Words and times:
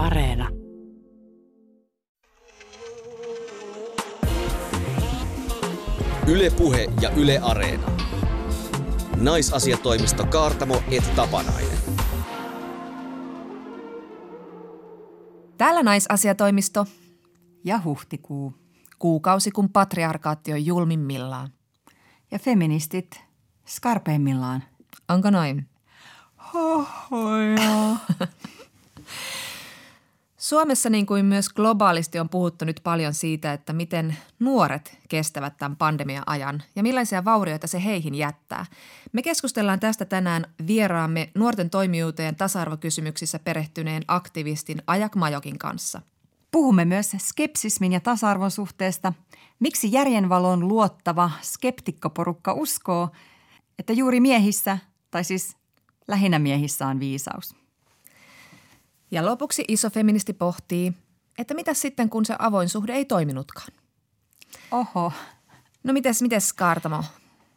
Areena. 0.00 0.48
Ylepuhe 6.26 6.92
ja 7.00 7.10
Yle 7.10 7.38
Areena. 7.42 7.86
Naisasiatoimisto 9.16 10.26
Kaartamo 10.26 10.82
et 10.90 11.14
Tapanainen. 11.16 11.78
Täällä 15.58 15.82
naisasiatoimisto 15.82 16.86
Ja 17.64 17.80
huhtikuu. 17.84 18.54
kuukausi 18.98 19.50
kun 19.50 19.68
patriarkaatti 19.68 20.52
on 20.52 20.66
julmimmillaan. 20.66 21.52
Ja 22.30 22.38
feministit 22.38 23.20
skarpeimmillaan. 23.66 24.62
Onko 25.08 25.30
noin? 25.30 25.68
Suomessa 30.40 30.90
niin 30.90 31.06
kuin 31.06 31.24
myös 31.24 31.48
globaalisti 31.48 32.18
on 32.18 32.28
puhuttu 32.28 32.64
nyt 32.64 32.80
paljon 32.84 33.14
siitä, 33.14 33.52
että 33.52 33.72
miten 33.72 34.16
nuoret 34.38 34.98
kestävät 35.08 35.56
tämän 35.56 35.76
pandemian 35.76 36.22
ajan 36.26 36.62
ja 36.76 36.82
millaisia 36.82 37.24
vaurioita 37.24 37.66
se 37.66 37.84
heihin 37.84 38.14
jättää. 38.14 38.66
Me 39.12 39.22
keskustellaan 39.22 39.80
tästä 39.80 40.04
tänään 40.04 40.46
vieraamme 40.66 41.30
nuorten 41.34 41.70
toimijuuteen 41.70 42.36
tasa-arvokysymyksissä 42.36 43.38
perehtyneen 43.38 44.02
aktivistin 44.08 44.82
Ajak 44.86 45.14
Majokin 45.14 45.58
kanssa. 45.58 46.02
Puhumme 46.50 46.84
myös 46.84 47.10
skepsismin 47.18 47.92
ja 47.92 48.00
tasa-arvon 48.00 48.50
suhteesta. 48.50 49.12
Miksi 49.58 49.92
järjenvalon 49.92 50.68
luottava 50.68 51.30
skeptikkoporukka 51.42 52.52
uskoo, 52.52 53.08
että 53.78 53.92
juuri 53.92 54.20
miehissä, 54.20 54.78
tai 55.10 55.24
siis 55.24 55.56
lähinnä 56.08 56.38
miehissä 56.38 56.86
on 56.86 57.00
viisaus? 57.00 57.59
Ja 59.10 59.26
lopuksi 59.26 59.64
iso 59.68 59.90
feministi 59.90 60.32
pohtii, 60.32 60.92
että 61.38 61.54
mitä 61.54 61.74
sitten 61.74 62.10
kun 62.10 62.24
se 62.24 62.36
avoin 62.38 62.68
suhde 62.68 62.92
ei 62.92 63.04
toiminutkaan. 63.04 63.68
Oho, 64.70 65.12
No 65.84 65.92
mites, 65.92 66.22
mites 66.22 66.52
Kaartamo? 66.52 67.04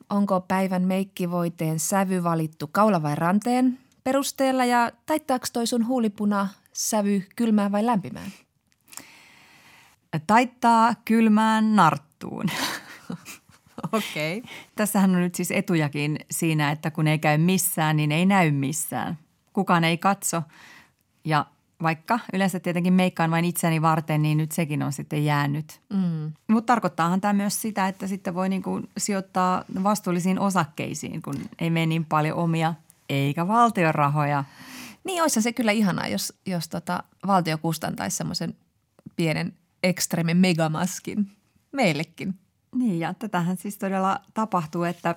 Onko 0.09 0.41
päivän 0.41 0.81
meikkivoiteen 0.81 1.79
sävy 1.79 2.23
valittu 2.23 2.67
kaula 2.67 3.01
vai 3.01 3.15
ranteen 3.15 3.79
perusteella 4.03 4.65
ja 4.65 4.91
taittaako 5.05 5.45
toi 5.53 5.67
sun 5.67 5.87
huulipuna 5.87 6.47
sävy 6.73 7.23
kylmään 7.35 7.71
vai 7.71 7.85
lämpimään? 7.85 8.31
taittaa 10.27 10.95
kylmään 11.05 11.75
narttuun. 11.75 12.45
Okei. 13.91 14.37
Okay. 14.37 14.51
Tässähän 14.75 15.15
on 15.15 15.21
nyt 15.21 15.35
siis 15.35 15.51
etujakin 15.51 16.19
siinä, 16.31 16.71
että 16.71 16.91
kun 16.91 17.07
ei 17.07 17.19
käy 17.19 17.37
missään, 17.37 17.97
niin 17.97 18.11
ei 18.11 18.25
näy 18.25 18.51
missään. 18.51 19.17
Kukaan 19.53 19.83
ei 19.83 19.97
katso 19.97 20.41
ja 21.25 21.45
vaikka 21.83 22.19
yleensä 22.33 22.59
tietenkin 22.59 22.93
meikkaan 22.93 23.31
vain 23.31 23.45
itseäni 23.45 23.81
varten, 23.81 24.21
niin 24.21 24.37
nyt 24.37 24.51
sekin 24.51 24.83
on 24.83 24.93
sitten 24.93 25.25
jäänyt. 25.25 25.81
Mm. 25.93 26.33
Mutta 26.47 26.73
tarkoittaahan 26.73 27.21
tämä 27.21 27.33
myös 27.33 27.61
sitä, 27.61 27.87
että 27.87 28.07
sitten 28.07 28.35
voi 28.35 28.49
niinku 28.49 28.81
sijoittaa 28.97 29.63
vastuullisiin 29.83 30.39
osakkeisiin, 30.39 31.21
kun 31.21 31.35
ei 31.59 31.69
mene 31.69 31.85
niin 31.85 32.05
paljon 32.05 32.37
omia 32.37 32.73
eikä 33.09 33.47
valtion 33.47 33.95
rahoja. 33.95 34.43
Niin 35.03 35.21
olisi 35.21 35.41
se 35.41 35.53
kyllä 35.53 35.71
ihanaa, 35.71 36.07
jos, 36.07 36.33
jos 36.45 36.69
tota 36.69 37.03
valtio 37.27 37.57
kustantaisi 37.57 38.17
semmoisen 38.17 38.55
pienen 39.15 39.53
ekstreme 39.83 40.33
megamaskin 40.33 41.31
meillekin. 41.71 42.39
Niin 42.75 42.99
ja 42.99 43.13
tätähän 43.13 43.57
siis 43.57 43.77
todella 43.77 44.19
tapahtuu, 44.33 44.83
että 44.83 45.15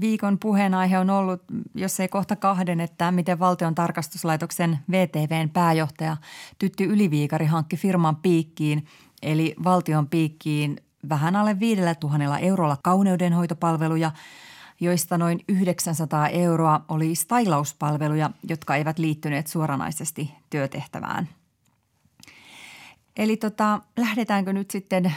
viikon 0.00 0.38
puheenaihe 0.38 0.98
on 0.98 1.10
ollut, 1.10 1.42
jos 1.74 2.00
ei 2.00 2.08
kohta 2.08 2.36
kahden, 2.36 2.80
että 2.80 3.12
miten 3.12 3.38
valtion 3.38 3.74
tarkastuslaitoksen 3.74 4.78
VTVn 4.90 5.50
pääjohtaja 5.50 6.16
Tytty 6.58 6.84
Yliviikari 6.84 7.46
hankki 7.46 7.76
firman 7.76 8.16
piikkiin, 8.16 8.86
eli 9.22 9.54
valtion 9.64 10.08
piikkiin 10.08 10.76
vähän 11.08 11.36
alle 11.36 11.60
5000 11.60 12.38
eurolla 12.38 12.76
kauneudenhoitopalveluja, 12.82 14.10
joista 14.80 15.18
noin 15.18 15.40
900 15.48 16.28
euroa 16.28 16.84
oli 16.88 17.14
stylauspalveluja, 17.14 18.30
jotka 18.48 18.76
eivät 18.76 18.98
liittyneet 18.98 19.46
suoranaisesti 19.46 20.34
työtehtävään. 20.50 21.28
Eli 23.16 23.36
tota, 23.36 23.80
lähdetäänkö 23.96 24.52
nyt 24.52 24.70
sitten 24.70 25.14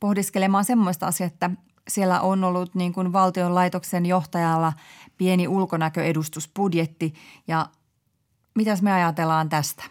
pohdiskelemaan 0.00 0.64
semmoista 0.64 1.06
asiaa, 1.06 1.26
että 1.26 1.50
siellä 1.88 2.20
on 2.20 2.44
ollut 2.44 2.74
niin 2.74 2.92
kuin 2.92 3.12
valtion 3.12 3.54
laitoksen 3.54 4.06
johtajalla 4.06 4.72
pieni 5.18 5.48
ulkonäköedustusbudjetti 5.48 7.14
ja 7.48 7.66
mitäs 8.54 8.82
me 8.82 8.92
ajatellaan 8.92 9.48
tästä? 9.48 9.84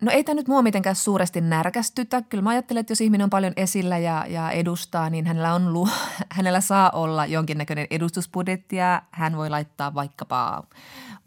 No 0.00 0.12
ei 0.12 0.24
tämä 0.24 0.34
nyt 0.34 0.48
mua 0.48 0.62
mitenkään 0.62 0.96
suuresti 0.96 1.40
närkästytä. 1.40 2.22
Kyllä 2.22 2.42
mä 2.42 2.50
ajattelen, 2.50 2.80
että 2.80 2.90
jos 2.90 3.00
ihminen 3.00 3.24
on 3.24 3.30
paljon 3.30 3.52
esillä 3.56 3.98
ja, 3.98 4.26
ja 4.28 4.50
edustaa, 4.50 5.10
niin 5.10 5.26
hänellä, 5.26 5.54
on, 5.54 5.72
lu- 5.72 5.88
hänellä 6.36 6.60
saa 6.60 6.90
olla 6.90 7.26
jonkinnäköinen 7.26 7.86
edustusbudjetti 7.90 8.76
ja 8.76 9.02
hän 9.10 9.36
voi 9.36 9.50
laittaa 9.50 9.94
vaikkapa 9.94 10.64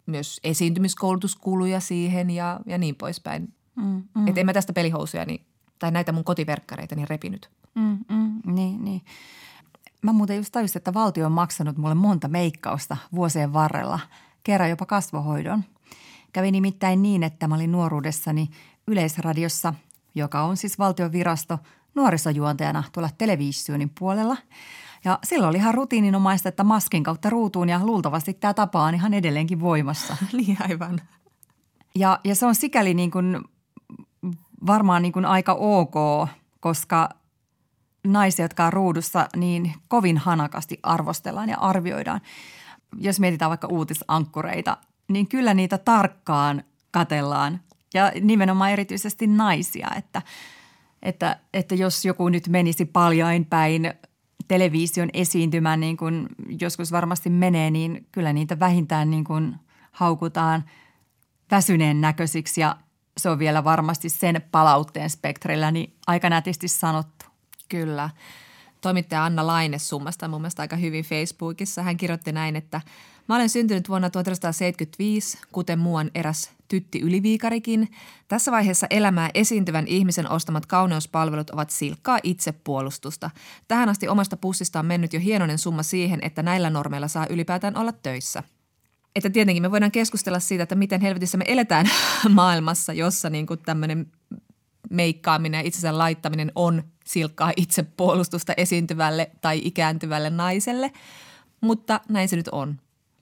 myös 0.06 0.40
esiintymiskoulutuskuluja 0.44 1.80
siihen 1.80 2.30
ja, 2.30 2.60
ja 2.66 2.78
niin 2.78 2.94
poispäin. 2.94 3.54
Mm, 3.76 4.02
mm, 4.14 4.28
Että 4.28 4.40
en 4.40 4.46
mä 4.46 4.52
tästä 4.52 4.72
pelihousuja 4.72 5.24
niin, 5.24 5.46
tai 5.78 5.90
näitä 5.90 6.12
mun 6.12 6.24
kotiverkkareita 6.24 6.94
niin 6.94 7.08
repinyt. 7.08 7.50
mm, 7.74 7.98
mm, 8.08 8.54
niin, 8.54 8.84
niin. 8.84 9.02
Mä 10.02 10.12
muuten 10.12 10.36
just 10.36 10.52
tajusin, 10.52 10.78
että 10.78 10.94
valtio 10.94 11.26
on 11.26 11.32
maksanut 11.32 11.76
mulle 11.76 11.94
monta 11.94 12.28
meikkausta 12.28 12.96
vuosien 13.14 13.52
varrella, 13.52 14.00
kerran 14.42 14.70
jopa 14.70 14.86
kasvohoidon. 14.86 15.64
Kävi 16.32 16.50
nimittäin 16.50 17.02
niin, 17.02 17.22
että 17.22 17.48
mä 17.48 17.54
olin 17.54 17.72
nuoruudessani 17.72 18.48
Yleisradiossa, 18.86 19.74
joka 20.14 20.42
on 20.42 20.56
siis 20.56 20.78
valtion 20.78 21.12
virasto, 21.12 21.58
nuorisojuontajana 21.94 22.84
tuolla 22.92 23.10
televisionin 23.18 23.90
puolella. 23.98 24.36
Ja 25.04 25.18
silloin 25.24 25.48
oli 25.48 25.56
ihan 25.56 25.74
rutiininomaista, 25.74 26.48
että 26.48 26.64
maskin 26.64 27.02
kautta 27.02 27.30
ruutuun 27.30 27.68
ja 27.68 27.80
luultavasti 27.82 28.34
tämä 28.34 28.54
tapa 28.54 28.82
on 28.82 28.94
ihan 28.94 29.14
edelleenkin 29.14 29.60
voimassa. 29.60 30.16
Niin 30.32 30.56
aivan. 30.60 31.00
Ja, 31.94 32.20
ja 32.24 32.34
se 32.34 32.46
on 32.46 32.54
sikäli 32.54 32.94
niin 32.94 33.10
kuin 33.10 33.44
varmaan 34.66 35.02
niin 35.02 35.12
kuin 35.12 35.24
aika 35.24 35.52
ok, 35.52 35.94
koska 36.60 37.08
naisia, 38.06 38.44
jotka 38.44 38.66
on 38.66 38.72
ruudussa, 38.72 39.28
niin 39.36 39.72
kovin 39.88 40.18
hanakasti 40.18 40.80
arvostellaan 40.82 41.48
ja 41.48 41.58
arvioidaan. 41.58 42.20
Jos 42.98 43.20
mietitään 43.20 43.48
vaikka 43.48 43.68
uutisankkureita, 43.68 44.76
niin 45.08 45.28
kyllä 45.28 45.54
niitä 45.54 45.78
tarkkaan 45.78 46.64
katellaan 46.90 47.60
ja 47.94 48.12
nimenomaan 48.20 48.70
erityisesti 48.70 49.26
naisia, 49.26 49.88
että, 49.96 50.22
että, 51.02 51.36
että 51.54 51.74
jos 51.74 52.04
joku 52.04 52.28
nyt 52.28 52.48
menisi 52.48 52.84
paljain 52.84 53.44
päin 53.44 53.94
television 54.48 55.08
esiintymään 55.12 55.80
niin 55.80 55.96
kuin 55.96 56.26
joskus 56.60 56.92
varmasti 56.92 57.30
menee, 57.30 57.70
niin 57.70 58.06
kyllä 58.12 58.32
niitä 58.32 58.58
vähintään 58.58 59.10
niin 59.10 59.24
kuin 59.24 59.56
haukutaan 59.92 60.64
väsyneen 61.50 62.00
näköisiksi 62.00 62.60
ja 62.60 62.76
se 63.16 63.30
on 63.30 63.38
vielä 63.38 63.64
varmasti 63.64 64.08
sen 64.08 64.42
palautteen 64.50 65.10
spektrillä 65.10 65.70
niin 65.70 65.94
aika 66.06 66.30
nätisti 66.30 66.68
sanottu. 66.68 67.26
Kyllä. 67.68 68.10
Toimittaja 68.80 69.24
Anna 69.24 69.46
Laine 69.46 69.78
summasta 69.78 70.28
mun 70.28 70.40
mielestä 70.40 70.62
aika 70.62 70.76
hyvin 70.76 71.04
Facebookissa. 71.04 71.82
Hän 71.82 71.96
kirjoitti 71.96 72.32
näin, 72.32 72.56
että 72.56 72.80
mä 73.28 73.36
olen 73.36 73.48
syntynyt 73.48 73.88
vuonna 73.88 74.10
1975, 74.10 75.38
kuten 75.52 75.78
muuan 75.78 76.10
eräs 76.14 76.50
tytti 76.68 77.00
yliviikarikin. 77.00 77.90
Tässä 78.28 78.52
vaiheessa 78.52 78.86
elämää 78.90 79.30
esiintyvän 79.34 79.86
ihmisen 79.86 80.30
ostamat 80.30 80.66
kauneuspalvelut 80.66 81.50
ovat 81.50 81.70
silkkaa 81.70 82.18
itsepuolustusta. 82.22 83.30
Tähän 83.68 83.88
asti 83.88 84.08
omasta 84.08 84.36
pussista 84.36 84.78
on 84.78 84.86
mennyt 84.86 85.12
jo 85.12 85.20
hienoinen 85.20 85.58
summa 85.58 85.82
siihen, 85.82 86.18
että 86.22 86.42
näillä 86.42 86.70
normeilla 86.70 87.08
saa 87.08 87.26
ylipäätään 87.30 87.76
olla 87.76 87.92
töissä. 87.92 88.42
Että 89.16 89.30
tietenkin 89.30 89.62
me 89.62 89.70
voidaan 89.70 89.92
keskustella 89.92 90.40
siitä, 90.40 90.62
että 90.62 90.74
miten 90.74 91.00
helvetissä 91.00 91.38
me 91.38 91.44
eletään 91.48 91.90
maailmassa, 92.28 92.92
jossa 92.92 93.30
niin 93.30 93.46
kuin 93.46 93.60
tämmöinen 93.60 94.12
meikkaaminen 94.90 95.58
ja 95.58 95.66
itsensä 95.66 95.98
laittaminen 95.98 96.52
on 96.54 96.82
silkkaa 97.06 97.52
itsepuolustusta 97.56 98.52
esiintyvälle 98.56 99.30
tai 99.40 99.60
ikääntyvälle 99.64 100.30
naiselle, 100.30 100.92
mutta 101.60 102.00
näin 102.08 102.28
se 102.28 102.36
nyt 102.36 102.48
on. 102.48 102.80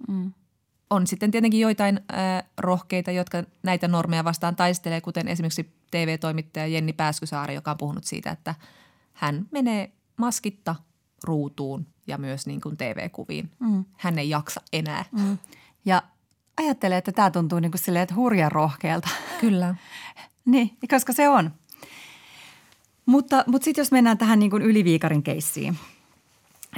Mm. 0.09 0.33
On 0.91 1.07
sitten 1.07 1.31
tietenkin 1.31 1.61
joitain 1.61 2.01
äh, 2.13 2.45
rohkeita, 2.59 3.11
jotka 3.11 3.45
näitä 3.63 3.89
normeja 3.89 4.25
vastaan 4.25 4.57
taistelee, 4.57 5.01
kuten 5.01 5.29
esimerkiksi 5.29 5.75
TV-toimittaja 5.91 6.67
Jenni 6.67 6.93
Pääskysaari, 6.93 7.55
joka 7.55 7.71
on 7.71 7.77
puhunut 7.77 8.05
siitä, 8.05 8.31
että 8.31 8.55
hän 9.13 9.47
menee 9.51 9.93
maskitta 10.17 10.77
ruutuun 11.25 11.87
ja 12.07 12.19
myös 12.19 12.47
niin 12.47 12.61
kuin 12.61 12.77
TV-kuviin. 12.77 13.51
Mm. 13.59 13.85
Hän 13.93 14.19
ei 14.19 14.31
jaksa 14.31 14.61
enää. 14.73 15.05
Mm. 15.13 15.39
Ja 15.85 16.03
ajattelee, 16.57 16.99
että 16.99 17.13
tämä 17.13 17.31
tuntuu 17.31 17.61
niin 17.61 17.71
kuin 17.71 17.81
silleen, 17.81 18.03
että 18.03 18.15
hurjan 18.15 18.53
rohkealta. 18.53 19.09
Kyllä. 19.41 19.75
niin, 20.45 20.77
koska 20.91 21.13
se 21.13 21.29
on. 21.29 21.51
Mutta, 23.07 23.45
mutta 23.47 23.65
sitten 23.65 23.83
jos 23.83 23.93
mennään 23.93 24.19
tähän 24.19 24.39
niin 24.39 24.51
kuin 24.51 24.63
yliviikarin 24.63 25.23
keissiin, 25.23 25.79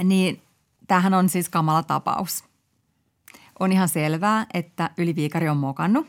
niin 0.05 0.43
tämähän 0.89 1.15
on 1.15 1.29
siis 1.29 1.49
kamala 1.49 1.83
tapaus. 1.83 2.45
On 3.59 3.73
ihan 3.73 3.89
selvää, 3.89 4.47
että 4.55 4.91
yliviikari 4.99 5.49
on 5.49 5.57
mokannut. 5.57 6.07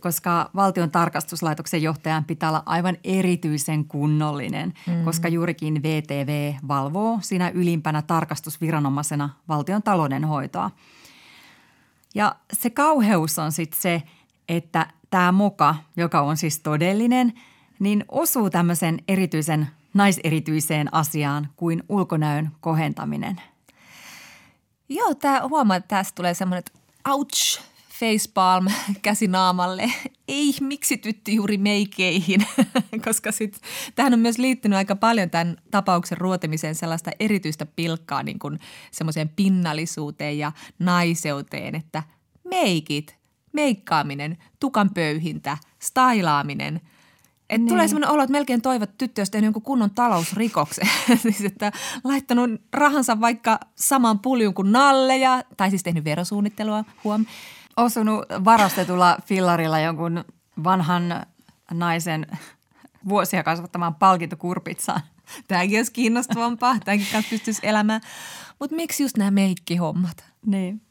koska 0.00 0.50
valtion 0.54 0.90
tarkastuslaitoksen 0.90 1.82
johtajan 1.82 2.24
pitää 2.24 2.48
olla 2.48 2.62
aivan 2.66 2.96
erityisen 3.04 3.84
kunnollinen, 3.84 4.72
mm. 4.86 5.04
koska 5.04 5.28
juurikin 5.28 5.82
VTV 5.82 6.54
valvoo 6.68 7.18
siinä 7.22 7.48
ylimpänä 7.48 8.02
tarkastusviranomaisena 8.02 9.28
valtion 9.48 9.82
taloudenhoitoa. 9.82 10.70
Ja 12.16 12.36
se 12.52 12.70
kauheus 12.70 13.38
on 13.38 13.52
sitten 13.52 13.80
se, 13.80 14.02
että 14.48 14.86
tämä 15.10 15.32
moka, 15.32 15.74
joka 15.96 16.20
on 16.20 16.36
siis 16.36 16.60
todellinen, 16.60 17.32
niin 17.78 18.04
osuu 18.08 18.50
tämmöisen 18.50 18.98
erityisen 19.08 19.68
naiserityiseen 19.94 20.94
asiaan 20.94 21.48
kuin 21.56 21.82
ulkonäön 21.88 22.50
kohentaminen. 22.60 23.40
Joo, 24.88 25.14
tämä 25.14 25.48
huomaa, 25.48 25.76
että 25.76 25.96
tästä 25.96 26.14
tulee 26.14 26.34
semmoinen, 26.34 26.58
että 26.58 26.72
ouch, 27.10 27.60
facepalm 28.00 28.66
käsinaamalle. 29.02 29.92
Ei, 30.28 30.54
miksi 30.60 30.96
tytti 30.96 31.34
juuri 31.34 31.58
meikeihin? 31.58 32.46
Koska 33.04 33.32
sit, 33.32 33.60
tähän 33.94 34.12
on 34.12 34.18
myös 34.18 34.38
liittynyt 34.38 34.76
aika 34.76 34.96
paljon 34.96 35.30
tämän 35.30 35.56
tapauksen 35.70 36.18
ruotimiseen 36.18 36.74
sellaista 36.74 37.10
erityistä 37.20 37.66
pilkkaa 37.66 38.22
niin 38.22 38.38
kuin 38.38 38.58
semmoiseen 38.90 39.28
pinnallisuuteen 39.28 40.38
ja 40.38 40.52
naiseuteen, 40.78 41.74
että 41.74 42.02
meikit, 42.44 43.16
meikkaaminen, 43.52 44.38
tukan 44.60 44.90
pöyhintä, 44.94 45.58
stailaaminen– 45.78 46.80
et 47.50 47.60
niin. 47.60 47.68
Tulee 47.68 47.88
sellainen 47.88 48.10
olo, 48.10 48.22
että 48.22 48.32
melkein 48.32 48.62
toivot, 48.62 48.88
että 48.90 48.98
tyttö 48.98 49.20
olisi 49.20 49.32
tehnyt 49.32 49.46
jonkun 49.46 49.62
kunnon 49.62 49.90
talousrikoksen. 49.90 50.88
siis 51.22 51.44
että 51.44 51.72
laittanut 52.04 52.50
rahansa 52.72 53.20
vaikka 53.20 53.60
saman 53.74 54.18
puljun 54.18 54.54
kuin 54.54 54.72
nalleja, 54.72 55.42
tai 55.56 55.70
siis 55.70 55.82
tehnyt 55.82 56.04
verosuunnittelua, 56.04 56.84
huom. 57.04 57.24
Osunut 57.76 58.24
varastetulla 58.44 59.18
fillarilla 59.24 59.80
jonkun 59.80 60.24
vanhan 60.64 61.26
naisen 61.72 62.26
vuosia 63.08 63.42
kasvattamaan 63.42 63.94
palkintokurpitsaan. 63.94 65.00
Tämäkin 65.48 65.78
olisi 65.78 65.92
kiinnostavampaa, 65.92 66.76
tämäkin 66.84 67.06
kanssa 67.12 67.30
pystyisi 67.30 67.60
elämään. 67.62 68.00
Mutta 68.60 68.76
miksi 68.76 69.02
just 69.02 69.16
nämä 69.16 69.30
meikkihommat? 69.30 70.24
Niin. 70.46 70.82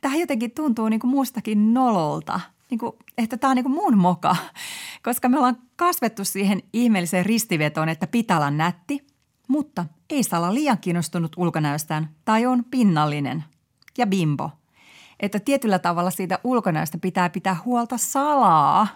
Tähän 0.00 0.20
jotenkin 0.20 0.50
tuntuu 0.50 0.88
niin 0.88 1.00
kuin 1.00 1.10
muustakin 1.10 1.74
nololta, 1.74 2.40
niin 2.70 2.78
kuin, 2.78 2.92
että 3.18 3.36
tämä 3.36 3.50
on 3.50 3.56
niin 3.56 3.64
kuin 3.64 3.74
mun 3.74 3.98
moka 3.98 4.36
koska 5.02 5.28
me 5.28 5.36
ollaan 5.36 5.58
kasvettu 5.76 6.24
siihen 6.24 6.62
ihmeelliseen 6.72 7.26
ristivetoon, 7.26 7.88
että 7.88 8.06
pitää 8.06 8.36
olla 8.36 8.50
nätti, 8.50 9.06
mutta 9.48 9.86
ei 10.10 10.22
saa 10.22 10.40
olla 10.40 10.54
liian 10.54 10.78
kiinnostunut 10.78 11.32
ulkonäöstään 11.36 12.10
tai 12.24 12.46
on 12.46 12.64
pinnallinen 12.64 13.44
ja 13.98 14.06
bimbo. 14.06 14.50
Että 15.20 15.40
tietyllä 15.40 15.78
tavalla 15.78 16.10
siitä 16.10 16.38
ulkonäöstä 16.44 16.98
pitää 16.98 17.30
pitää 17.30 17.56
huolta 17.64 17.98
salaa. 17.98 18.86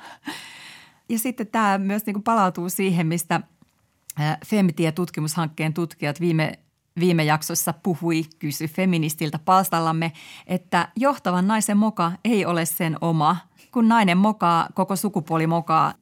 Ja 1.09 1.19
sitten 1.19 1.47
tämä 1.47 1.79
myös 1.79 2.07
niin 2.07 2.15
kuin 2.15 2.25
palautuu 2.25 2.69
siihen, 2.69 3.07
mistä 3.07 3.41
Femtie-tutkimushankkeen 4.47 5.75
tutkijat 5.75 6.21
viime, 6.21 6.59
viime 7.01 7.25
jaksossa 7.25 7.75
puhui, 7.83 8.25
kysy 8.39 8.69
feministiltä 8.69 9.39
palstallamme, 9.39 10.13
että 10.47 10.89
johtavan 10.97 11.49
naisen 11.49 11.77
moka 11.77 12.13
ei 12.25 12.47
ole 12.47 12.65
sen 12.67 12.97
oma– 13.01 13.37
kun 13.75 13.89
nainen 13.89 14.19
mokaa, 14.19 14.69
koko 14.75 14.97
sukupuoli 14.97 15.47
mokaa. 15.47 15.95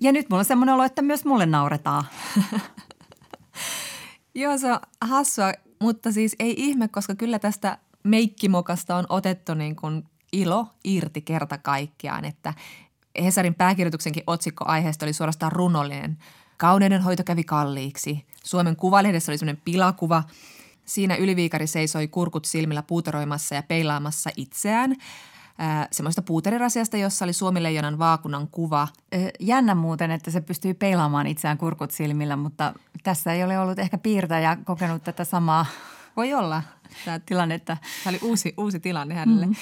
Ja 0.00 0.12
nyt 0.12 0.28
mulla 0.30 0.40
on 0.40 0.44
semmoinen 0.44 0.74
olo, 0.74 0.84
että 0.84 1.02
myös 1.02 1.24
mulle 1.24 1.46
nauretaan. 1.46 2.04
Joo, 4.34 4.58
se 4.58 4.72
on 4.72 4.80
hassua, 5.00 5.52
mutta 5.80 6.12
siis 6.12 6.36
ei 6.38 6.54
ihme, 6.58 6.88
koska 6.88 7.14
kyllä 7.14 7.38
tästä 7.38 7.78
meikkimokasta 8.06 8.96
on 8.96 9.06
otettu 9.08 9.54
niin 9.54 9.76
kuin 9.76 10.04
ilo 10.32 10.66
irti 10.84 11.22
kerta 11.22 11.58
kaikkiaan, 11.58 12.24
että 12.24 12.54
Hesarin 13.22 13.54
pääkirjoituksenkin 13.54 14.22
otsikko 14.26 14.64
aiheesta 14.68 15.06
oli 15.06 15.12
suorastaan 15.12 15.52
runollinen. 15.52 16.18
Kauneuden 16.56 17.02
hoito 17.02 17.24
kävi 17.24 17.44
kalliiksi. 17.44 18.26
Suomen 18.44 18.76
kuvalehdessä 18.76 19.32
oli 19.32 19.38
sellainen 19.38 19.62
pilakuva. 19.64 20.22
Siinä 20.84 21.16
yliviikari 21.16 21.66
seisoi 21.66 22.08
kurkut 22.08 22.44
silmillä 22.44 22.82
puuteroimassa 22.82 23.54
ja 23.54 23.62
peilaamassa 23.62 24.30
itseään– 24.36 24.96
semmoista 25.92 26.22
puuterirasiasta, 26.22 26.96
jossa 26.96 27.24
oli 27.24 27.32
Suomileijonan 27.32 27.98
vaakunan 27.98 28.48
kuva. 28.48 28.88
Jännä 29.40 29.74
muuten, 29.74 30.10
että 30.10 30.30
se 30.30 30.40
pystyy 30.40 30.74
peilaamaan 30.74 31.26
itseään 31.26 31.58
kurkut 31.58 31.90
silmillä, 31.90 32.36
mutta 32.36 32.74
tässä 33.02 33.32
ei 33.32 33.44
ole 33.44 33.58
ollut 33.58 33.78
ehkä 33.78 33.98
piirtäjä 33.98 34.56
kokenut 34.64 35.04
tätä 35.04 35.24
samaa. 35.24 35.66
Voi 36.16 36.34
olla. 36.34 36.62
Tämä 37.04 37.18
tilannetta. 37.18 37.76
Tämä 38.04 38.16
oli 38.16 38.28
uusi, 38.28 38.54
uusi 38.56 38.80
tilanne 38.80 39.14
hänelle. 39.14 39.46
Mm. 39.46 39.54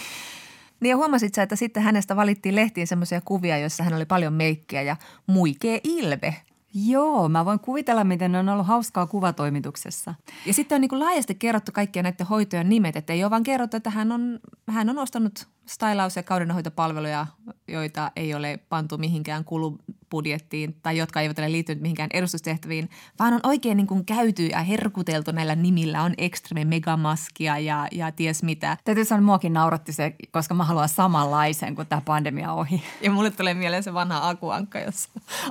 Niin 0.80 0.90
ja 0.90 0.96
huomasit 0.96 1.34
sä, 1.34 1.42
että 1.42 1.56
sitten 1.56 1.82
hänestä 1.82 2.16
valittiin 2.16 2.56
lehtiin 2.56 2.86
semmoisia 2.86 3.20
kuvia, 3.20 3.58
joissa 3.58 3.84
hän 3.84 3.94
oli 3.94 4.04
paljon 4.04 4.32
meikkiä 4.32 4.82
ja 4.82 4.96
muikee 5.26 5.80
ilve. 5.84 6.36
Joo, 6.74 7.28
mä 7.28 7.44
voin 7.44 7.60
kuvitella, 7.60 8.04
miten 8.04 8.36
on 8.36 8.48
ollut 8.48 8.66
hauskaa 8.66 9.06
kuvatoimituksessa. 9.06 10.14
Ja 10.46 10.54
sitten 10.54 10.76
on 10.76 10.80
niin 10.80 10.88
kuin 10.88 11.00
laajasti 11.00 11.34
kerrottu 11.34 11.72
kaikkien 11.72 12.02
näiden 12.02 12.26
hoitojen 12.26 12.68
nimet, 12.68 12.96
että 12.96 13.12
ei 13.12 13.24
ole 13.24 13.30
vaan 13.30 13.42
kerrottu, 13.42 13.76
että 13.76 13.90
hän 13.90 14.12
on, 14.12 14.40
hän 14.68 14.90
on 14.90 14.98
ostanut 14.98 15.46
stylaus- 15.66 16.16
ja 16.16 16.22
kaudenhoitopalveluja, 16.22 17.26
joita 17.68 18.12
ei 18.16 18.34
ole 18.34 18.58
pantu 18.68 18.98
mihinkään 18.98 19.44
kulubudjettiin 20.14 20.76
tai 20.82 20.96
jotka 20.96 21.20
eivät 21.20 21.38
ole 21.38 21.52
liittyneet 21.52 21.82
mihinkään 21.82 22.10
edustustehtäviin, 22.12 22.90
vaan 23.18 23.34
on 23.34 23.40
oikein 23.42 23.76
niin 23.76 23.86
kuin 23.86 24.04
käyty 24.04 24.46
ja 24.46 24.60
herkuteltu 24.60 25.32
näillä 25.32 25.54
nimillä. 25.54 26.02
On 26.02 26.14
Extreme 26.18 26.64
Megamaskia 26.64 27.58
ja, 27.58 27.88
ja 27.92 28.12
ties 28.12 28.42
mitä. 28.42 28.76
Täytyy 28.84 29.04
sanoa, 29.04 29.24
muakin 29.24 29.52
nauratti 29.52 29.92
se, 29.92 30.14
koska 30.30 30.54
mä 30.54 30.64
haluan 30.64 30.88
samanlaisen 30.88 31.74
kuin 31.74 31.88
tämä 31.88 32.02
pandemia 32.04 32.52
ohi. 32.52 32.82
Ja 33.00 33.10
mulle 33.10 33.30
tulee 33.30 33.54
mieleen 33.54 33.82
se 33.82 33.94
vanha 33.94 34.28
Akuankka, 34.28 34.78
jossa 34.78 35.08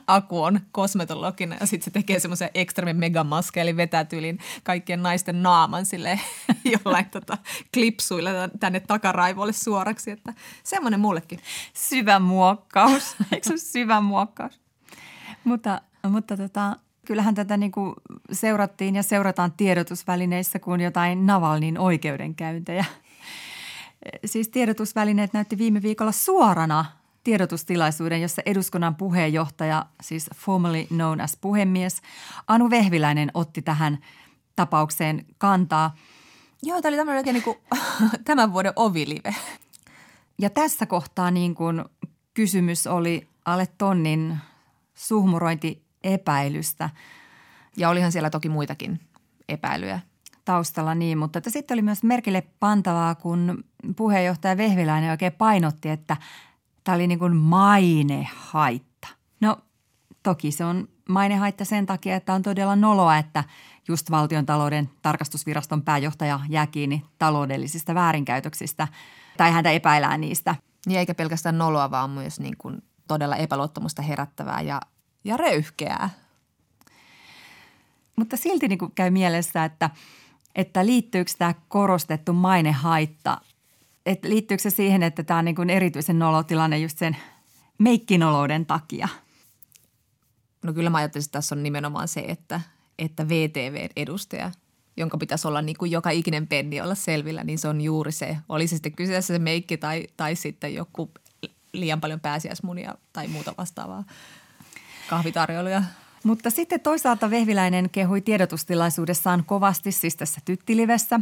Aku 0.07 0.43
on 0.43 0.59
kosmetologina 0.71 1.55
ja 1.59 1.65
sitten 1.65 1.85
se 1.85 1.91
tekee 1.91 2.19
semmoisen 2.19 2.49
Extreme 2.53 2.93
Megamaskia, 2.93 3.63
eli 3.63 3.77
vetää 3.77 4.05
tyylin 4.05 4.39
kaikkien 4.63 5.03
naisten 5.03 5.43
naaman 5.43 5.85
sille 5.85 6.19
jollain 6.73 7.09
tota, 7.09 7.37
klipsuilla 7.73 8.29
tänne 8.59 8.79
takaraivolle 8.79 9.53
suoraksi 9.53 10.11
että 10.11 10.33
semmoinen 10.63 10.99
mullekin. 10.99 11.39
Syvä 11.73 12.19
muokkaus, 12.19 13.15
eikö 13.31 13.49
se 13.49 13.57
syvä 13.57 14.01
muokkaus? 14.01 14.52
Mutta 15.43 15.81
mutta 16.09 16.37
tota, 16.37 16.77
kyllähän 17.05 17.35
tätä 17.35 17.57
niin 17.57 17.71
kuin 17.71 17.93
seurattiin 18.31 18.95
ja 18.95 19.03
seurataan 19.03 19.51
tiedotusvälineissä 19.51 20.59
kuin 20.59 20.81
jotain 20.81 21.25
Navalnin 21.25 21.79
oikeudenkäyntejä. 21.79 22.85
Siis 24.25 24.49
tiedotusvälineet 24.49 25.33
näytti 25.33 25.57
viime 25.57 25.81
viikolla 25.81 26.11
suorana 26.11 26.85
tiedotustilaisuuden, 27.23 28.21
jossa 28.21 28.41
eduskunnan 28.45 28.95
puheenjohtaja, 28.95 29.85
siis 30.01 30.29
formerly 30.35 30.85
known 30.87 31.21
as 31.21 31.37
puhemies, 31.41 32.01
Anu 32.47 32.69
Vehviläinen 32.69 33.31
otti 33.33 33.61
tähän 33.61 33.97
tapaukseen 34.55 35.25
kantaa. 35.37 35.95
Joo, 36.63 36.81
tämä 36.81 36.89
oli 36.89 36.97
tämmöinen 36.97 37.19
oikein 37.19 37.33
niin 37.33 37.43
kuin, 37.43 37.57
tämän 38.25 38.53
vuoden 38.53 38.73
ovilive. 38.75 39.35
Ja 40.41 40.49
tässä 40.49 40.85
kohtaa 40.85 41.31
niin 41.31 41.55
kuin 41.55 41.85
kysymys 42.33 42.87
oli 42.87 43.27
alle 43.45 43.67
tonnin 43.77 44.37
suhmurointiepäilystä. 45.03 46.89
Ja 47.77 47.89
olihan 47.89 48.11
siellä 48.11 48.29
toki 48.29 48.49
muitakin 48.49 48.99
epäilyjä. 49.49 49.99
Taustalla 50.45 50.95
niin, 50.95 51.17
mutta 51.17 51.37
että 51.37 51.49
sitten 51.49 51.75
oli 51.75 51.81
myös 51.81 52.03
merkille 52.03 52.43
pantavaa, 52.59 53.15
kun 53.15 53.63
puheenjohtaja 53.95 54.57
Vehviläinen 54.57 55.11
oikein 55.11 55.33
painotti, 55.33 55.89
että 55.89 56.17
tämä 56.83 56.95
oli 56.95 57.07
niin 57.07 57.19
kuin 57.19 57.35
mainehaitta. 57.35 59.07
No 59.41 59.57
toki 60.23 60.51
se 60.51 60.65
on 60.65 60.87
mainehaitta 61.09 61.65
sen 61.65 61.85
takia, 61.85 62.15
että 62.15 62.33
on 62.33 62.41
todella 62.41 62.75
noloa, 62.75 63.17
että 63.17 63.43
just 63.87 64.11
valtion 64.11 64.45
talouden 64.45 64.89
tarkastusviraston 65.01 65.81
pääjohtaja 65.81 66.39
jää 66.49 66.67
kiinni 66.67 67.05
taloudellisista 67.19 67.95
väärinkäytöksistä– 67.95 68.87
tai 69.37 69.51
häntä 69.51 69.71
epäillään 69.71 70.21
niistä. 70.21 70.55
Niin 70.85 70.99
eikä 70.99 71.15
pelkästään 71.15 71.57
noloa, 71.57 71.91
vaan 71.91 72.09
myös 72.09 72.39
niin 72.39 72.57
kuin 72.57 72.83
todella 73.07 73.35
epäluottamusta 73.35 74.01
herättävää 74.01 74.61
ja, 74.61 74.81
ja 75.23 75.37
röyhkeää. 75.37 76.09
Mutta 78.15 78.37
silti 78.37 78.67
niin 78.67 78.91
käy 78.95 79.09
mielessä, 79.09 79.65
että, 79.65 79.89
että 80.55 80.85
liittyykö 80.85 81.31
tämä 81.37 81.53
korostettu 81.67 82.33
mainehaitta, 82.33 83.41
että 84.05 84.29
liittyykö 84.29 84.63
se 84.63 84.69
siihen, 84.69 85.03
että 85.03 85.23
tämä 85.23 85.39
on 85.39 85.45
niin 85.45 85.69
erityisen 85.69 86.19
nolotilanne 86.19 86.79
just 86.79 86.97
sen 86.97 87.17
meikkinolouden 87.77 88.65
takia? 88.65 89.07
No 90.63 90.73
kyllä 90.73 90.89
mä 90.89 90.97
ajattelisin, 90.97 91.27
että 91.27 91.37
tässä 91.37 91.55
on 91.55 91.63
nimenomaan 91.63 92.07
se, 92.07 92.25
että, 92.27 92.61
että 92.99 93.29
VTV-edustaja– 93.29 94.51
jonka 94.97 95.17
pitäisi 95.17 95.47
olla 95.47 95.61
niin 95.61 95.77
kuin 95.77 95.91
joka 95.91 96.09
ikinen 96.09 96.47
penni 96.47 96.81
olla 96.81 96.95
selvillä, 96.95 97.43
niin 97.43 97.59
se 97.59 97.67
on 97.67 97.81
juuri 97.81 98.11
se. 98.11 98.37
Oli 98.49 98.67
se 98.67 98.75
sitten 98.75 98.91
kyseessä 98.91 99.33
se 99.33 99.39
meikki 99.39 99.77
tai, 99.77 100.07
tai 100.17 100.35
sitten 100.35 100.73
joku 100.73 101.11
liian 101.73 102.01
paljon 102.01 102.19
pääsiäismunia 102.19 102.95
tai 103.13 103.27
muuta 103.27 103.53
vastaavaa 103.57 104.03
kahvitarjoiluja. 105.09 105.83
Mutta 106.23 106.49
sitten 106.49 106.79
toisaalta 106.79 107.29
Vehviläinen 107.29 107.89
kehui 107.89 108.21
tiedotustilaisuudessaan 108.21 109.43
kovasti, 109.45 109.91
siis 109.91 110.15
tässä 110.15 110.41
tyttilivessä, 110.45 111.19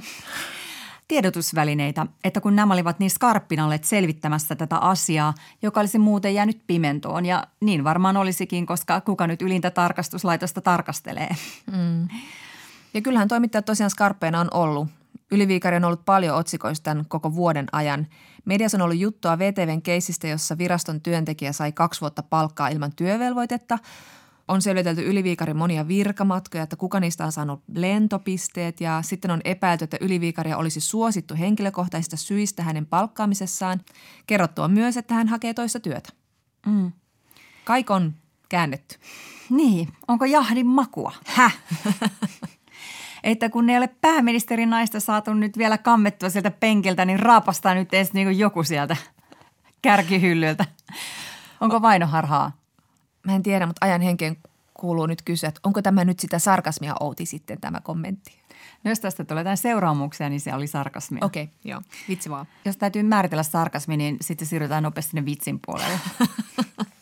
tiedotusvälineitä, 1.07 2.05
että 2.23 2.41
kun 2.41 2.55
nämä 2.55 2.73
olivat 2.73 2.99
niin 2.99 3.11
skarppina 3.11 3.65
olleet 3.65 3.83
selvittämässä 3.83 4.55
tätä 4.55 4.77
asiaa, 4.77 5.33
joka 5.61 5.79
olisi 5.79 5.99
muuten 5.99 6.35
jäänyt 6.35 6.61
pimentoon. 6.67 7.25
Ja 7.25 7.43
niin 7.59 7.83
varmaan 7.83 8.17
olisikin, 8.17 8.65
koska 8.65 9.01
kuka 9.01 9.27
nyt 9.27 9.41
ylintä 9.41 9.71
tarkastuslaitosta 9.71 10.61
tarkastelee. 10.61 11.35
Mm. 11.71 12.07
Ja 12.93 13.01
kyllähän 13.01 13.27
toimittajat 13.27 13.65
tosiaan 13.65 13.89
skarppeina 13.89 14.39
on 14.39 14.47
ollut. 14.53 14.87
Yliviikari 15.31 15.75
on 15.75 15.85
ollut 15.85 16.05
paljon 16.05 16.37
otsikoista 16.37 16.83
tämän 16.83 17.05
koko 17.07 17.35
vuoden 17.35 17.67
ajan. 17.71 18.07
Mediassa 18.45 18.77
on 18.77 18.81
ollut 18.81 18.97
juttua 18.97 19.39
VTVn 19.39 19.81
keisistä, 19.81 20.27
jossa 20.27 20.57
viraston 20.57 21.01
työntekijä 21.01 21.51
sai 21.51 21.71
kaksi 21.71 22.01
vuotta 22.01 22.23
palkkaa 22.23 22.67
ilman 22.67 22.95
työvelvoitetta– 22.95 23.79
on 24.51 24.61
selvitelty 24.61 25.09
Yliviikarin 25.09 25.57
monia 25.57 25.87
virkamatkoja, 25.87 26.63
että 26.63 26.75
kuka 26.75 26.99
niistä 26.99 27.25
on 27.25 27.31
saanut 27.31 27.63
lentopisteet 27.75 28.81
ja 28.81 29.01
sitten 29.01 29.31
on 29.31 29.41
epäilty, 29.43 29.83
että 29.83 29.97
Yliviikaria 30.01 30.57
olisi 30.57 30.79
suosittu 30.79 31.35
henkilökohtaisista 31.39 32.17
syistä 32.17 32.63
hänen 32.63 32.85
palkkaamisessaan. 32.85 33.81
Kerrottu 34.27 34.61
on 34.61 34.71
myös, 34.71 34.97
että 34.97 35.13
hän 35.13 35.27
hakee 35.27 35.53
toista 35.53 35.79
työtä. 35.79 36.09
Mm. 36.65 36.91
Kaik 37.65 37.91
on 37.91 38.13
käännetty. 38.49 38.95
Niin, 39.49 39.87
onko 40.07 40.25
jahdin 40.25 40.67
makua? 40.67 41.13
Häh? 41.25 41.57
että 43.23 43.49
kun 43.49 43.69
ei 43.69 43.77
ole 43.77 43.89
pääministerin 44.01 44.69
naista 44.69 44.99
saatu 44.99 45.33
nyt 45.33 45.57
vielä 45.57 45.77
kammettua 45.77 46.29
sieltä 46.29 46.51
penkiltä, 46.51 47.05
niin 47.05 47.19
raapastaa 47.19 47.73
nyt 47.73 47.93
edes 47.93 48.13
niin 48.13 48.39
joku 48.39 48.63
sieltä 48.63 48.95
kärkihyllyltä. 49.81 50.65
Onko 51.61 51.81
vainoharhaa? 51.81 52.51
Mä 53.23 53.35
en 53.35 53.43
tiedä, 53.43 53.65
mutta 53.65 53.85
ajan 53.85 54.01
henkeen 54.01 54.37
kuuluu 54.73 55.05
nyt 55.05 55.21
kysyä, 55.21 55.49
että 55.49 55.61
onko 55.63 55.81
tämä 55.81 56.05
nyt 56.05 56.19
sitä 56.19 56.39
sarkasmia 56.39 56.95
Outi 56.99 57.25
sitten 57.25 57.61
tämä 57.61 57.79
kommentti? 57.81 58.41
No 58.83 58.91
jos 58.91 58.99
tästä 58.99 59.23
tulee 59.23 59.41
jotain 59.41 59.57
seuraamuksia, 59.57 60.29
niin 60.29 60.39
se 60.39 60.53
oli 60.53 60.67
sarkasmia. 60.67 61.25
Okei, 61.25 61.43
okay, 61.43 61.55
joo. 61.63 61.81
Vitsi 62.09 62.29
vaan. 62.29 62.45
Jos 62.65 62.77
täytyy 62.77 63.03
määritellä 63.03 63.43
sarkasmi, 63.43 63.97
niin 63.97 64.17
sitten 64.21 64.47
siirrytään 64.47 64.83
nopeasti 64.83 65.09
sinne 65.09 65.25
vitsin 65.25 65.59
puolelle. 65.65 65.99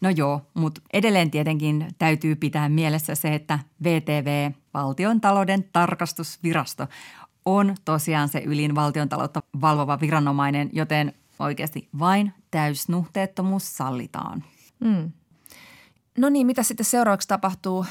no 0.00 0.10
joo, 0.10 0.40
mutta 0.54 0.80
edelleen 0.92 1.30
tietenkin 1.30 1.88
täytyy 1.98 2.36
pitää 2.36 2.68
mielessä 2.68 3.14
se, 3.14 3.34
että 3.34 3.58
VTV, 3.84 4.50
Valtion 4.74 5.20
talouden 5.20 5.64
tarkastusvirasto, 5.72 6.86
on 7.44 7.74
tosiaan 7.84 8.28
se 8.28 8.42
ylin 8.46 8.74
valtion 8.74 9.08
taloutta 9.08 9.42
valvova 9.60 10.00
viranomainen, 10.00 10.70
joten 10.72 11.14
oikeasti 11.38 11.88
vain 11.98 12.32
täysnuhteettomuus 12.50 13.76
sallitaan. 13.76 14.44
Mm. 14.80 15.12
No 16.18 16.28
niin, 16.28 16.46
mitä 16.46 16.62
sitten 16.62 16.86
seuraavaksi 16.86 17.28
tapahtuu? 17.28 17.86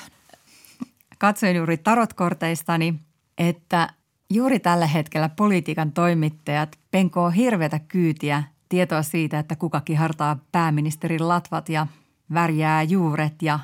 Katsoin 1.18 1.56
juuri 1.56 1.78
tarotkorteistani, 1.78 2.96
että 3.38 3.90
juuri 4.30 4.60
tällä 4.60 4.88
hetkellä 4.88 5.30
politiikan 5.30 5.92
toimittajat 5.92 6.80
penkoo 6.92 7.30
hirveätä 7.30 7.80
kyytiä 7.80 8.44
tietoa 8.70 9.04
siitä, 9.04 9.40
että 9.40 9.56
kukakin 9.56 9.98
hartaa 9.98 10.38
pääministerin 10.52 11.28
latvat 11.28 11.70
ja 11.70 11.88
värjää 12.34 12.84
juuret 12.84 13.42
ja 13.42 13.60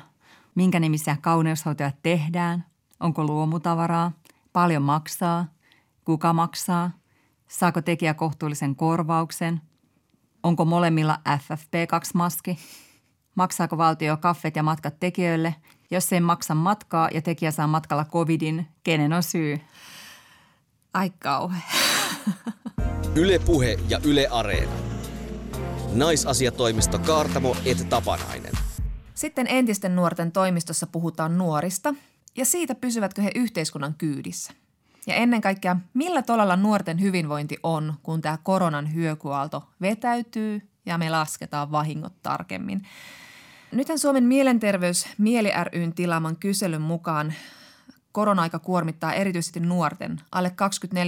minkä 0.54 0.80
nimisiä 0.80 1.16
kauneushoitoja 1.20 1.92
tehdään, 2.02 2.64
onko 3.00 3.24
luomutavaraa, 3.24 4.12
paljon 4.52 4.82
maksaa, 4.82 5.46
kuka 6.04 6.32
maksaa, 6.32 6.90
saako 7.48 7.82
tekijä 7.82 8.14
kohtuullisen 8.14 8.76
korvauksen, 8.76 9.60
onko 10.42 10.64
molemmilla 10.64 11.18
FFP2-maski– 11.28 12.56
Maksaako 13.36 13.78
valtio 13.78 14.16
kaffet 14.16 14.56
ja 14.56 14.62
matkat 14.62 15.00
tekijöille? 15.00 15.54
Jos 15.90 16.12
ei 16.12 16.20
maksa 16.20 16.54
matkaa 16.54 17.08
ja 17.14 17.22
tekijä 17.22 17.50
saa 17.50 17.66
matkalla 17.66 18.04
covidin, 18.04 18.66
kenen 18.84 19.12
on 19.12 19.22
syy? 19.22 19.60
Ai 20.94 21.10
kauhe. 21.18 21.58
Yle 23.14 23.38
Puhe 23.38 23.76
ja 23.88 24.00
Yle 24.04 24.28
Areena. 24.30 24.85
Naisasiatoimisto 25.96 26.98
Kaartamo 26.98 27.56
et 27.64 27.88
Tapanainen. 27.88 28.52
Sitten 29.14 29.46
entisten 29.46 29.96
nuorten 29.96 30.32
toimistossa 30.32 30.86
puhutaan 30.86 31.38
nuorista 31.38 31.94
ja 32.36 32.44
siitä 32.44 32.74
pysyvätkö 32.74 33.22
he 33.22 33.30
yhteiskunnan 33.34 33.94
kyydissä. 33.98 34.52
Ja 35.06 35.14
ennen 35.14 35.40
kaikkea, 35.40 35.76
millä 35.94 36.22
tolalla 36.22 36.56
nuorten 36.56 37.00
hyvinvointi 37.00 37.56
on, 37.62 37.94
kun 38.02 38.20
tämä 38.20 38.38
koronan 38.42 38.94
hyökyaalto 38.94 39.68
vetäytyy 39.80 40.68
ja 40.86 40.98
me 40.98 41.10
lasketaan 41.10 41.72
vahingot 41.72 42.12
tarkemmin. 42.22 42.82
Nythän 43.72 43.98
Suomen 43.98 44.24
mielenterveys 44.24 45.06
Mieli 45.18 45.52
ryn 45.72 45.92
tilaaman 45.92 46.36
kyselyn 46.36 46.82
mukaan 46.82 47.34
korona-aika 48.16 48.58
kuormittaa 48.58 49.12
erityisesti 49.12 49.60
nuorten, 49.60 50.20
alle 50.32 50.52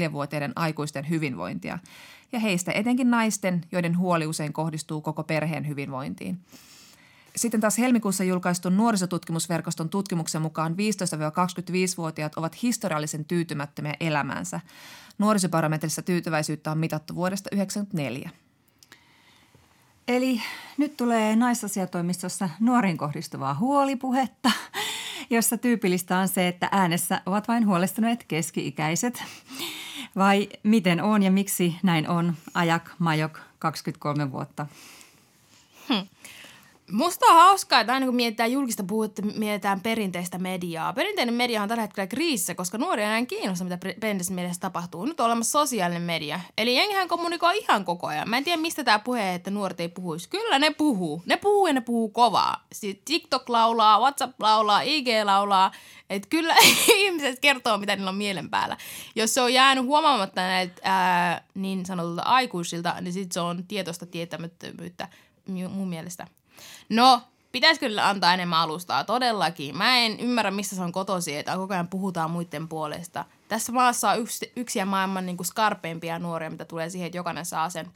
24-vuotiaiden 0.09 0.53
aikuisten 0.57 1.09
hyvinvointia 1.09 1.79
ja 2.33 2.41
heistä 2.41 2.73
etenkin 2.73 3.11
naisten, 3.11 3.65
joiden 3.73 3.99
huoli 3.99 4.27
usein 4.27 4.53
kohdistuu 4.53 5.01
koko 5.01 5.25
perheen 5.25 5.69
hyvinvointiin. 5.69 6.39
Sitten 7.37 7.61
taas 7.61 7.79
helmikuussa 7.79 8.25
julkaistun 8.25 8.77
nuorisotutkimusverkoston 8.77 9.89
tutkimuksen 9.89 10.43
mukaan 10.43 10.73
15-25-vuotiaat 10.73 12.35
ovat 12.35 12.63
historiallisen 12.63 13.25
tyytymättömiä 13.25 13.95
elämäänsä. 14.01 14.61
Nuorisobarometrissa 15.19 16.03
tyytyväisyyttä 16.03 16.71
on 16.71 16.79
mitattu 16.79 17.15
vuodesta 17.15 17.51
1994. 17.51 18.31
Eli 20.09 20.43
nyt 20.79 20.97
tulee 20.97 21.37
naisasiatoimistossa 21.37 22.49
nuoriin 22.61 22.97
kohdistuvaa 22.97 23.55
huolipuhetta, 23.55 24.51
jossa 25.31 25.59
tyypillistä 25.59 26.19
on 26.19 26.29
se, 26.29 26.49
että 26.49 26.69
äänessä 26.73 27.21
ovat 27.27 27.49
vain 27.49 27.67
huolestuneet 27.67 28.25
keski-ikäiset. 28.29 29.23
Vai 30.17 30.49
miten 30.63 31.03
on 31.03 31.23
ja 31.23 31.31
miksi 31.31 31.77
näin 31.83 32.09
on? 32.09 32.35
Ajak 32.55 32.91
Majok, 32.99 33.39
23 33.59 34.33
vuotta. 34.33 34.67
Hmm. 35.89 36.07
Musta 36.93 37.27
on 37.27 37.35
hauskaa, 37.35 37.81
että 37.81 37.93
aina 37.93 38.07
kun 38.07 38.15
mietitään 38.15 38.53
julkista 38.53 38.85
puhutta, 38.85 39.23
mietitään 39.23 39.81
perinteistä 39.81 40.39
mediaa. 40.39 40.93
Perinteinen 40.93 41.35
media 41.35 41.63
on 41.63 41.69
tällä 41.69 41.83
hetkellä 41.83 42.07
kriisissä, 42.07 42.55
koska 42.55 42.79
nuoria 42.79 43.17
ei 43.17 43.27
kiinnosta, 43.27 43.65
mitä 43.65 43.79
perinteisessä 43.79 44.35
mediassa 44.35 44.61
tapahtuu. 44.61 45.05
Nyt 45.05 45.21
on 45.21 45.27
olemassa 45.27 45.59
sosiaalinen 45.59 46.03
media. 46.03 46.41
Eli 46.59 46.77
jengihän 46.77 47.09
kommunikoi 47.09 47.59
ihan 47.59 47.85
koko 47.85 48.07
ajan. 48.07 48.29
Mä 48.29 48.37
en 48.37 48.45
tiedä, 48.45 48.63
mistä 48.63 48.85
tämä 48.85 48.99
puhe, 48.99 49.35
että 49.35 49.51
nuoret 49.51 49.81
ei 49.81 49.89
puhuisi. 49.89 50.29
Kyllä 50.29 50.59
ne 50.59 50.71
puhuu. 50.71 51.23
Ne 51.27 51.37
puhuu 51.37 51.67
ja 51.67 51.73
ne 51.73 51.81
puhuu 51.81 52.09
kovaa. 52.09 52.67
Sitten 52.73 53.05
TikTok 53.05 53.49
laulaa, 53.49 54.01
WhatsApp 54.01 54.41
laulaa, 54.41 54.81
IG 54.81 55.09
laulaa. 55.25 55.73
Että 56.11 56.29
kyllä 56.29 56.55
ihmiset 56.97 57.39
kertoo, 57.41 57.79
mitä 57.79 57.97
niillä 57.97 58.11
on 58.11 58.17
mielen 58.17 58.51
päällä. 58.51 58.77
Jos 59.17 59.35
se 59.35 59.41
on 59.41 59.55
jäänyt 59.55 59.85
huomaamatta 59.85 60.41
näiltä 60.41 60.81
ää, 60.85 61.45
niin 61.55 61.87
sanotulta 61.87 62.23
aikuisilta, 62.23 63.01
niin 63.01 63.13
sitten 63.13 63.35
se 63.35 63.41
on 63.41 63.65
tietoista 63.69 64.07
tietämättömyyttä 64.07 65.09
mun 65.69 65.89
mielestä. 65.89 66.27
No, 66.89 67.23
pitäisi 67.53 67.81
kyllä 67.81 68.09
antaa 68.09 68.35
enemmän 68.35 68.59
alustaa, 68.59 69.05
todellakin. 69.05 69.77
Mä 69.77 69.99
en 69.99 70.21
ymmärrä, 70.21 70.51
missä 70.51 70.77
se 70.77 70.83
on 70.83 70.93
kotosi, 70.93 71.37
että 71.37 71.57
koko 71.57 71.75
ajan 71.75 71.89
puhutaan 71.89 72.31
muiden 72.31 72.69
puolesta. 72.69 73.25
Tässä 73.49 73.73
maassa 73.73 74.11
on 74.11 74.19
yksi, 74.19 74.53
yksiä 74.57 74.85
maailman 74.85 75.27
niin 75.27 75.37
kuin 75.37 75.47
skarpeimpia 75.47 76.19
nuoria, 76.19 76.51
mitä 76.51 76.65
tulee 76.65 76.91
siihen, 76.91 77.07
että 77.07 77.19
jokainen 77.19 77.47
saa 77.47 77.71
sen 77.71 77.91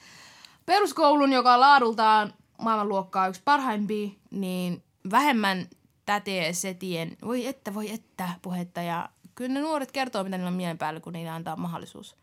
peruskoulun, 0.67 1.33
joka 1.33 1.55
on 1.55 1.61
laadultaan 1.61 2.35
maailmanluokkaa 2.63 3.29
yksi 3.29 3.43
parhaimpia, 3.45 4.11
niin 4.31 4.83
vähemmän 5.11 5.67
tätee 6.07 6.53
setien, 6.53 7.17
voi 7.25 7.47
että, 7.47 7.75
voi 7.75 7.91
että 7.91 8.29
puhetta. 8.43 8.83
Ja 8.83 9.09
kyllä 9.35 9.55
ne 9.55 9.61
nuoret 9.61 9.93
kertoo, 9.93 10.25
mitä 10.25 10.37
niillä 10.37 10.49
on 10.49 10.55
mielen 10.55 10.79
päällä, 10.79 11.01
kun 11.01 11.13
niille 11.13 11.31
antaa 11.31 11.57
mahdollisuus. 11.57 12.22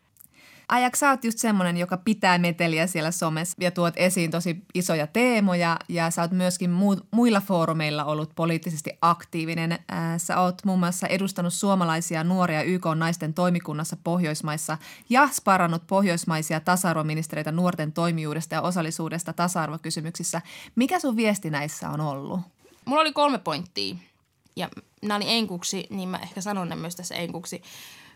Ajak, 0.70 0.96
sä 0.96 1.10
oot 1.10 1.24
just 1.24 1.38
semmoinen, 1.38 1.76
joka 1.76 1.96
pitää 1.96 2.38
meteliä 2.38 2.86
siellä 2.86 3.10
somessa 3.10 3.56
ja 3.60 3.70
tuot 3.70 3.94
esiin 3.96 4.30
tosi 4.30 4.56
isoja 4.74 5.06
teemoja 5.06 5.76
ja 5.88 6.10
sä 6.10 6.22
oot 6.22 6.30
myöskin 6.30 6.70
mu- 6.70 7.06
muilla 7.10 7.40
foorumeilla 7.40 8.04
ollut 8.04 8.30
poliittisesti 8.34 8.90
aktiivinen. 9.02 9.78
Ää, 9.88 10.18
sä 10.18 10.40
oot 10.40 10.64
muun 10.64 10.78
muassa 10.78 11.06
edustanut 11.06 11.54
suomalaisia 11.54 12.24
nuoria 12.24 12.62
YK 12.62 12.84
naisten 12.94 13.34
toimikunnassa 13.34 13.96
Pohjoismaissa 14.04 14.78
ja 15.08 15.28
sparannut 15.32 15.86
pohjoismaisia 15.86 16.60
tasa-arvoministereitä 16.60 17.52
nuorten 17.52 17.92
toimijuudesta 17.92 18.54
ja 18.54 18.62
osallisuudesta 18.62 19.32
tasa-arvokysymyksissä. 19.32 20.42
Mikä 20.76 21.00
sun 21.00 21.16
viesti 21.16 21.50
näissä 21.50 21.90
on 21.90 22.00
ollut? 22.00 22.40
Mulla 22.84 23.00
oli 23.00 23.12
kolme 23.12 23.38
pointtia 23.38 23.94
ja 24.56 24.68
nämä 25.02 25.16
oli 25.16 25.24
enkuksi, 25.28 25.86
niin 25.90 26.08
mä 26.08 26.18
ehkä 26.18 26.40
sanon 26.40 26.68
ne 26.68 26.76
myös 26.76 26.96
tässä 26.96 27.14
enkuksi. 27.14 27.62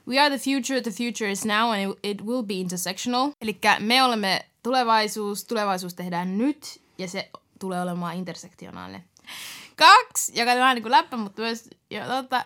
We 0.09 0.19
are 0.19 0.31
the 0.31 0.39
future, 0.39 0.81
the 0.81 0.91
future 0.91 1.31
is 1.31 1.45
now 1.45 1.71
and 1.71 1.95
it, 2.03 2.23
will 2.27 2.43
be 2.43 2.55
intersectional. 2.55 3.31
Eli 3.41 3.59
me 3.79 4.03
olemme 4.03 4.45
tulevaisuus, 4.63 5.45
tulevaisuus 5.45 5.95
tehdään 5.95 6.39
nyt 6.39 6.81
ja 6.99 7.09
se 7.09 7.31
tulee 7.59 7.83
olemaan 7.83 8.17
intersektionaalinen. 8.17 9.05
Kaksi, 9.77 10.33
joka 10.39 10.53
on 10.53 10.59
vähän 10.59 10.77
niin 10.77 10.91
läppä, 10.91 11.17
mutta 11.17 11.43
myös, 11.43 11.69
ja, 11.91 12.07
tota, 12.07 12.45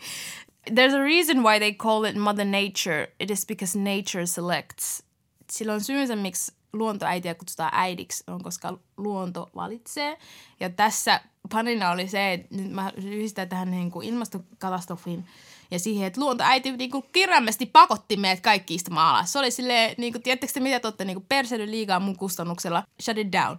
there's 0.76 0.94
a 0.94 1.04
reason 1.04 1.42
why 1.42 1.58
they 1.58 1.72
call 1.72 2.04
it 2.04 2.16
mother 2.16 2.46
nature. 2.46 3.12
It 3.20 3.30
is 3.30 3.46
because 3.46 3.78
nature 3.78 4.26
selects. 4.26 5.02
Sillä 5.50 5.72
on 5.72 5.80
syynsä, 5.80 6.16
miksi 6.16 6.52
luontoäitiä 6.72 7.34
kutsutaan 7.34 7.70
äidiksi, 7.74 8.24
on 8.26 8.42
koska 8.42 8.78
luonto 8.96 9.50
valitsee. 9.54 10.18
Ja 10.60 10.70
tässä 10.70 11.20
panina 11.52 11.90
oli 11.90 12.08
se, 12.08 12.32
että 12.32 12.56
nyt 12.56 12.70
mä 12.70 12.92
yhdistän 12.96 13.48
tähän 13.48 13.70
niin 13.70 13.90
kuin 13.90 14.08
ilmastokatastrofin 14.08 15.24
ja 15.70 15.78
siihen, 15.78 16.06
että 16.06 16.20
luontoäiti 16.20 16.72
niin 16.72 16.90
kuin 16.90 17.04
kirjaimesti 17.12 17.66
pakotti 17.66 18.16
meidät 18.16 18.40
kaikki 18.40 18.74
istumaan 18.74 19.14
alas. 19.14 19.32
Se 19.32 19.38
oli 19.38 19.50
silleen, 19.50 19.94
niin 19.98 20.12
kuin, 20.12 20.22
tiedättekö 20.22 20.52
te 20.52 20.60
mitä 20.60 20.80
te 20.80 20.86
olette 20.86 21.04
niin 21.04 21.26
liigaa 21.70 22.00
mun 22.00 22.16
kustannuksella? 22.16 22.82
Shut 23.02 23.18
it 23.18 23.32
down. 23.32 23.58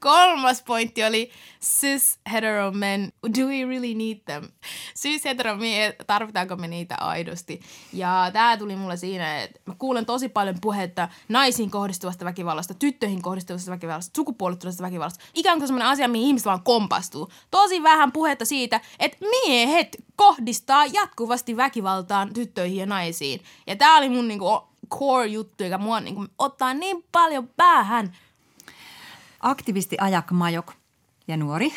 Kolmas 0.00 0.62
pointti 0.62 1.04
oli 1.04 1.30
cis 1.60 2.18
hetero 2.32 2.72
men, 2.72 3.12
do 3.40 3.46
we 3.46 3.64
really 3.64 3.94
need 3.94 4.18
them? 4.24 4.48
Cis 4.96 5.24
hetero 5.24 5.56
miehet, 5.56 5.96
tarvitaanko 6.06 6.56
me 6.56 6.68
niitä 6.68 6.96
aidosti? 7.00 7.60
Ja 7.92 8.30
tää 8.32 8.56
tuli 8.56 8.76
mulle 8.76 8.96
siinä, 8.96 9.42
että 9.42 9.60
mä 9.66 9.74
kuulen 9.78 10.06
tosi 10.06 10.28
paljon 10.28 10.56
puhetta 10.60 11.08
naisiin 11.28 11.70
kohdistuvasta 11.70 12.24
väkivallasta, 12.24 12.74
tyttöihin 12.74 13.22
kohdistuvasta 13.22 13.70
väkivallasta, 13.70 14.16
sukupuolittuneesta 14.16 14.82
väkivallasta. 14.82 15.24
Ikään 15.34 15.58
kuin 15.58 15.68
semmoinen 15.68 15.88
asia, 15.88 16.08
mihin 16.08 16.26
ihmiset 16.26 16.46
vaan 16.46 16.62
kompastuu. 16.62 17.30
Tosi 17.50 17.82
vähän 17.82 18.12
puhetta 18.12 18.44
siitä, 18.44 18.80
että 18.98 19.18
miehet 19.20 19.96
kohdistaa 20.16 20.86
jatkuvasti 20.86 21.56
väkivaltaan 21.56 22.32
tyttöihin 22.32 22.78
ja 22.78 22.86
naisiin. 22.86 23.40
Ja 23.66 23.76
tää 23.76 23.96
oli 23.96 24.08
mun 24.08 24.28
niinku 24.28 24.60
core 24.90 25.26
juttu, 25.26 25.64
joka 25.64 25.78
mua 25.78 26.00
niinku 26.00 26.26
ottaa 26.38 26.74
niin 26.74 27.04
paljon 27.12 27.48
päähän– 27.56 28.12
aktivisti 29.44 29.96
Ajak 30.00 30.30
Majok 30.30 30.72
ja 31.28 31.36
nuori. 31.36 31.72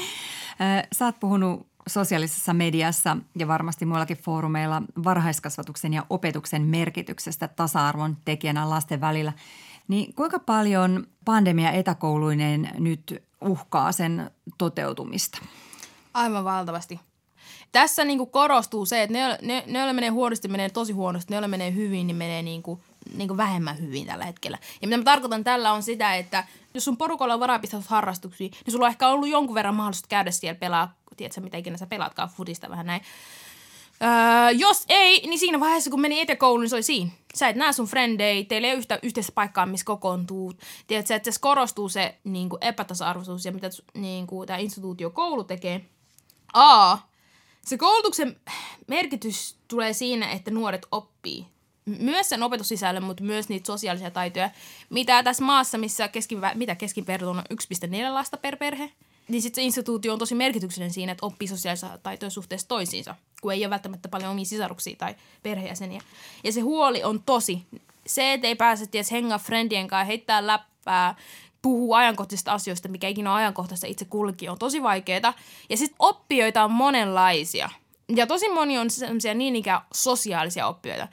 Sä 0.92 1.04
oot 1.04 1.20
puhunut 1.20 1.66
sosiaalisessa 1.86 2.54
mediassa 2.54 3.16
ja 3.38 3.48
varmasti 3.48 3.86
muillakin 3.86 4.16
foorumeilla 4.16 4.82
varhaiskasvatuksen 5.04 5.94
ja 5.94 6.06
opetuksen 6.10 6.62
merkityksestä 6.62 7.48
tasa-arvon 7.48 8.16
tekijänä 8.24 8.70
lasten 8.70 9.00
välillä. 9.00 9.32
Niin 9.88 10.14
kuinka 10.14 10.38
paljon 10.38 11.06
pandemia 11.24 11.70
etäkouluinen 11.70 12.70
nyt 12.78 13.22
uhkaa 13.40 13.92
sen 13.92 14.30
toteutumista? 14.58 15.38
Aivan 16.14 16.44
valtavasti. 16.44 17.00
Tässä 17.72 18.04
niin 18.04 18.18
kuin 18.18 18.30
korostuu 18.30 18.86
se, 18.86 19.02
että 19.02 19.12
ne, 19.12 19.38
ne, 19.42 19.64
ne 19.66 19.92
menee 19.92 20.08
huonosti, 20.08 20.48
menee 20.48 20.70
tosi 20.70 20.92
huonosti. 20.92 21.30
Ne, 21.30 21.36
joilla 21.36 21.48
menee 21.48 21.74
hyvin, 21.74 22.06
niin 22.06 22.16
menee 22.16 22.42
niin 22.42 22.62
kuin, 22.62 22.80
niin 23.14 23.36
vähemmän 23.36 23.80
hyvin 23.80 24.06
tällä 24.06 24.24
hetkellä. 24.24 24.58
Ja 24.82 24.88
mitä 24.88 24.98
mä 24.98 25.04
tarkoitan 25.04 25.44
tällä 25.44 25.72
on 25.72 25.82
sitä, 25.82 26.14
että 26.14 26.44
jos 26.74 26.84
sun 26.84 26.96
porukalla 26.96 27.34
on 27.34 27.40
varaa 27.40 27.58
pistää 27.58 27.82
harrastuksia, 27.86 28.48
niin 28.48 28.72
sulla 28.72 28.86
on 28.86 28.90
ehkä 28.90 29.08
ollut 29.08 29.28
jonkun 29.28 29.54
verran 29.54 29.74
mahdollisuus 29.74 30.06
käydä 30.08 30.30
siellä 30.30 30.58
pelaa, 30.58 30.94
tiedätkö 31.16 31.40
mitä 31.40 31.56
ikinä 31.56 31.76
sä 31.76 31.86
pelaatkaan 31.86 32.28
futista 32.28 32.70
vähän 32.70 32.86
näin. 32.86 33.02
Öö, 34.02 34.50
jos 34.50 34.84
ei, 34.88 35.26
niin 35.26 35.38
siinä 35.38 35.60
vaiheessa, 35.60 35.90
kun 35.90 36.00
meni 36.00 36.20
etäkouluun, 36.20 36.60
niin 36.60 36.70
se 36.70 36.76
oli 36.76 36.82
siinä. 36.82 37.10
Sä 37.34 37.48
et 37.48 37.56
näe 37.56 37.72
sun 37.72 37.86
frendei, 37.86 38.44
teillä 38.44 38.68
ei 38.68 38.72
ole 38.72 38.78
yhtä 38.78 38.98
yhteistä 39.02 39.32
paikkaa, 39.32 39.66
missä 39.66 39.84
kokoontuu. 39.84 40.52
Tiedätkö, 40.86 41.14
että 41.14 41.30
se 41.30 41.40
korostuu 41.40 41.88
se 41.88 42.18
niin 42.24 42.48
kuin 42.48 42.64
epätasa-arvoisuus 42.64 43.44
ja 43.44 43.52
mitä 43.52 43.70
niin 43.94 44.26
kuin, 44.26 44.46
tämä 44.46 44.58
instituutio 44.58 45.10
koulu 45.10 45.44
tekee. 45.44 45.84
A. 46.52 46.98
Se 47.66 47.78
koulutuksen 47.78 48.40
merkitys 48.86 49.56
tulee 49.68 49.92
siinä, 49.92 50.30
että 50.30 50.50
nuoret 50.50 50.86
oppii 50.90 51.46
myös 51.98 52.28
sen 52.28 52.42
opetussisällön, 52.42 53.02
mutta 53.02 53.24
myös 53.24 53.48
niitä 53.48 53.66
sosiaalisia 53.66 54.10
taitoja, 54.10 54.50
mitä 54.90 55.22
tässä 55.22 55.44
maassa, 55.44 55.78
missä 55.78 56.08
keski, 56.08 56.38
mitä 56.54 56.74
keskiverto 56.74 57.30
on 57.30 57.38
1,4 57.38 58.14
lasta 58.14 58.36
per 58.36 58.56
perhe, 58.56 58.92
niin 59.28 59.42
sitten 59.42 59.62
se 59.62 59.64
instituutio 59.64 60.12
on 60.12 60.18
tosi 60.18 60.34
merkityksellinen 60.34 60.92
siinä, 60.92 61.12
että 61.12 61.26
oppii 61.26 61.48
sosiaalisia 61.48 61.98
taitoja 62.02 62.30
suhteessa 62.30 62.68
toisiinsa, 62.68 63.14
kun 63.42 63.52
ei 63.52 63.64
ole 63.64 63.70
välttämättä 63.70 64.08
paljon 64.08 64.30
omia 64.30 64.44
sisaruksia 64.44 64.96
tai 64.96 65.14
perheenjäseniä. 65.42 66.00
Ja 66.44 66.52
se 66.52 66.60
huoli 66.60 67.04
on 67.04 67.22
tosi. 67.22 67.66
Se, 68.06 68.32
että 68.32 68.46
ei 68.46 68.54
pääse 68.54 68.86
ties 68.86 69.12
hengaa 69.12 69.38
friendien 69.38 69.88
kanssa, 69.88 70.04
heittää 70.04 70.46
läppää, 70.46 71.14
puhuu 71.62 71.94
ajankohtaisista 71.94 72.52
asioista, 72.52 72.88
mikä 72.88 73.08
ikinä 73.08 73.30
on 73.30 73.36
ajankohtaista 73.36 73.86
itse 73.86 74.04
kullekin, 74.04 74.50
on 74.50 74.58
tosi 74.58 74.82
vaikeaa. 74.82 75.34
Ja 75.70 75.76
sitten 75.76 75.96
oppijoita 75.98 76.64
on 76.64 76.70
monenlaisia. 76.70 77.70
Ja 78.16 78.26
tosi 78.26 78.48
moni 78.48 78.78
on 78.78 78.90
sellaisia 78.90 79.34
niin 79.34 79.56
ikään 79.56 79.80
sosiaalisia 79.94 80.66
oppijoita 80.66 81.08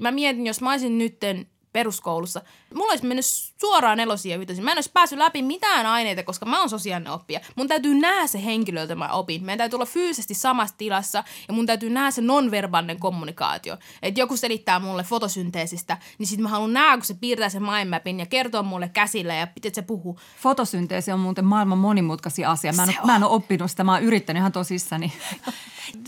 mä 0.00 0.10
mietin, 0.10 0.46
jos 0.46 0.60
mä 0.60 0.70
olisin 0.70 0.98
nytten 0.98 1.46
peruskoulussa. 1.72 2.42
Mulla 2.74 2.90
olisi 2.90 3.06
mennyt 3.06 3.24
suoraan 3.60 3.98
nelosia 3.98 4.36
ja 4.36 4.62
Mä 4.62 4.72
en 4.72 4.76
olisi 4.76 4.90
päässyt 4.92 5.18
läpi 5.18 5.42
mitään 5.42 5.86
aineita, 5.86 6.22
koska 6.22 6.46
mä 6.46 6.60
oon 6.60 6.70
sosiaalinen 6.70 7.12
oppija. 7.12 7.40
Mun 7.56 7.68
täytyy 7.68 7.94
nähdä 7.94 8.26
se 8.26 8.44
henkilö, 8.44 8.94
mä 8.94 9.08
opin. 9.08 9.44
Meidän 9.44 9.58
täytyy 9.58 9.76
olla 9.76 9.86
fyysisesti 9.86 10.34
samassa 10.34 10.74
tilassa 10.78 11.24
ja 11.48 11.54
mun 11.54 11.66
täytyy 11.66 11.90
nähdä 11.90 12.10
se 12.10 12.22
nonverbaalinen 12.22 13.00
kommunikaatio. 13.00 13.76
Että 14.02 14.20
joku 14.20 14.36
selittää 14.36 14.78
mulle 14.78 15.02
fotosynteesistä, 15.02 15.98
niin 16.18 16.26
sit 16.26 16.40
mä 16.40 16.48
haluan 16.48 16.72
nähdä, 16.72 16.96
kun 16.96 17.04
se 17.04 17.14
piirtää 17.14 17.48
sen 17.48 17.62
mindmapin 17.62 18.20
ja 18.20 18.26
kertoo 18.26 18.62
mulle 18.62 18.88
käsillä 18.88 19.34
ja 19.34 19.46
pitää 19.46 19.70
se 19.74 19.82
puhuu. 19.82 20.20
Fotosynteesi 20.38 21.12
on 21.12 21.20
muuten 21.20 21.44
maailman 21.44 21.78
monimutkaisin 21.78 22.48
asia. 22.48 22.72
Mä 22.72 22.84
en, 22.84 22.94
mä 23.04 23.16
en 23.16 23.24
ole 23.24 23.32
oppinut 23.32 23.70
sitä, 23.70 23.84
mä 23.84 23.92
oon 23.92 24.02
yrittänyt 24.02 24.40
ihan 24.40 24.52
tosissani. 24.52 25.12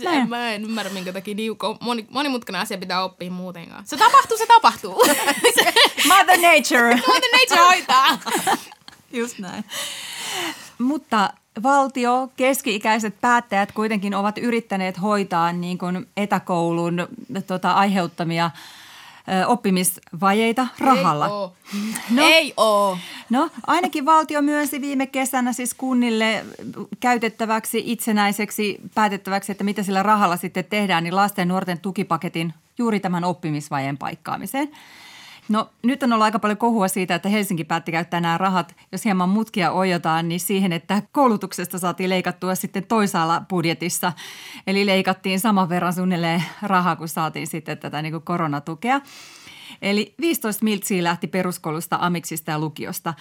mä, 0.05 0.13
en. 0.13 0.29
mä 0.29 0.51
en 0.51 0.65
ymmärrä, 0.65 0.93
minkä 0.93 1.13
takia 1.13 1.35
niin 1.35 1.57
moni, 1.81 2.07
monimutkainen 2.11 2.63
asia 2.63 2.79
pitää 2.79 3.05
oppia 3.05 3.31
muutenkaan. 3.31 3.87
Se 3.87 3.97
tapahtuu, 3.97 4.37
se 4.39 4.47
tapahtuu. 4.47 5.03
Mother 6.09 6.41
Nature. 6.57 6.95
Mother 7.09 7.31
Nature 7.33 7.67
hoitaa. 7.67 8.19
Just 9.13 9.39
näin. 9.39 9.65
Mutta 10.79 11.31
valtio, 11.63 12.31
keski-ikäiset 12.37 13.21
päättäjät 13.21 13.73
kuitenkin 13.73 14.15
ovat 14.15 14.39
yrittäneet 14.39 15.03
hoitaa 15.03 15.53
niin 15.53 15.79
kuin 15.79 16.07
etäkoulun 16.17 17.09
tota, 17.47 17.73
aiheuttamia 17.73 18.51
oppimisvajeita 19.47 20.67
rahalla. 20.79 21.27
Ei 21.27 21.33
oo. 21.33 21.53
No, 22.11 22.23
Ei 22.25 22.55
oo. 22.57 22.99
No 23.31 23.51
ainakin 23.67 24.05
valtio 24.07 24.43
myönsi 24.43 24.81
viime 24.81 25.07
kesänä 25.07 25.53
siis 25.53 25.75
kunnille 25.75 26.45
käytettäväksi 27.01 27.83
itsenäiseksi 27.87 28.79
päätettäväksi, 28.95 29.53
että 29.53 29.65
mitä 29.65 29.83
sillä 29.83 30.03
rahalla 30.03 30.37
sitten 30.37 30.65
tehdään, 30.65 31.05
niin 31.05 31.17
lasten 31.17 31.43
ja 31.43 31.47
nuorten 31.47 31.81
tukipaketin 31.81 32.55
juuri 32.79 33.01
tämän 33.01 33.25
oppimisvajeen 33.25 33.99
paikkaamiseen. 33.99 34.71
No 35.49 35.71
nyt 35.83 36.03
on 36.03 36.13
ollut 36.13 36.25
aika 36.25 36.39
paljon 36.39 36.59
kohua 36.59 36.89
siitä, 36.89 37.15
että 37.15 37.29
Helsinki 37.29 37.65
päätti 37.65 37.93
käyttää 37.93 38.21
nämä 38.21 38.39
rahat, 38.39 38.77
jos 38.93 39.05
hieman 39.05 39.29
mutkia 39.29 39.73
ojotaan, 39.73 40.29
niin 40.29 40.41
siihen, 40.41 40.73
että 40.73 41.03
koulutuksesta 41.13 41.79
saatiin 41.79 42.11
leikattua 42.11 42.55
sitten 42.55 42.87
toisaalla 42.87 43.43
budjetissa. 43.49 44.13
Eli 44.67 44.87
leikattiin 44.87 45.41
saman 45.41 45.69
verran 45.69 45.93
suunnilleen 45.93 46.45
rahaa, 46.63 46.97
kun 46.97 47.09
saatiin 47.09 47.47
sitten 47.47 47.79
tätä 47.79 48.03
niin 48.03 48.13
kuin 48.13 48.23
koronatukea. 48.23 49.01
Eli 49.83 50.15
15 50.21 50.65
miltsiä 50.65 51.05
lähti 51.05 51.27
peruskoulusta, 51.27 51.99
amiksista 52.01 52.51
ja 52.51 52.59
lukiosta. 52.59 53.15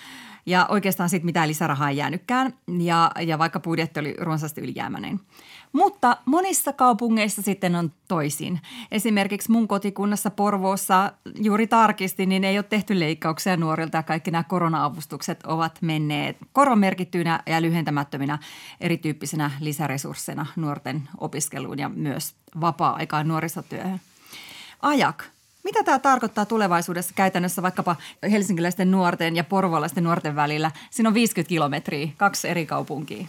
Ja 0.46 0.66
oikeastaan 0.70 1.10
sitten 1.10 1.26
mitään 1.26 1.50
lisärahaa 1.50 1.90
ei 1.90 1.98
jäänytkään, 1.98 2.54
ja, 2.80 3.12
ja 3.22 3.40
vaikka 3.40 3.60
budjetti 3.60 4.00
oli 4.00 4.16
runsaasti 4.20 4.62
ylijäämäinen. 4.62 5.20
Mutta 5.74 6.18
monissa 6.26 6.74
kaupungeissa 6.74 7.42
sitten 7.42 7.76
on 7.76 7.92
toisin. 8.08 8.60
Esimerkiksi 8.92 9.52
mun 9.52 9.68
kotikunnassa 9.68 10.30
Porvoossa 10.30 11.14
juuri 11.36 11.68
tarkisti, 11.68 12.26
niin 12.26 12.44
ei 12.44 12.58
ole 12.58 12.64
tehty 12.64 13.00
leikkauksia 13.00 13.58
nuorilta 13.58 13.98
ja 13.98 14.04
kaikki 14.04 14.32
nämä 14.32 14.44
korona-avustukset 14.44 15.44
ovat 15.44 15.82
menneet 15.82 16.38
korvamerkittyinä 16.52 17.44
ja 17.46 17.62
lyhentämättöminä 17.62 18.40
erityyppisenä 18.82 19.52
lisäresursseina 19.60 20.46
nuorten 20.56 21.10
opiskeluun 21.18 21.80
ja 21.80 21.90
myös 21.90 22.36
vapaa-aikaan 22.62 23.28
nuorisotyöhön. 23.28 24.02
Ajak, 24.82 25.24
mitä 25.63 25.84
tämä 25.84 25.99
tarkoittaa 25.99 26.45
tulevaisuudessa 26.45 27.13
käytännössä 27.15 27.62
vaikkapa 27.62 27.95
helsinkiläisten 28.32 28.91
nuorten 28.91 29.36
ja 29.36 29.43
porvolaisten 29.43 30.04
nuorten 30.04 30.36
välillä? 30.36 30.71
Siinä 30.89 31.10
on 31.10 31.13
50 31.13 31.49
kilometriä, 31.49 32.08
kaksi 32.17 32.47
eri 32.47 32.65
kaupunkia 32.65 33.26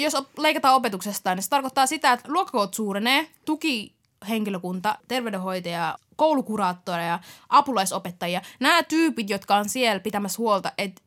jos 0.00 0.16
leikataan 0.38 0.74
opetuksesta, 0.74 1.34
niin 1.34 1.42
se 1.42 1.48
tarkoittaa 1.48 1.86
sitä, 1.86 2.12
että 2.12 2.32
luokkakoot 2.32 2.74
suurenee, 2.74 3.28
tuki 3.44 3.94
henkilökunta, 4.28 4.98
terveydenhoitaja, 5.08 5.98
koulukuraattoreja, 6.16 7.18
apulaisopettajia. 7.48 8.42
Nämä 8.60 8.82
tyypit, 8.82 9.30
jotka 9.30 9.56
on 9.56 9.68
siellä 9.68 10.00
pitämässä 10.00 10.38
huolta, 10.38 10.72
että 10.78 11.02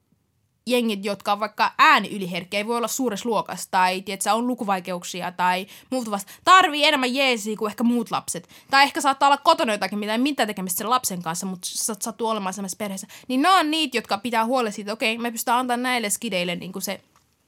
jengit, 0.67 1.05
jotka 1.05 1.31
on 1.31 1.39
vaikka 1.39 1.71
yliherkkiä, 2.11 2.57
ei 2.57 2.67
voi 2.67 2.77
olla 2.77 2.87
suuressa 2.87 3.29
luokassa 3.29 3.71
tai 3.71 4.01
tiedätkö, 4.01 4.33
on 4.33 4.47
lukuvaikeuksia 4.47 5.31
tai 5.31 5.67
muuta 5.89 6.11
vasta. 6.11 6.31
Tarvii 6.43 6.85
enemmän 6.85 7.15
jeesiä 7.15 7.57
kuin 7.57 7.69
ehkä 7.69 7.83
muut 7.83 8.11
lapset. 8.11 8.49
Tai 8.71 8.83
ehkä 8.83 9.01
saattaa 9.01 9.29
olla 9.29 9.37
kotona 9.37 9.73
jotakin, 9.73 9.99
mitä 9.99 10.11
ei 10.11 10.17
mitään 10.17 10.47
tekemistä 10.47 10.77
sen 10.77 10.89
lapsen 10.89 11.21
kanssa, 11.21 11.45
mutta 11.45 11.67
sattuu 12.01 12.27
olemaan 12.27 12.53
sellaisessa 12.53 12.77
perheessä. 12.77 13.07
Niin 13.27 13.41
nämä 13.41 13.59
on 13.59 13.71
niitä, 13.71 13.97
jotka 13.97 14.17
pitää 14.17 14.45
huolella 14.45 14.71
siitä, 14.71 14.91
että 14.91 14.93
okei, 14.93 15.17
me 15.17 15.31
pystytään 15.31 15.59
antaa 15.59 15.77
näille 15.77 16.09
skideille 16.09 16.55
niin 16.55 16.71
kuin 16.71 16.83
se 16.83 17.01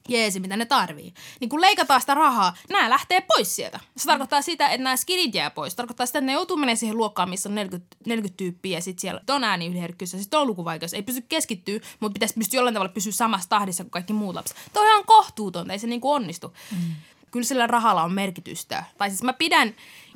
jeesi, 0.08 0.40
mitä 0.40 0.58
ne 0.58 0.66
tarvii. 0.66 1.14
Niin 1.40 1.50
kun 1.50 1.62
leikataan 1.62 2.02
sitä 2.02 2.14
rahaa, 2.14 2.54
nämä 2.70 2.90
lähtee 2.90 3.22
pois 3.22 3.56
sieltä. 3.56 3.80
Se 3.98 4.06
tarkoittaa 4.06 4.42
sitä, 4.42 4.68
että 4.68 4.84
nämä 4.84 4.98
skidit 4.98 5.36
jää 5.36 5.50
pois. 5.50 5.74
Se 5.74 5.78
tarkoittaa 5.78 6.06
sitä, 6.06 6.20
että 6.20 6.26
ne 6.26 6.34
joutuu 6.34 6.58
menemään 6.58 6.78
siihen 6.78 6.98
luokkaan, 6.98 7.30
missä 7.30 7.50
on 7.50 7.56
40, 7.56 7.96
40 8.06 8.38
tyyppiä 8.38 8.78
ja 8.78 8.82
sitten 8.82 9.02
siellä 9.02 9.22
on 9.30 9.44
ääniyliherkkyys 9.44 10.14
ja 10.14 10.20
sitten 10.20 10.40
on 10.40 10.48
lukuvaikeus. 10.48 10.94
Ei 10.94 11.04
pysy 11.04 11.22
keskittyä, 11.22 11.80
mutta 12.00 12.14
pitäisi 12.14 12.34
pystyä 12.34 12.58
jollain 12.58 12.74
tavalla 12.74 12.94
pysyä 12.94 13.12
samassa 13.12 13.50
tahdissa 13.50 13.84
kuin 13.84 13.92
kaikki 13.92 14.14
muut 14.14 14.36
lapset. 14.36 14.58
Tuo 14.74 14.82
on 14.82 14.88
ihan 14.88 15.06
kohtuutonta, 15.06 15.74
ei 15.74 15.80
se 15.80 15.88
niinku 15.88 16.12
onnistu. 16.12 16.54
Mm. 16.72 16.96
Kyllä 17.32 17.46
sillä 17.46 17.68
rahalla 17.68 18.04
on 18.04 18.14
merkitystä. 18.14 18.84
Tai 18.98 19.10
siis 19.10 19.24
mä 19.24 19.34
pidän 19.34 19.74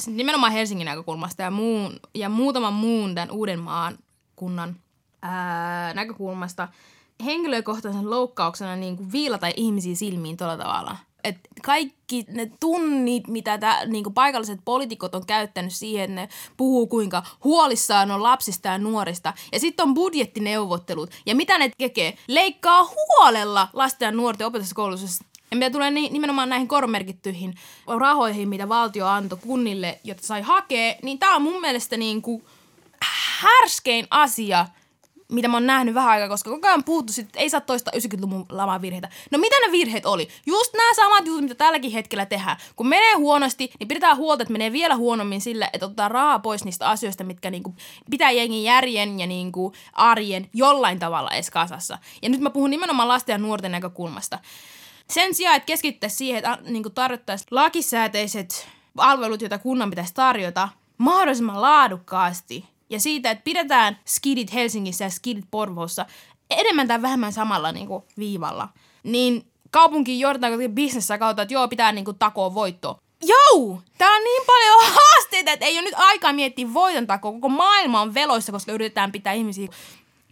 nimenomaan 0.08 0.52
Helsingin 0.52 0.86
näkökulmasta 0.86 1.42
ja, 1.42 1.52
muun, 1.52 2.00
ja 2.16 2.30
muutaman 2.30 2.74
muun 2.74 3.16
tämän 3.16 3.32
Uudenmaan 3.32 3.98
kunnan 4.36 4.76
ää, 5.22 5.94
näkökulmasta– 5.94 6.68
henkilökohtaisen 7.26 8.10
loukkauksena 8.10 8.76
niin 8.76 8.98
kuin 8.98 9.12
viilata 9.12 9.48
ihmisiä 9.56 9.96
silmiin 9.96 10.38
tuolla 10.38 10.58
tavalla. 10.58 10.98
että 11.24 11.50
kaikki 11.66 12.26
ne 12.28 12.52
tunnit, 12.60 13.28
mitä 13.28 13.58
tää, 13.58 13.86
niinku 13.86 14.12
paikalliset 14.12 14.60
poliitikot 14.66 15.16
on 15.16 15.26
käyttänyt 15.26 15.74
siihen, 15.74 16.04
että 16.04 16.16
ne 16.16 16.30
puhuu 16.58 16.88
kuinka 16.88 17.24
huolissaan 17.44 18.12
on 18.12 18.24
lapsista 18.24 18.68
ja 18.68 18.78
nuorista. 18.78 19.34
Ja 19.52 19.60
sitten 19.60 19.84
on 19.84 19.94
budjettineuvottelut. 19.94 21.10
Ja 21.26 21.36
mitä 21.36 21.58
ne 21.58 21.72
tekee? 21.78 22.18
Leikkaa 22.28 22.84
huolella 22.84 23.68
lasten 23.74 24.06
ja 24.06 24.12
nuorten 24.12 24.48
opetuskoulutuksesta. 24.48 25.26
Ja 25.52 25.58
mitä 25.58 25.70
tulee 25.70 25.92
nimenomaan 25.92 26.50
näihin 26.50 26.68
kormerkittyihin 26.68 27.56
rahoihin, 28.00 28.50
mitä 28.50 28.70
valtio 28.70 29.08
antoi 29.08 29.40
kunnille, 29.42 30.00
jotta 30.04 30.28
sai 30.28 30.42
hakea, 30.42 30.96
niin 31.04 31.20
tämä 31.20 31.36
on 31.36 31.42
mun 31.42 31.62
mielestä 31.62 31.98
niin 31.98 32.22
kuin 32.22 32.44
härskein 33.42 34.08
asia– 34.10 34.66
mitä 35.32 35.48
mä 35.48 35.56
oon 35.58 35.66
nähnyt 35.66 35.96
vähän 35.96 36.10
aikaa, 36.10 36.30
koska 36.30 36.50
koko 36.50 36.68
ajan 36.68 36.84
puhuttu 36.84 37.14
että 37.22 37.40
ei 37.40 37.50
saa 37.50 37.62
toista 37.62 37.92
90-luvun 37.92 38.46
laman 38.50 38.82
virheitä. 38.82 39.10
No 39.32 39.38
mitä 39.38 39.56
ne 39.66 39.72
virheet 39.72 40.06
oli? 40.06 40.28
Just 40.46 40.74
nämä 40.74 40.94
samat 40.96 41.26
jutut, 41.26 41.42
mitä 41.42 41.56
tälläkin 41.56 41.92
hetkellä 41.92 42.26
tehdään. 42.26 42.58
Kun 42.76 42.88
menee 42.88 43.14
huonosti, 43.14 43.72
niin 43.80 43.88
pidetään 43.88 44.18
huolta, 44.18 44.44
että 44.44 44.52
menee 44.52 44.72
vielä 44.72 44.96
huonommin 44.96 45.42
sillä, 45.42 45.70
että 45.74 45.86
otetaan 45.86 46.12
rahaa 46.12 46.40
pois 46.40 46.66
niistä 46.66 46.90
asioista, 46.90 47.24
mitkä 47.24 47.52
niinku 47.52 47.76
pitää 48.10 48.32
jengin 48.32 48.64
järjen 48.64 49.20
ja 49.20 49.28
niinku 49.28 49.74
arjen 49.94 50.50
jollain 50.54 51.00
tavalla 51.00 51.32
edes 51.32 51.50
kasassa. 51.50 51.98
Ja 52.22 52.30
nyt 52.30 52.42
mä 52.42 52.50
puhun 52.50 52.70
nimenomaan 52.70 53.08
lasten 53.08 53.34
ja 53.34 53.38
nuorten 53.38 53.72
näkökulmasta. 53.72 54.40
Sen 55.10 55.36
sijaan, 55.36 55.56
että 55.56 55.68
keskittäisiin 55.68 56.18
siihen, 56.18 56.38
että 56.38 56.58
niin 56.70 56.84
tarjottaisiin 56.84 57.48
lakisääteiset 57.52 58.68
palvelut, 58.96 59.42
joita 59.42 59.60
kunnan 59.60 59.90
pitäisi 59.90 60.14
tarjota, 60.14 60.70
mahdollisimman 60.98 61.62
laadukkaasti 61.62 62.66
ja 62.92 63.00
siitä, 63.00 63.32
että 63.32 63.44
pidetään 63.44 64.00
skidit 64.06 64.54
Helsingissä 64.54 65.04
ja 65.04 65.10
skidit 65.10 65.46
Porvoossa 65.52 66.06
enemmän 66.50 66.88
tai 66.88 67.02
vähemmän 67.02 67.34
samalla 67.34 67.72
niin 67.72 67.88
kuin, 67.88 68.04
viivalla, 68.18 68.70
niin 69.04 69.46
kaupunki 69.72 70.20
johdetaan 70.20 70.54
bisnessä 70.74 71.18
kautta, 71.18 71.42
että 71.42 71.54
joo, 71.54 71.68
pitää 71.68 71.92
niin 71.92 72.06
kuin, 72.06 72.18
takoa 72.20 72.54
voitto. 72.54 73.00
Joo! 73.24 73.82
Tää 73.98 74.16
on 74.16 74.24
niin 74.24 74.44
paljon 74.46 74.84
haasteita, 74.96 75.52
että 75.52 75.66
ei 75.66 75.76
ole 75.76 75.82
nyt 75.82 75.94
aikaa 75.98 76.34
miettiä 76.34 76.74
voiton 76.74 77.08
takoa. 77.08 77.32
Koko 77.32 77.50
maailma 77.50 78.02
on 78.02 78.14
veloissa, 78.14 78.52
koska 78.52 78.72
yritetään 78.72 79.12
pitää 79.12 79.34
ihmisiä 79.34 79.68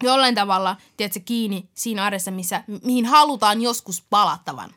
jollain 0.04 0.36
tavalla, 0.36 0.76
tiedätkö, 0.98 1.20
kiinni 1.26 1.70
siinä 1.74 2.04
arjessa, 2.06 2.32
missä, 2.32 2.64
mihin 2.84 3.06
halutaan 3.06 3.62
joskus 3.62 4.04
palattavan. 4.10 4.70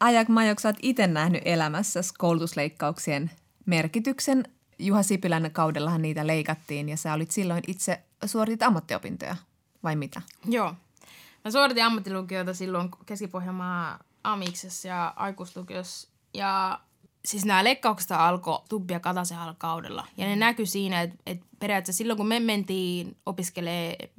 Ajak 0.00 0.28
Majok, 0.28 0.60
sä 0.60 0.68
oot 0.68 0.76
itse 0.82 1.06
nähnyt 1.06 1.42
elämässä 1.44 2.00
koulutusleikkauksien 2.18 3.30
merkityksen 3.66 4.44
Juha 4.78 5.02
Sipilän 5.02 5.50
kaudellahan 5.52 6.02
niitä 6.02 6.26
leikattiin 6.26 6.88
ja 6.88 6.96
sä 6.96 7.12
olit 7.12 7.30
silloin 7.30 7.62
itse 7.66 8.00
suoritit 8.24 8.62
ammattiopintoja, 8.62 9.36
vai 9.82 9.96
mitä? 9.96 10.22
Joo. 10.48 10.74
Mä 11.44 11.50
suoritin 11.50 11.84
ammattilukioita 11.84 12.54
silloin 12.54 12.90
Keski-Pohjanmaa 13.06 13.98
Amiksessa 14.24 14.88
ja 14.88 15.12
aikuislukiossa. 15.16 16.08
Ja 16.34 16.80
siis 17.24 17.44
nämä 17.44 17.64
leikkaukset 17.64 18.12
alkoi 18.12 18.62
Tubbi 18.68 18.92
ja 18.92 19.00
Katasen 19.00 19.38
kaudella. 19.58 20.06
Ja 20.16 20.26
ne 20.26 20.36
näkyi 20.36 20.66
siinä, 20.66 21.02
että, 21.02 21.16
että 21.26 21.46
periaatteessa 21.58 21.98
silloin 21.98 22.16
kun 22.16 22.28
me 22.28 22.40
mentiin 22.40 23.16
opiskelee 23.26 24.10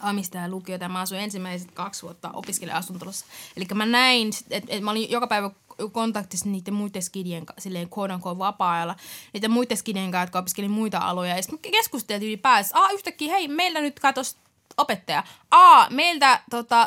Amista 0.00 0.38
ja 0.38 0.48
lukiota, 0.48 0.88
mä 0.88 1.00
asuin 1.00 1.20
ensimmäiset 1.20 1.70
kaksi 1.70 2.02
vuotta 2.02 2.30
opiskelijan 2.32 2.78
asuntolossa. 2.78 3.26
Eli 3.56 3.66
mä 3.74 3.86
näin, 3.86 4.30
että, 4.50 4.72
että 4.72 4.84
mä 4.84 4.90
olin 4.90 5.10
joka 5.10 5.26
päivä 5.26 5.50
kontaktissa 5.88 6.48
niiden 6.48 6.74
muiden 6.74 7.02
skidien 7.02 7.44
silleen 7.58 7.88
quote 7.98 8.14
unquote 8.14 8.38
vapaa-ajalla, 8.38 8.96
niiden 9.32 9.50
muiden 9.50 9.76
skidien 9.76 10.10
kanssa, 10.10 10.22
jotka 10.22 10.38
opiskeli 10.38 10.68
muita 10.68 10.98
aloja. 10.98 11.36
Ja 11.36 11.42
sitten 11.42 11.72
keskusteltiin 11.72 12.28
ylipäänsä, 12.28 12.78
aa 12.78 12.90
yhtäkkiä, 12.90 13.32
hei, 13.32 13.48
meillä 13.48 13.80
nyt 13.80 14.00
katos 14.00 14.36
opettaja. 14.76 15.24
Aa, 15.50 15.90
meiltä 15.90 16.42
tota, 16.50 16.86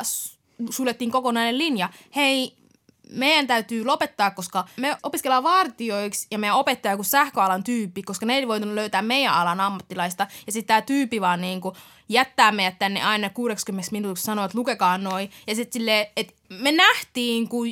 suljettiin 0.70 1.12
kokonainen 1.12 1.58
linja. 1.58 1.90
Hei, 2.16 2.58
meidän 3.10 3.48
täytyy 3.48 3.86
lopettaa, 3.86 4.32
koska 4.32 4.68
me 4.78 4.98
opiskellaan 5.04 5.44
vartioiksi 5.44 6.28
ja 6.32 6.40
meidän 6.40 6.56
opettaja 6.56 6.96
kuin 6.96 7.06
sähköalan 7.06 7.64
tyyppi, 7.64 8.04
koska 8.04 8.26
ne 8.26 8.36
ei 8.36 8.48
voitu 8.48 8.76
löytää 8.76 9.02
meidän 9.02 9.34
alan 9.34 9.60
ammattilaista. 9.60 10.28
Ja 10.46 10.52
sitten 10.52 10.68
tämä 10.68 10.82
tyyppi 10.82 11.22
vaan 11.22 11.40
kuin 11.62 11.76
jättää 12.10 12.52
meidät 12.52 12.80
tänne 12.80 13.04
aina 13.04 13.30
60 13.30 13.92
minuutiksi 13.92 14.26
sanoa, 14.26 14.46
että 14.46 14.58
lukekaa 14.58 14.98
noin. 14.98 15.32
Ja 15.48 15.56
sitten 15.56 15.74
silleen, 15.74 16.08
että 16.18 16.34
me 16.50 16.72
nähtiin, 16.72 17.50
kun 17.50 17.68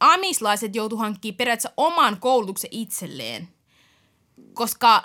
amislaiset 0.00 0.74
joutu 0.74 0.96
hankkimaan 0.96 1.36
periaatteessa 1.36 1.72
oman 1.76 2.20
koulutuksen 2.20 2.70
itselleen. 2.72 3.48
Koska 4.54 5.04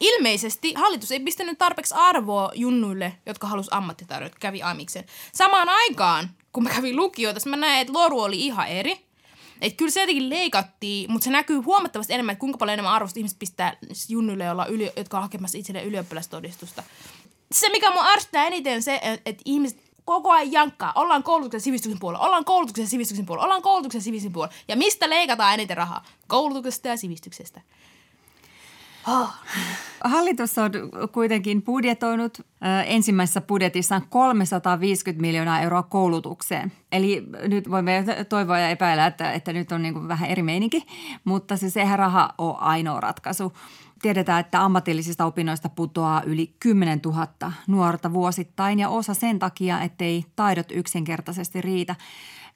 ilmeisesti 0.00 0.74
hallitus 0.74 1.12
ei 1.12 1.20
pistänyt 1.20 1.58
tarpeeksi 1.58 1.94
arvoa 1.94 2.50
junnuille, 2.54 3.16
jotka 3.26 3.46
halus 3.46 3.72
ammattitarjot, 3.72 4.34
kävi 4.34 4.62
amiksen. 4.62 5.04
Samaan 5.34 5.68
aikaan, 5.68 6.30
kun 6.52 6.62
mä 6.62 6.70
kävin 6.70 6.96
lukioita, 6.96 7.48
mä 7.48 7.56
näin, 7.56 7.80
että 7.80 7.92
Loru 7.92 8.20
oli 8.20 8.46
ihan 8.46 8.68
eri. 8.68 9.10
Että 9.60 9.76
kyllä 9.76 9.90
se 9.90 10.00
jotenkin 10.00 10.30
leikattiin, 10.30 11.12
mutta 11.12 11.24
se 11.24 11.30
näkyy 11.30 11.58
huomattavasti 11.58 12.12
enemmän, 12.12 12.32
että 12.32 12.40
kuinka 12.40 12.58
paljon 12.58 12.72
enemmän 12.72 12.92
arvosta 12.92 13.20
ihmiset 13.20 13.38
pistää 13.38 13.76
junnuille, 14.08 14.44
jotka 14.96 15.16
on 15.16 15.22
hakemassa 15.22 15.58
itselleen 15.58 15.86
ylioppilastodistusta. 15.86 16.82
Se, 17.52 17.68
mikä 17.68 17.90
mun 17.90 18.06
ärsyttää 18.06 18.46
eniten 18.46 18.82
se, 18.82 19.00
että 19.02 19.42
ihmiset 19.44 19.89
koko 20.04 20.30
ajan 20.30 20.52
jankkaa. 20.52 20.92
Ollaan 20.94 21.22
koulutuksen 21.22 21.60
sivistyksen 21.60 22.00
puolella, 22.00 22.26
ollaan 22.26 22.44
koulutuksen 22.44 22.86
sivistyksen 22.86 23.26
puolella, 23.26 23.44
ollaan 23.44 23.62
koulutuksen 23.62 24.02
sivistyksen 24.02 24.32
puolella. 24.32 24.54
Ja 24.68 24.76
mistä 24.76 25.10
leikataan 25.10 25.54
eniten 25.54 25.76
rahaa? 25.76 26.04
Koulutuksesta 26.28 26.88
ja 26.88 26.96
sivistyksestä. 26.96 27.60
Oh. 29.08 29.28
Hallitus 30.04 30.58
on 30.58 30.70
kuitenkin 31.12 31.62
budjetoinut 31.62 32.38
ensimmäisessä 32.86 33.40
budjetissaan 33.40 34.02
350 34.08 35.20
miljoonaa 35.20 35.60
euroa 35.60 35.82
koulutukseen. 35.82 36.72
Eli 36.92 37.26
nyt 37.48 37.70
voimme 37.70 38.04
toivoa 38.28 38.58
ja 38.58 38.68
epäillä, 38.68 39.06
että, 39.06 39.32
että 39.32 39.52
nyt 39.52 39.72
on 39.72 39.82
niin 39.82 40.08
vähän 40.08 40.30
eri 40.30 40.42
meininki, 40.42 40.86
mutta 41.24 41.56
se 41.56 41.70
sehän 41.70 41.98
raha 41.98 42.34
on 42.38 42.60
ainoa 42.60 43.00
ratkaisu. 43.00 43.52
Tiedetään, 44.02 44.40
että 44.40 44.64
ammatillisista 44.64 45.24
opinnoista 45.24 45.68
putoaa 45.68 46.22
yli 46.22 46.54
10 46.60 47.00
000 47.04 47.52
nuorta 47.66 48.12
vuosittain 48.12 48.78
ja 48.78 48.88
osa 48.88 49.14
sen 49.14 49.38
takia, 49.38 49.80
ettei 49.80 50.24
taidot 50.36 50.66
yksinkertaisesti 50.70 51.60
riitä. 51.60 51.96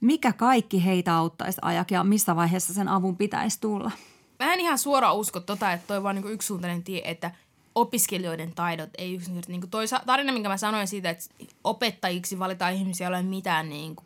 Mikä 0.00 0.32
kaikki 0.32 0.84
heitä 0.84 1.16
auttaisi 1.16 1.58
ajak 1.62 1.90
ja 1.90 2.04
missä 2.04 2.36
vaiheessa 2.36 2.74
sen 2.74 2.88
avun 2.88 3.16
pitäisi 3.16 3.60
tulla? 3.60 3.90
Mä 4.38 4.52
en 4.52 4.60
ihan 4.60 4.78
suoraan 4.78 5.16
usko 5.16 5.40
tota, 5.40 5.72
että 5.72 5.86
toi 5.86 6.02
vaan 6.02 6.14
niinku 6.14 6.28
yksisuuntainen 6.28 6.82
tie, 6.82 7.02
että 7.04 7.30
opiskelijoiden 7.74 8.52
taidot 8.54 8.90
ei 8.98 9.14
yksinkertaisesti. 9.14 9.52
Niin 9.52 9.70
toi 9.70 9.84
tarina, 10.06 10.32
minkä 10.32 10.48
mä 10.48 10.56
sanoin 10.56 10.88
siitä, 10.88 11.10
että 11.10 11.24
opettajiksi 11.64 12.38
valitaan 12.38 12.74
ihmisiä, 12.74 13.06
ei 13.06 13.08
ole 13.08 13.22
mitään 13.22 13.68
niin 13.68 13.96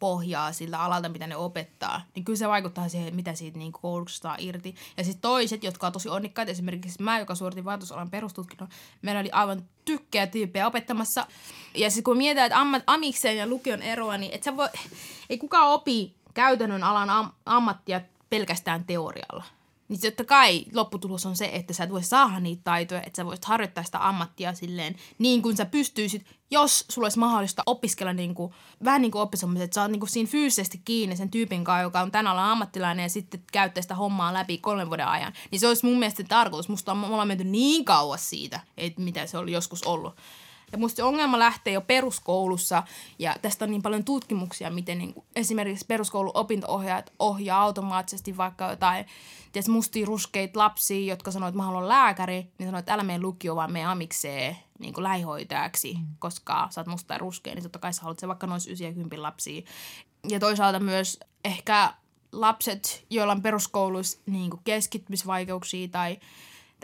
pohjaa 0.00 0.52
siltä 0.52 0.80
alalta, 0.80 1.08
mitä 1.08 1.26
ne 1.26 1.36
opettaa, 1.36 2.02
niin 2.14 2.24
kyllä 2.24 2.36
se 2.36 2.48
vaikuttaa 2.48 2.88
siihen, 2.88 3.16
mitä 3.16 3.34
siitä 3.34 3.58
niin 3.58 3.72
koulutuksesta 3.72 4.36
irti. 4.38 4.74
Ja 4.96 5.04
sitten 5.04 5.20
toiset, 5.20 5.64
jotka 5.64 5.86
on 5.86 5.92
tosi 5.92 6.08
onnikkaita, 6.08 6.52
esimerkiksi 6.52 7.02
mä, 7.02 7.18
joka 7.18 7.34
suoritin 7.34 7.64
vaatusalan 7.64 8.10
perustutkinnon, 8.10 8.68
meillä 9.02 9.20
oli 9.20 9.30
aivan 9.30 9.62
tykkää 9.84 10.26
tyyppejä 10.26 10.66
opettamassa. 10.66 11.26
Ja 11.74 11.90
sitten 11.90 12.04
kun 12.04 12.16
mietitään, 12.16 12.46
että 12.46 12.60
ammat, 12.60 12.82
amikseen 12.86 13.36
ja 13.36 13.46
lukion 13.46 13.82
eroa, 13.82 14.18
niin 14.18 14.34
et 14.34 14.42
sä 14.42 14.56
voi, 14.56 14.68
ei 15.30 15.38
kukaan 15.38 15.68
opi 15.68 16.14
käytännön 16.34 16.84
alan 16.84 17.10
am, 17.10 17.30
ammattia 17.46 18.00
pelkästään 18.30 18.84
teorialla 18.84 19.59
niin 19.90 20.00
totta 20.00 20.24
kai 20.24 20.64
lopputulos 20.74 21.26
on 21.26 21.36
se, 21.36 21.50
että 21.52 21.72
sä 21.72 21.84
et 21.84 21.90
voi 21.90 22.02
saada 22.02 22.40
niitä 22.40 22.60
taitoja, 22.64 23.02
että 23.02 23.16
sä 23.16 23.26
voisit 23.26 23.44
harjoittaa 23.44 23.84
sitä 23.84 24.08
ammattia 24.08 24.54
silleen 24.54 24.96
niin 25.18 25.42
kuin 25.42 25.56
sä 25.56 25.64
pystyisit, 25.64 26.26
jos 26.50 26.84
sulla 26.90 27.06
olisi 27.06 27.18
mahdollista 27.18 27.62
opiskella 27.66 28.12
niin 28.12 28.34
kuin, 28.34 28.52
vähän 28.84 29.02
niin 29.02 29.10
kuin 29.12 29.22
oppisomisen, 29.22 29.64
että 29.64 29.74
sä 29.74 29.82
oot 29.82 29.90
niin 29.90 30.00
kuin 30.00 30.10
siinä 30.10 30.30
fyysisesti 30.30 30.80
kiinni 30.84 31.16
sen 31.16 31.30
tyypin 31.30 31.64
kanssa, 31.64 31.82
joka 31.82 32.00
on 32.00 32.10
tänä 32.10 32.30
alan 32.30 32.50
ammattilainen 32.50 33.02
ja 33.02 33.08
sitten 33.08 33.42
käyttää 33.52 33.82
sitä 33.82 33.94
hommaa 33.94 34.34
läpi 34.34 34.58
kolmen 34.58 34.88
vuoden 34.88 35.08
ajan. 35.08 35.32
Niin 35.50 35.60
se 35.60 35.68
olisi 35.68 35.86
mun 35.86 35.98
mielestä 35.98 36.24
tarkoitus. 36.24 36.68
Musta 36.68 36.92
on, 36.92 36.98
me 36.98 37.06
ollaan 37.06 37.28
menty 37.28 37.44
niin 37.44 37.84
kauas 37.84 38.30
siitä, 38.30 38.60
että 38.76 39.02
mitä 39.02 39.26
se 39.26 39.38
oli 39.38 39.52
joskus 39.52 39.82
ollut. 39.82 40.14
Ja 40.72 40.78
musta 40.78 40.96
se 40.96 41.02
ongelma 41.02 41.38
lähtee 41.38 41.72
jo 41.72 41.80
peruskoulussa 41.80 42.82
ja 43.18 43.36
tästä 43.42 43.64
on 43.64 43.70
niin 43.70 43.82
paljon 43.82 44.04
tutkimuksia, 44.04 44.70
miten 44.70 44.98
niin 44.98 45.14
kuin 45.14 45.26
esimerkiksi 45.36 45.86
peruskoulun 45.86 46.36
opinto-ohjaajat 46.36 47.12
ohjaa 47.18 47.62
automaattisesti 47.62 48.36
vaikka 48.36 48.70
jotain 48.70 49.06
ties, 49.52 49.68
mustia 49.68 50.06
ruskeita 50.06 50.58
lapsia, 50.58 51.12
jotka 51.12 51.30
sanoo, 51.30 51.48
että 51.48 51.56
mä 51.56 51.64
haluan 51.64 51.88
lääkäri, 51.88 52.52
niin 52.58 52.66
sanoo, 52.66 52.78
että 52.78 52.94
älä 52.94 53.02
mene 53.02 53.22
lukio, 53.22 53.56
vaan 53.56 53.72
mene 53.72 53.86
amikseen 53.86 54.56
niin 54.78 54.94
kuin 54.94 55.04
lähihoitajaksi, 55.04 55.94
mm. 55.94 56.06
koska 56.18 56.68
sä 56.70 56.80
oot 56.80 56.86
musta 56.86 57.14
ja 57.14 57.18
ruskea, 57.18 57.54
niin 57.54 57.62
totta 57.62 57.78
kai 57.78 57.92
sä 57.92 58.02
haluat 58.02 58.18
se 58.18 58.28
vaikka 58.28 58.46
noin 58.46 58.60
90 58.68 59.22
lapsia. 59.22 59.62
Ja 60.28 60.40
toisaalta 60.40 60.80
myös 60.80 61.20
ehkä 61.44 61.94
lapset, 62.32 63.06
joilla 63.10 63.32
on 63.32 63.42
peruskouluissa 63.42 64.18
niin 64.26 64.50
kuin 64.50 64.60
keskittymisvaikeuksia 64.64 65.88
tai– 65.88 66.18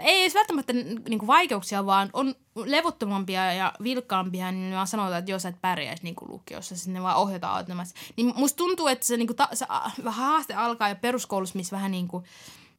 ei 0.02 0.22
edes 0.22 0.34
välttämättä 0.34 0.72
niinku 0.72 1.26
vaikeuksia, 1.26 1.86
vaan 1.86 2.10
on 2.12 2.34
levottomampia 2.54 3.52
ja 3.52 3.72
vilkkaampia, 3.82 4.52
niin 4.52 4.74
vaan 4.74 4.86
sanotaan, 4.86 5.18
että 5.18 5.30
jos 5.30 5.42
sä 5.42 5.48
et 5.48 5.60
pärjäisi 5.60 6.02
niinku 6.02 6.28
lukiossa, 6.28 6.76
siis 6.76 6.88
ne 6.88 7.02
vaan 7.02 7.16
ohjataan 7.16 7.56
automaattisesti. 7.56 8.12
Niin 8.16 8.32
musta 8.36 8.56
tuntuu, 8.56 8.86
että 8.86 9.06
se, 9.06 9.16
niinku 9.16 9.34
ta, 9.34 9.48
se 9.52 9.66
haaste 10.04 10.54
alkaa 10.54 10.88
jo 10.88 10.96
peruskoulussa, 10.96 11.56
missä 11.56 11.76
vähän 11.76 11.90
niinku 11.90 12.24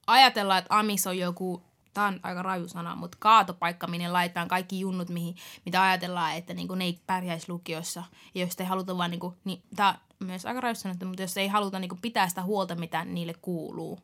ajatellaan, 0.08 0.60
että 0.60 0.80
Amis 0.80 1.08
on 1.08 1.18
joku 1.18 1.62
tämä 1.98 2.08
on 2.08 2.20
aika 2.24 2.44
raju 2.44 2.68
sana, 2.68 2.96
mutta 2.96 3.18
kaatopaikka, 3.20 3.88
minne 3.88 4.10
laitetaan 4.10 4.48
kaikki 4.48 4.80
junnut, 4.80 5.10
mihin, 5.10 5.36
mitä 5.66 5.84
ajatellaan, 5.84 6.36
että 6.36 6.54
niinku 6.54 6.76
ne 6.76 6.86
ei 6.86 7.00
pärjäisi 7.08 7.52
lukiossa. 7.52 8.04
Ja 8.36 8.42
jos 8.42 8.56
ei 8.60 8.66
haluta 8.66 8.98
vaan, 8.98 9.12
niinku, 9.12 9.36
niin 9.44 9.64
tämä 9.76 10.00
on 10.22 10.28
myös 10.28 10.46
aika 10.46 10.62
raju 10.62 10.76
sanottu, 10.76 11.06
mutta 11.06 11.22
jos 11.22 11.38
ei 11.38 11.48
haluta 11.48 11.80
niinku 11.80 11.98
pitää 12.02 12.30
sitä 12.30 12.44
huolta, 12.44 12.76
mitä 12.76 13.06
niille 13.06 13.34
kuuluu, 13.34 14.00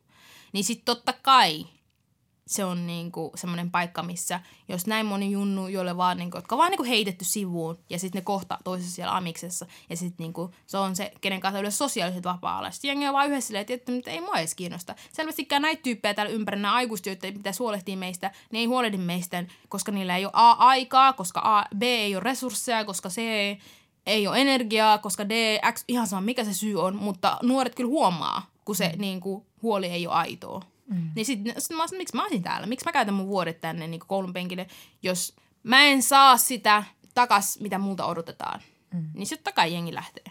niin 0.52 0.64
sitten 0.64 0.84
totta 0.84 1.14
kai 1.22 1.66
se 2.46 2.64
on 2.64 2.86
niinku 2.86 3.32
semmoinen 3.34 3.70
paikka, 3.70 4.02
missä 4.02 4.40
jos 4.68 4.86
näin 4.86 5.06
moni 5.06 5.30
junnu, 5.30 5.68
joille 5.68 5.96
vaan, 5.96 6.16
niinku, 6.16 6.38
jotka 6.38 6.56
vaan 6.56 6.70
niinku 6.70 6.84
heitetty 6.84 7.24
sivuun 7.24 7.78
ja 7.90 7.98
sitten 7.98 8.20
ne 8.20 8.24
kohta 8.24 8.58
toisessa 8.64 8.94
siellä 8.94 9.16
amiksessa 9.16 9.66
ja 9.90 9.96
sitten 9.96 10.24
niinku, 10.24 10.50
se 10.66 10.78
on 10.78 10.96
se, 10.96 11.12
kenen 11.20 11.40
kanssa 11.40 11.58
yleensä 11.58 11.78
sosiaaliset 11.78 12.24
vapaa-ala. 12.24 12.70
Sitten 12.70 12.88
jengi 12.88 13.08
on 13.08 13.14
vaan 13.14 13.28
yhdessä 13.28 13.46
silleen, 13.46 13.66
että, 13.68 13.92
että 13.92 14.10
ei 14.10 14.20
mua 14.20 14.38
edes 14.38 14.54
kiinnosta. 14.54 14.94
Selvästikään 15.12 15.62
näitä 15.62 15.82
tyyppejä 15.82 16.14
täällä 16.14 16.32
ympärillä, 16.32 16.62
nämä 16.62 16.74
aikuiset, 16.74 17.06
joita 17.06 17.32
pitäisi 17.32 17.58
huolehtia 17.58 17.96
meistä, 17.96 18.30
ne 18.52 18.58
ei 18.58 18.66
huolehdi 18.66 18.96
meistä, 18.96 19.44
koska 19.68 19.92
niillä 19.92 20.16
ei 20.16 20.24
ole 20.24 20.32
A 20.34 20.50
aikaa, 20.50 21.12
koska 21.12 21.40
A, 21.44 21.64
B 21.78 21.82
ei 21.82 22.16
ole 22.16 22.24
resursseja, 22.24 22.84
koska 22.84 23.08
C 23.08 23.18
ei 24.06 24.26
ole 24.26 24.40
energiaa, 24.40 24.98
koska 24.98 25.28
D, 25.28 25.58
X, 25.72 25.84
ihan 25.88 26.06
sama 26.06 26.20
mikä 26.20 26.44
se 26.44 26.54
syy 26.54 26.82
on, 26.82 26.96
mutta 26.96 27.38
nuoret 27.42 27.74
kyllä 27.74 27.88
huomaa, 27.88 28.46
kun 28.64 28.76
se 28.76 28.88
mm. 28.88 29.00
niin 29.00 29.20
kuin, 29.20 29.46
huoli 29.62 29.86
ei 29.86 30.06
ole 30.06 30.14
aitoa. 30.14 30.73
Mm. 30.90 31.10
Niin 31.14 31.26
sitten 31.26 31.54
sit 31.58 31.76
mä 31.76 31.84
miksi 31.98 32.16
mä 32.16 32.22
olisin 32.22 32.42
täällä? 32.42 32.66
Miksi 32.66 32.86
mä 32.86 32.92
käytän 32.92 33.14
mun 33.14 33.28
vuodet 33.28 33.60
tänne 33.60 33.86
niin 33.86 34.00
koulun 34.06 34.32
penkille, 34.32 34.66
jos 35.02 35.36
mä 35.62 35.84
en 35.84 36.02
saa 36.02 36.36
sitä 36.36 36.84
takas, 37.14 37.60
mitä 37.60 37.78
multa 37.78 38.06
odotetaan. 38.06 38.60
Mm. 38.94 39.10
Niin 39.14 39.26
sitten 39.26 39.44
takai 39.44 39.72
jengi 39.72 39.94
lähtee. 39.94 40.24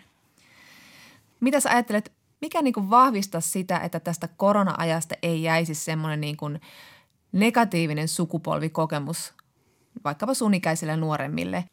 Mitä 1.40 1.60
sä 1.60 1.70
ajattelet, 1.70 2.12
mikä 2.42 2.62
niin 2.62 2.74
kuin 2.74 2.90
vahvistaa 2.90 3.42
sitä, 3.42 3.78
että 3.78 4.00
tästä 4.00 4.28
korona-ajasta 4.28 5.16
ei 5.22 5.44
jäisi 5.44 5.76
semmoinen 5.76 6.22
niin 6.22 6.38
kuin 6.38 6.62
negatiivinen 7.32 8.08
sukupolvikokemus 8.08 9.34
vaikkapa 10.04 10.34
sun 10.34 10.54
ikäisille 10.54 10.98
nuoremmille? 10.98 11.66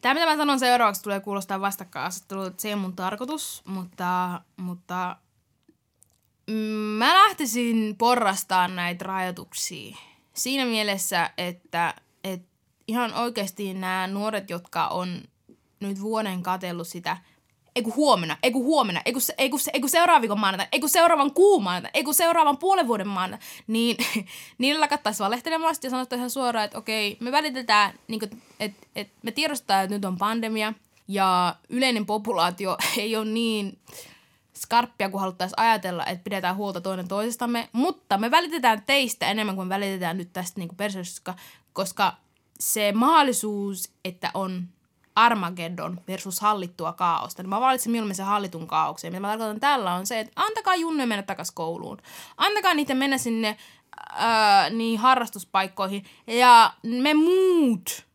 Tämä, 0.00 0.14
mitä 0.14 0.26
mä 0.26 0.36
sanon 0.36 0.58
seuraavaksi, 0.58 1.02
tulee 1.02 1.20
kuulostaa 1.20 1.60
vastakkainasettelua, 1.60 2.46
että 2.46 2.62
se 2.62 2.68
ei 2.68 2.74
ole 2.74 2.82
mun 2.82 2.96
tarkoitus, 2.96 3.62
mutta, 3.66 4.40
mutta 4.56 5.16
mä 6.98 7.14
lähtisin 7.14 7.96
porrastaan 7.98 8.76
näitä 8.76 9.04
rajoituksia. 9.04 9.96
Siinä 10.32 10.64
mielessä, 10.64 11.30
että, 11.38 11.94
että 12.24 12.48
ihan 12.88 13.14
oikeasti 13.14 13.74
nämä 13.74 14.06
nuoret, 14.06 14.50
jotka 14.50 14.88
on 14.88 15.22
nyt 15.80 16.00
vuoden 16.00 16.42
katellut 16.42 16.88
sitä, 16.88 17.16
ei 17.76 17.82
kun 17.82 17.94
huomenna, 17.96 18.36
ei 18.42 18.50
kun 18.50 18.64
huomenna, 18.64 19.02
ei 19.04 19.12
kun, 19.12 19.22
ei 19.38 19.50
kun, 19.50 19.60
ei 19.72 19.80
kun 19.80 19.90
seuraavan 19.90 20.22
viikon 20.22 20.40
maanantai, 20.40 20.66
ei 20.72 20.80
kun 20.80 20.88
seuraavan 20.88 21.34
kuun 21.34 21.62
maanantai, 21.62 21.90
ei 21.94 22.04
kun 22.04 22.14
seuraavan 22.14 22.58
puolen 22.58 22.86
vuoden 22.86 23.08
maanantai, 23.08 23.48
niin 23.66 23.96
niillä 24.58 24.80
lakattaisi 24.80 25.22
valehtelemasta 25.22 25.86
ja 25.86 25.90
sanottaisiin 25.90 26.20
ihan 26.20 26.30
suoraan, 26.30 26.64
että 26.64 26.78
okei, 26.78 27.16
me 27.20 27.32
välitetään, 27.32 27.94
niin 28.08 28.20
että, 28.60 28.86
että 28.96 29.18
me 29.22 29.30
tiedostetaan, 29.30 29.84
että 29.84 29.96
nyt 29.96 30.04
on 30.04 30.18
pandemia 30.18 30.72
ja 31.08 31.56
yleinen 31.68 32.06
populaatio 32.06 32.76
ei 32.98 33.16
ole 33.16 33.24
niin 33.24 33.78
skarppia, 34.64 35.10
kun 35.10 35.20
haluttaisiin 35.20 35.60
ajatella, 35.60 36.06
että 36.06 36.24
pidetään 36.24 36.56
huolta 36.56 36.80
toinen 36.80 37.08
toisestamme, 37.08 37.68
mutta 37.72 38.18
me 38.18 38.30
välitetään 38.30 38.82
teistä 38.86 39.26
enemmän 39.26 39.56
kuin 39.56 39.68
välitetään 39.68 40.16
nyt 40.16 40.32
tästä 40.32 40.60
niin 40.60 40.76
persoonasta, 40.76 41.34
koska 41.72 42.16
se 42.60 42.92
mahdollisuus, 42.92 43.92
että 44.04 44.30
on 44.34 44.68
Armageddon 45.14 46.00
versus 46.08 46.40
hallittua 46.40 46.92
kaaosta, 46.92 47.42
niin 47.42 47.50
mä 47.50 47.60
valitsen 47.60 47.92
mieluummin 47.92 48.14
sen 48.14 48.26
hallitun 48.26 48.66
kaauksen. 48.66 49.12
Mitä 49.12 49.20
mä 49.20 49.28
tarkoitan 49.28 49.60
tällä 49.60 49.94
on 49.94 50.06
se, 50.06 50.20
että 50.20 50.32
antakaa 50.36 50.74
junne 50.74 51.06
mennä 51.06 51.22
takaisin 51.22 51.54
kouluun. 51.54 51.98
Antakaa 52.36 52.74
niitä 52.74 52.94
mennä 52.94 53.18
sinne 53.18 53.56
ää, 54.12 54.70
niin 54.70 54.98
harrastuspaikkoihin. 54.98 56.04
Ja 56.26 56.72
me 56.82 57.14
muut, 57.14 58.06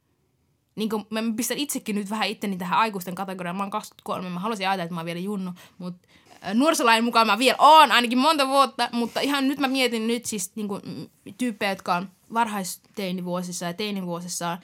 niin 0.76 0.90
kuin 0.90 1.06
mä 1.10 1.20
pistän 1.36 1.58
itsekin 1.58 1.96
nyt 1.96 2.10
vähän 2.10 2.28
itteni 2.28 2.58
tähän 2.58 2.80
aikuisten 2.80 3.16
kategoriaan. 3.16 3.56
Mä 3.56 3.64
oon 3.64 3.72
23, 3.72 4.30
mä 4.30 4.40
haluaisin 4.40 4.68
ajatella, 4.68 4.84
että 4.84 4.94
mä 4.96 5.00
oon 5.00 5.06
vielä 5.06 5.20
junnu, 5.20 5.52
mutta 5.78 6.08
nuorisolain 6.54 7.04
mukaan 7.04 7.28
mä 7.28 7.40
vielä 7.40 7.58
oon 7.60 7.92
ainakin 7.92 8.18
monta 8.18 8.48
vuotta, 8.48 8.90
mutta 8.92 9.20
ihan 9.20 9.48
nyt 9.48 9.60
mä 9.60 9.68
mietin 9.68 10.08
nyt 10.08 10.26
siis 10.26 10.56
niin 10.56 10.68
kuin, 10.68 10.82
tyyppejä, 11.38 11.72
jotka 11.72 11.96
on 11.96 12.10
varhaisteinivuosissa 12.34 13.66
ja 13.66 13.74
teinivuosissa. 13.74 14.58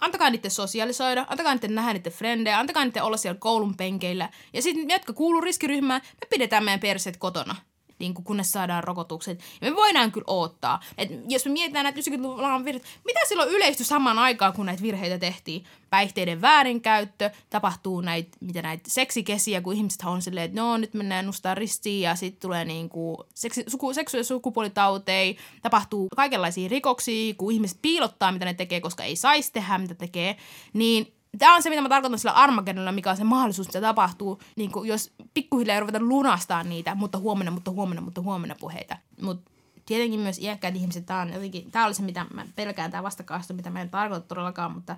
Antakaa 0.00 0.30
niiden 0.30 0.50
sosiaalisoida, 0.50 1.26
antakaa 1.28 1.54
niiden 1.54 1.74
nähdä 1.74 1.92
niiden 1.92 2.12
frendejä, 2.12 2.58
antakaa 2.58 2.84
niiden 2.84 3.02
olla 3.02 3.16
siellä 3.16 3.38
koulun 3.38 3.76
penkeillä. 3.76 4.28
Ja 4.52 4.62
sitten 4.62 4.90
jotka 4.90 5.12
kuuluu 5.12 5.40
riskiryhmään, 5.40 6.00
me 6.04 6.26
pidetään 6.30 6.64
meidän 6.64 6.80
perseet 6.80 7.16
kotona 7.16 7.56
niin 7.98 8.14
kuin, 8.14 8.24
kunnes 8.24 8.52
saadaan 8.52 8.84
rokotukset. 8.84 9.40
Ja 9.60 9.70
me 9.70 9.76
voidaan 9.76 10.12
kyllä 10.12 10.24
odottaa. 10.26 10.80
että 10.98 11.14
jos 11.28 11.44
me 11.44 11.50
mietitään 11.50 11.84
näitä 11.84 12.00
90-luvun 12.00 12.64
virheitä, 12.64 12.88
mitä 13.04 13.20
silloin 13.28 13.48
yleistyi 13.48 13.86
samaan 13.86 14.18
aikaan, 14.18 14.52
kun 14.52 14.66
näitä 14.66 14.82
virheitä 14.82 15.18
tehtiin? 15.18 15.64
Päihteiden 15.90 16.40
väärinkäyttö, 16.40 17.30
tapahtuu 17.50 18.00
näitä, 18.00 18.36
mitä 18.40 18.62
näitä 18.62 18.84
seksikesiä, 18.86 19.60
kun 19.60 19.74
ihmiset 19.74 20.02
on 20.04 20.22
silleen, 20.22 20.44
että 20.44 20.60
no 20.60 20.76
nyt 20.76 20.94
mennään 20.94 21.26
nostaa 21.26 21.54
ristiin 21.54 22.00
ja 22.02 22.14
sitten 22.14 22.40
tulee 22.40 22.64
niin 22.64 22.88
kuin 22.88 23.16
seksi, 23.34 23.64
suku, 23.66 23.92
seksu- 23.92 24.16
ja 24.16 24.24
sukupuolitautei, 24.24 25.36
tapahtuu 25.62 26.08
kaikenlaisia 26.16 26.68
rikoksia, 26.68 27.34
kun 27.34 27.52
ihmiset 27.52 27.78
piilottaa, 27.82 28.32
mitä 28.32 28.44
ne 28.44 28.54
tekee, 28.54 28.80
koska 28.80 29.04
ei 29.04 29.16
saisi 29.16 29.52
tehdä, 29.52 29.78
mitä 29.78 29.94
tekee, 29.94 30.36
niin 30.72 31.17
Tämä 31.38 31.54
on 31.54 31.62
se, 31.62 31.70
mitä 31.70 31.82
mä 31.82 31.88
tarkoitan 31.88 32.18
sillä 32.18 32.32
Armageddonilla, 32.32 32.92
mikä 32.92 33.10
on 33.10 33.16
se 33.16 33.24
mahdollisuus, 33.24 33.66
että 33.66 33.80
tapahtuu, 33.80 34.40
niin 34.56 34.72
kuin 34.72 34.88
jos 34.88 35.12
pikkuhiljaa 35.34 35.80
ruveta 35.80 36.00
lunastaa 36.00 36.62
niitä, 36.62 36.94
mutta 36.94 37.18
huomenna, 37.18 37.50
mutta 37.50 37.70
huomenna, 37.70 38.02
mutta 38.02 38.20
huomenna 38.20 38.56
puheita. 38.60 38.96
Mutta 39.20 39.50
tietenkin 39.86 40.20
myös 40.20 40.38
iäkkäät 40.38 40.76
ihmiset, 40.76 41.06
tämä 41.06 41.20
on 41.20 41.32
jotenkin, 41.32 41.70
tämä 41.70 41.86
oli 41.86 41.94
se, 41.94 42.02
mitä 42.02 42.26
mä 42.34 42.46
pelkään, 42.56 42.90
tämä 42.90 43.02
vastakkaasta, 43.02 43.54
mitä 43.54 43.70
mä 43.70 43.80
en 43.80 43.90
tarkoita 43.90 44.26
todellakaan, 44.26 44.72
mutta 44.72 44.96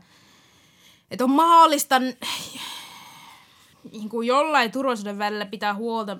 että 1.10 1.24
on 1.24 1.30
mahdollista 1.30 2.00
niin 3.92 4.08
kuin 4.08 4.26
jollain 4.26 4.72
turvallisuuden 4.72 5.18
välillä 5.18 5.46
pitää 5.46 5.74
huolta 5.74 6.16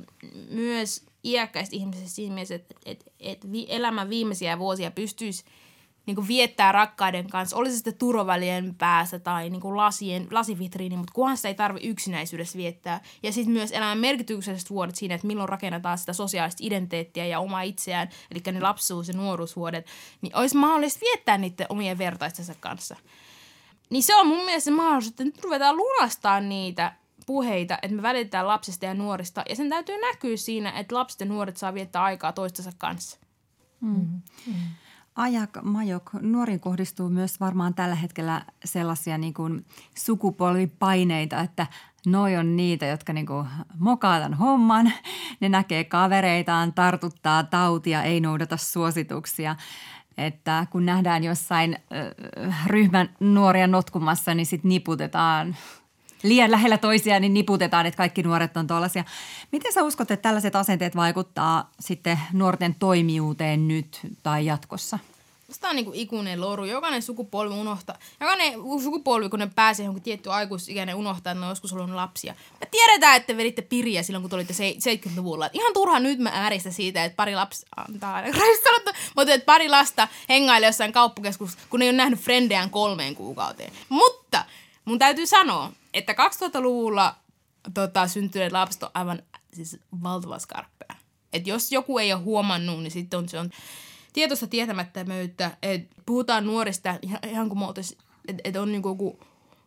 myös 0.50 1.06
iäkkäistä 1.24 1.76
ihmisistä 1.76 2.08
siinä 2.08 2.34
mielessä, 2.34 2.54
että, 2.54 2.74
että, 2.84 3.10
että 3.20 3.48
elämän 3.68 4.10
viimeisiä 4.10 4.58
vuosia 4.58 4.90
pystyisi– 4.90 5.44
niin 6.06 6.14
kuin 6.14 6.28
viettää 6.28 6.72
rakkaiden 6.72 7.30
kanssa, 7.30 7.56
olisi 7.56 7.76
sitten 7.76 7.98
turvavälien 7.98 8.74
päässä 8.74 9.18
tai 9.18 9.50
niin 9.50 9.60
kuin 9.60 9.76
lasien, 9.76 10.26
lasivitriini, 10.30 10.96
mutta 10.96 11.12
kunhan 11.14 11.36
sitä 11.36 11.48
ei 11.48 11.54
tarvitse 11.54 11.88
yksinäisyydessä 11.88 12.58
viettää. 12.58 13.00
Ja 13.22 13.32
sitten 13.32 13.52
myös 13.52 13.72
elämän 13.72 13.98
merkitykselliset 13.98 14.70
vuodet 14.70 14.96
siinä, 14.96 15.14
että 15.14 15.26
milloin 15.26 15.48
rakennetaan 15.48 15.98
sitä 15.98 16.12
sosiaalista 16.12 16.64
identiteettiä 16.66 17.26
ja 17.26 17.40
omaa 17.40 17.62
itseään, 17.62 18.08
eli 18.30 18.42
ne 18.52 18.60
lapsuus- 18.60 19.08
ja 19.08 19.14
nuoruusvuodet, 19.14 19.86
niin 20.20 20.36
olisi 20.36 20.56
mahdollista 20.56 21.00
viettää 21.00 21.38
niiden 21.38 21.66
omien 21.68 21.98
vertaistensa 21.98 22.54
kanssa. 22.60 22.96
Niin 23.90 24.02
se 24.02 24.16
on 24.16 24.26
mun 24.26 24.44
mielestä 24.44 24.64
se 24.64 24.70
mahdollisuus, 24.70 25.10
että 25.10 25.24
nyt 25.24 25.44
ruvetaan 25.44 25.76
lunastaa 25.76 26.40
niitä 26.40 26.92
puheita, 27.26 27.78
että 27.82 27.96
me 27.96 28.02
välitetään 28.02 28.46
lapsista 28.46 28.86
ja 28.86 28.94
nuorista, 28.94 29.42
ja 29.48 29.56
sen 29.56 29.68
täytyy 29.68 30.00
näkyä 30.00 30.36
siinä, 30.36 30.70
että 30.70 30.94
lapset 30.94 31.20
ja 31.20 31.26
nuoret 31.26 31.56
saa 31.56 31.74
viettää 31.74 32.02
aikaa 32.02 32.32
toistensa 32.32 32.72
kanssa. 32.78 33.18
Mm. 33.80 34.20
Mm. 34.46 34.54
Ajak 35.20 35.50
Majok, 35.62 36.10
nuoriin 36.20 36.60
kohdistuu 36.60 37.08
myös 37.08 37.40
varmaan 37.40 37.74
tällä 37.74 37.94
hetkellä 37.94 38.42
sellaisia 38.64 39.18
niin 39.18 39.34
kuin 39.34 39.66
sukupolvipaineita, 39.94 41.40
että 41.40 41.66
noi 42.06 42.36
on 42.36 42.56
niitä, 42.56 42.86
jotka 42.86 43.12
niin 43.12 43.26
kuin 43.26 43.46
mokaa 43.78 44.20
tämän 44.20 44.34
homman. 44.34 44.92
Ne 45.40 45.48
näkee 45.48 45.84
kavereitaan, 45.84 46.72
tartuttaa 46.72 47.44
tautia, 47.44 48.02
ei 48.02 48.20
noudata 48.20 48.56
suosituksia. 48.56 49.56
Että 50.18 50.66
kun 50.70 50.86
nähdään 50.86 51.24
jossain 51.24 51.78
äh, 52.48 52.66
ryhmän 52.66 53.08
nuoria 53.20 53.66
notkumassa, 53.66 54.34
niin 54.34 54.46
sitten 54.46 54.68
niputetaan 54.68 55.56
liian 56.22 56.50
lähellä 56.50 56.78
toisiaan, 56.78 57.22
niin 57.22 57.34
niputetaan, 57.34 57.86
että 57.86 57.98
kaikki 57.98 58.22
nuoret 58.22 58.56
on 58.56 58.66
tuollaisia. 58.66 59.04
Miten 59.52 59.72
sä 59.72 59.82
uskot, 59.82 60.10
että 60.10 60.22
tällaiset 60.22 60.56
asenteet 60.56 60.96
vaikuttaa 60.96 61.70
sitten 61.80 62.18
nuorten 62.32 62.74
toimijuuteen 62.74 63.68
nyt 63.68 64.00
tai 64.22 64.46
jatkossa? 64.46 64.98
Tämä 65.60 65.70
on 65.70 65.76
niin 65.76 65.84
kuin 65.84 65.98
ikuinen 65.98 66.40
loru. 66.40 66.64
Jokainen 66.64 67.02
sukupolvi 67.02 67.54
unohtaa. 67.54 67.98
Jokainen 68.20 68.52
sukupolvi, 68.82 69.28
kun 69.28 69.38
ne 69.38 69.50
pääsee 69.56 69.84
johonkin 69.84 70.02
tietty 70.02 70.30
aikuisikäinen, 70.30 70.94
unohtaa, 70.94 71.32
että 71.32 71.40
ne 71.40 71.46
on 71.46 71.50
joskus 71.50 71.72
ollut 71.72 71.90
lapsia. 71.90 72.34
Me 72.60 72.66
tiedetään, 72.70 73.16
että 73.16 73.36
veditte 73.36 73.62
piriä 73.62 74.02
silloin, 74.02 74.22
kun 74.22 74.30
tulitte 74.30 74.54
70-luvulla. 74.54 75.50
Ihan 75.52 75.72
turha 75.72 76.00
nyt 76.00 76.18
mä 76.18 76.30
ääristä 76.32 76.70
siitä, 76.70 77.04
että 77.04 77.16
pari 77.16 77.34
lapsi 77.34 77.66
antaa 77.76 78.22
mutta 79.16 79.34
että 79.34 79.46
pari 79.46 79.68
lasta 79.68 80.08
hengailee 80.28 80.68
jossain 80.68 80.92
kauppakeskuksessa, 80.92 81.66
kun 81.70 81.80
ne 81.80 81.84
ei 81.84 81.90
ole 81.90 81.96
nähnyt 81.96 82.20
frendejään 82.20 82.70
kolmeen 82.70 83.14
kuukauteen. 83.14 83.72
Mutta 83.88 84.44
mun 84.84 84.98
täytyy 84.98 85.26
sanoa, 85.26 85.72
että 85.94 86.12
2000-luvulla 86.12 87.14
tota, 87.74 88.08
syntyneet 88.08 88.52
lapset 88.52 88.82
on 88.82 88.90
aivan 88.94 89.22
siis 89.52 89.78
valtava 90.02 90.38
skarppeja. 90.38 90.94
Että 91.32 91.50
jos 91.50 91.72
joku 91.72 91.98
ei 91.98 92.12
ole 92.12 92.22
huomannut, 92.22 92.82
niin 92.82 92.90
sitten 92.90 93.18
on, 93.18 93.28
se 93.28 93.38
on 93.38 93.50
tietoista 94.12 94.46
tietämättömyyttä, 94.46 95.50
että 95.62 95.96
puhutaan 96.06 96.46
nuorista 96.46 96.94
ihan, 97.02 97.18
ihan 97.28 97.48
kuin 97.48 97.60
että 98.28 98.40
et 98.44 98.56
on 98.56 98.72
niin 98.72 98.82
kuin 98.82 99.18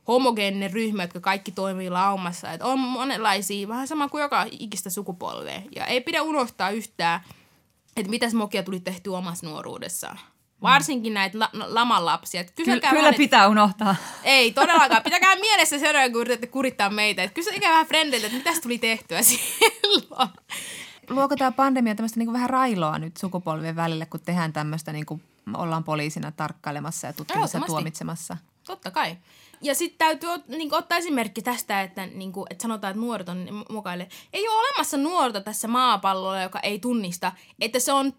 homogeeninen 0.07 0.73
ryhmä, 0.73 1.03
jotka 1.03 1.19
kaikki 1.19 1.51
toimii 1.51 1.89
laumassa. 1.89 2.51
Että 2.51 2.65
on 2.65 2.79
monenlaisia, 2.79 3.67
vähän 3.67 3.87
sama 3.87 4.09
kuin 4.09 4.21
joka 4.21 4.45
ikistä 4.51 4.89
sukupolvea. 4.89 5.61
Ja 5.75 5.85
ei 5.85 6.01
pidä 6.01 6.21
unohtaa 6.21 6.69
yhtään, 6.69 7.19
että 7.97 8.09
mitä 8.09 8.29
smokia 8.29 8.63
tuli 8.63 8.79
tehty 8.79 9.09
omassa 9.09 9.47
nuoruudessaan. 9.47 10.19
Varsinkin 10.61 11.13
näitä 11.13 11.39
la- 11.39 11.49
laman 11.53 12.05
lapsia. 12.05 12.41
Et 12.41 12.51
Kyllä, 12.51 12.79
kyllä 12.79 12.93
vähän, 12.93 13.13
et- 13.13 13.17
pitää 13.17 13.47
unohtaa. 13.47 13.95
Ei 14.23 14.51
todellakaan. 14.51 15.03
Pitäkää 15.13 15.35
mielessä 15.35 15.79
seuraava, 15.79 16.09
kun 16.09 16.21
yritätte 16.21 16.47
kurittaa 16.47 16.89
meitä. 16.89 17.23
Et 17.23 17.33
kysykää 17.33 17.71
vähän 17.71 17.87
frendeiltä, 17.87 18.27
että 18.27 18.37
mitä 18.49 18.61
tuli 18.61 18.77
tehtyä 18.77 19.21
silloin. 19.29 20.29
Luoko 21.09 21.35
tämä 21.35 21.51
pandemia 21.51 21.95
tämmöistä 21.95 22.19
niin 22.19 22.33
vähän 22.33 22.49
railoa 22.49 22.99
nyt 22.99 23.17
sukupolvien 23.17 23.75
välille, 23.75 24.05
kun 24.05 24.19
tehdään 24.19 24.53
tämmöistä, 24.53 24.93
niin 24.93 25.05
kuin 25.05 25.23
ollaan 25.53 25.83
poliisina 25.83 26.31
tarkkailemassa 26.31 27.07
ja 27.07 27.13
tutkimassa 27.13 27.57
ja 27.57 27.65
tuomitsemassa? 27.65 28.37
Totta 28.67 28.91
kai. 28.91 29.17
Ja 29.61 29.75
sitten 29.75 29.97
täytyy 29.97 30.29
ot, 30.29 30.47
niin 30.47 30.73
ottaa 30.73 30.97
esimerkki 30.97 31.41
tästä, 31.41 31.81
että, 31.81 32.05
niin 32.05 32.31
kuin, 32.31 32.47
että 32.49 32.61
sanotaan, 32.61 32.91
että 32.91 33.01
nuoret 33.01 33.29
on 33.29 33.65
mukaille. 33.69 34.07
Ei 34.33 34.47
ole 34.47 34.59
olemassa 34.59 34.97
nuorta 34.97 35.41
tässä 35.41 35.67
maapallolla, 35.67 36.41
joka 36.41 36.59
ei 36.59 36.79
tunnista, 36.79 37.31
että 37.59 37.79
se 37.79 37.93
on, 37.93 38.13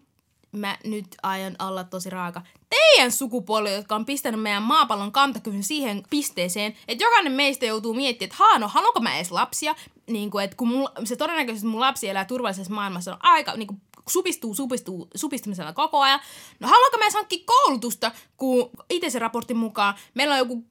mä 0.55 0.77
nyt 0.83 1.07
aion 1.23 1.55
olla 1.59 1.83
tosi 1.83 2.09
raaka, 2.09 2.41
teidän 2.69 3.11
sukupolvi, 3.11 3.73
jotka 3.73 3.95
on 3.95 4.05
pistänyt 4.05 4.41
meidän 4.41 4.63
maapallon 4.63 5.11
kantakyvyn 5.11 5.63
siihen 5.63 6.03
pisteeseen, 6.09 6.75
että 6.87 7.03
jokainen 7.03 7.31
meistä 7.31 7.65
joutuu 7.65 7.93
miettimään, 7.93 8.31
että 8.31 8.43
haa, 8.43 8.59
no 8.59 8.67
haluanko 8.67 8.99
mä 8.99 9.15
edes 9.15 9.31
lapsia, 9.31 9.75
niin 10.07 10.31
kuin, 10.31 10.43
että 10.43 10.57
kun 10.57 10.67
mulla, 10.67 10.91
se 11.03 11.15
todennäköisesti 11.15 11.67
mun 11.67 11.79
lapsi 11.79 12.09
elää 12.09 12.25
turvallisessa 12.25 12.73
maailmassa 12.73 13.13
on 13.13 13.19
aika 13.21 13.55
niin 13.55 13.67
kuin, 13.67 13.81
supistuu, 14.09 14.55
supistuu, 14.55 15.07
supistumisella 15.15 15.73
koko 15.73 15.99
ajan. 15.99 16.19
No 16.59 16.67
haluanko 16.67 16.97
mä 16.97 17.03
edes 17.03 17.13
hankkia 17.13 17.43
koulutusta, 17.45 18.11
kun 18.37 18.69
itse 18.89 19.09
se 19.09 19.19
raportin 19.19 19.57
mukaan 19.57 19.95
meillä 20.13 20.33
on 20.33 20.39
joku 20.39 20.65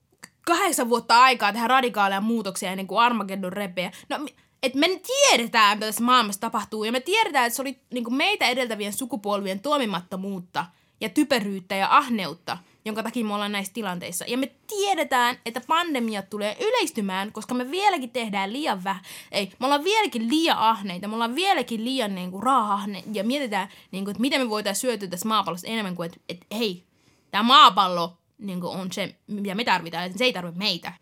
kahdeksan 0.47 0.89
vuotta 0.89 1.23
aikaa 1.23 1.53
tehdä 1.53 1.69
radikaaleja 1.69 2.21
muutoksia 2.21 2.71
ennen 2.71 2.87
kuin 2.87 3.01
Armageddon 3.01 3.53
repeä. 3.53 3.93
No, 4.09 4.27
mi- 4.65 4.67
et 4.67 4.75
me 4.75 5.01
tiedetään, 5.07 5.77
mitä 5.77 5.87
tässä 5.87 6.05
maailmassa 6.05 6.41
tapahtuu, 6.41 6.85
ja 6.85 6.93
me 6.93 7.01
tiedetään, 7.01 7.47
että 7.47 7.57
se 7.57 7.63
oli 7.63 7.81
niin 7.93 8.05
kuin 8.05 8.15
meitä 8.15 8.49
edeltävien 8.49 8.93
sukupolvien 8.93 9.61
toimimattomuutta 9.61 10.67
ja 11.01 11.09
typeryyttä 11.09 11.75
ja 11.75 11.97
ahneutta, 11.97 12.59
jonka 12.85 13.03
takia 13.03 13.25
me 13.25 13.35
ollaan 13.35 13.53
näissä 13.53 13.73
tilanteissa. 13.73 14.25
Ja 14.29 14.39
me 14.39 14.53
tiedetään, 14.67 15.39
että 15.47 15.61
pandemiat 15.67 16.31
tulee 16.31 16.57
yleistymään, 16.61 17.33
koska 17.33 17.55
me 17.55 17.71
vieläkin 17.71 18.11
tehdään 18.11 18.53
liian 18.53 18.85
vähän. 18.85 19.03
Ei, 19.33 19.53
me 19.59 19.67
ollaan 19.67 19.85
vieläkin 19.85 20.29
liian 20.29 20.59
ahneita, 20.59 21.09
me 21.09 21.15
ollaan 21.15 21.35
vieläkin 21.35 21.85
liian 21.85 22.15
niin 22.15 22.31
kuin, 22.31 22.43
raahahne, 22.43 23.05
ja 23.13 23.25
mietitään, 23.25 23.69
niin 23.91 24.05
kuin, 24.05 24.13
että 24.13 24.21
miten 24.21 24.41
me 24.41 24.51
voitaisiin 24.51 24.81
syötyä 24.81 25.09
tässä 25.09 25.29
maapallossa 25.29 25.67
enemmän 25.67 25.97
kuin, 25.97 26.07
että, 26.07 26.19
että 26.29 26.47
hei, 26.57 26.85
tämä 27.31 27.43
maapallo 27.43 28.19
niin 28.39 28.61
kuin 28.61 28.79
on 28.79 28.93
se, 28.93 29.15
mitä 29.27 29.55
me 29.55 29.65
tarvitaan, 29.65 30.05
että 30.05 30.19
se 30.19 30.25
ei 30.25 30.33
tarvitse 30.33 30.59
meitä. 30.59 30.93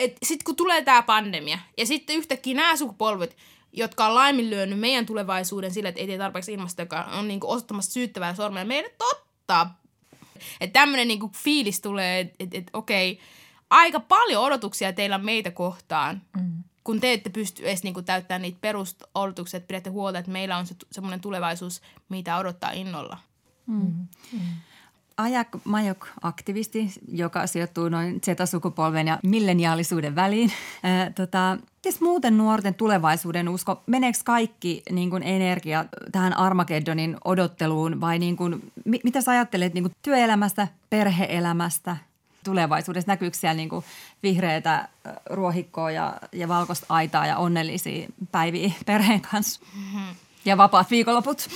Sitten 0.00 0.44
kun 0.44 0.56
tulee 0.56 0.82
tämä 0.84 1.02
pandemia, 1.02 1.58
ja 1.78 1.86
sitten 1.86 2.16
yhtäkkiä 2.16 2.54
nämä 2.54 2.76
sukupolvet, 2.76 3.36
jotka 3.72 4.06
on 4.06 4.14
laiminlyönyt 4.14 4.78
meidän 4.78 5.06
tulevaisuuden 5.06 5.70
sillä, 5.70 5.88
että 5.88 6.00
ei 6.00 6.06
tee 6.06 6.18
tarpeeksi 6.18 6.52
ilmasta, 6.52 6.82
joka 6.82 7.02
on 7.02 7.28
niin 7.28 7.40
kuin 7.40 7.50
osoittamassa 7.50 7.92
syyttävää 7.92 8.34
sormella 8.34 8.68
meidän 8.68 8.90
totta. 8.98 9.66
Että 10.60 10.80
tämmöinen 10.80 11.08
niin 11.08 11.20
kuin 11.20 11.32
fiilis 11.32 11.80
tulee, 11.80 12.20
että 12.20 12.34
et, 12.40 12.54
et, 12.54 12.70
okei, 12.72 13.20
aika 13.70 14.00
paljon 14.00 14.42
odotuksia 14.42 14.92
teillä 14.92 15.16
on 15.16 15.24
meitä 15.24 15.50
kohtaan, 15.50 16.22
mm. 16.36 16.64
kun 16.84 17.00
te 17.00 17.12
ette 17.12 17.30
pysty 17.30 17.68
edes 17.68 17.82
niin 17.82 17.94
kuin 17.94 18.06
täyttämään 18.06 18.42
niitä 18.42 18.58
perusodotuksia, 18.60 19.58
että 19.58 19.66
pidätte 19.66 19.90
huolta, 19.90 20.18
että 20.18 20.30
meillä 20.30 20.56
on 20.56 20.66
se 20.66 20.74
semmoinen 20.92 21.20
tulevaisuus, 21.20 21.82
mitä 22.08 22.36
odottaa 22.36 22.70
innolla. 22.70 23.18
Ajak 25.22 25.48
Majok, 25.64 26.06
aktivisti, 26.22 26.90
joka 27.12 27.46
sijoittuu 27.46 27.88
noin 27.88 28.20
Z-sukupolven 28.20 29.06
ja 29.06 29.18
milleniaalisuuden 29.22 30.14
väliin. 30.14 30.52
Ää, 30.82 31.10
tota, 31.10 31.58
mites 31.84 32.00
muuten 32.00 32.38
nuorten 32.38 32.74
tulevaisuuden 32.74 33.48
usko? 33.48 33.82
Meneekö 33.86 34.18
kaikki 34.24 34.82
niin 34.90 35.10
kuin 35.10 35.22
energia 35.22 35.84
tähän 36.12 36.38
Armageddonin 36.38 37.16
odotteluun 37.24 38.00
vai 38.00 38.18
niin 38.18 38.36
kuin, 38.36 38.72
mi- 38.84 39.00
mitä 39.04 39.20
sä 39.20 39.30
ajattelet 39.30 39.74
niin 39.74 39.84
kuin 39.84 39.94
työelämästä, 40.02 40.68
perheelämästä, 40.90 41.96
tulevaisuudessa? 42.44 43.12
Näkyykö 43.12 43.36
siellä 43.36 43.54
niin 43.54 43.68
kuin 43.68 43.84
vihreätä 44.22 44.74
äh, 44.74 44.88
ruohikkoa 45.30 45.90
ja, 45.90 46.14
ja 46.32 46.48
valkoista 46.48 46.86
aitaa 46.88 47.26
ja 47.26 47.36
onnellisia 47.36 48.08
päiviä 48.32 48.72
perheen 48.86 49.20
kanssa? 49.20 49.60
Ja 50.44 50.56
vapaat 50.56 50.90
viikonloput? 50.90 51.48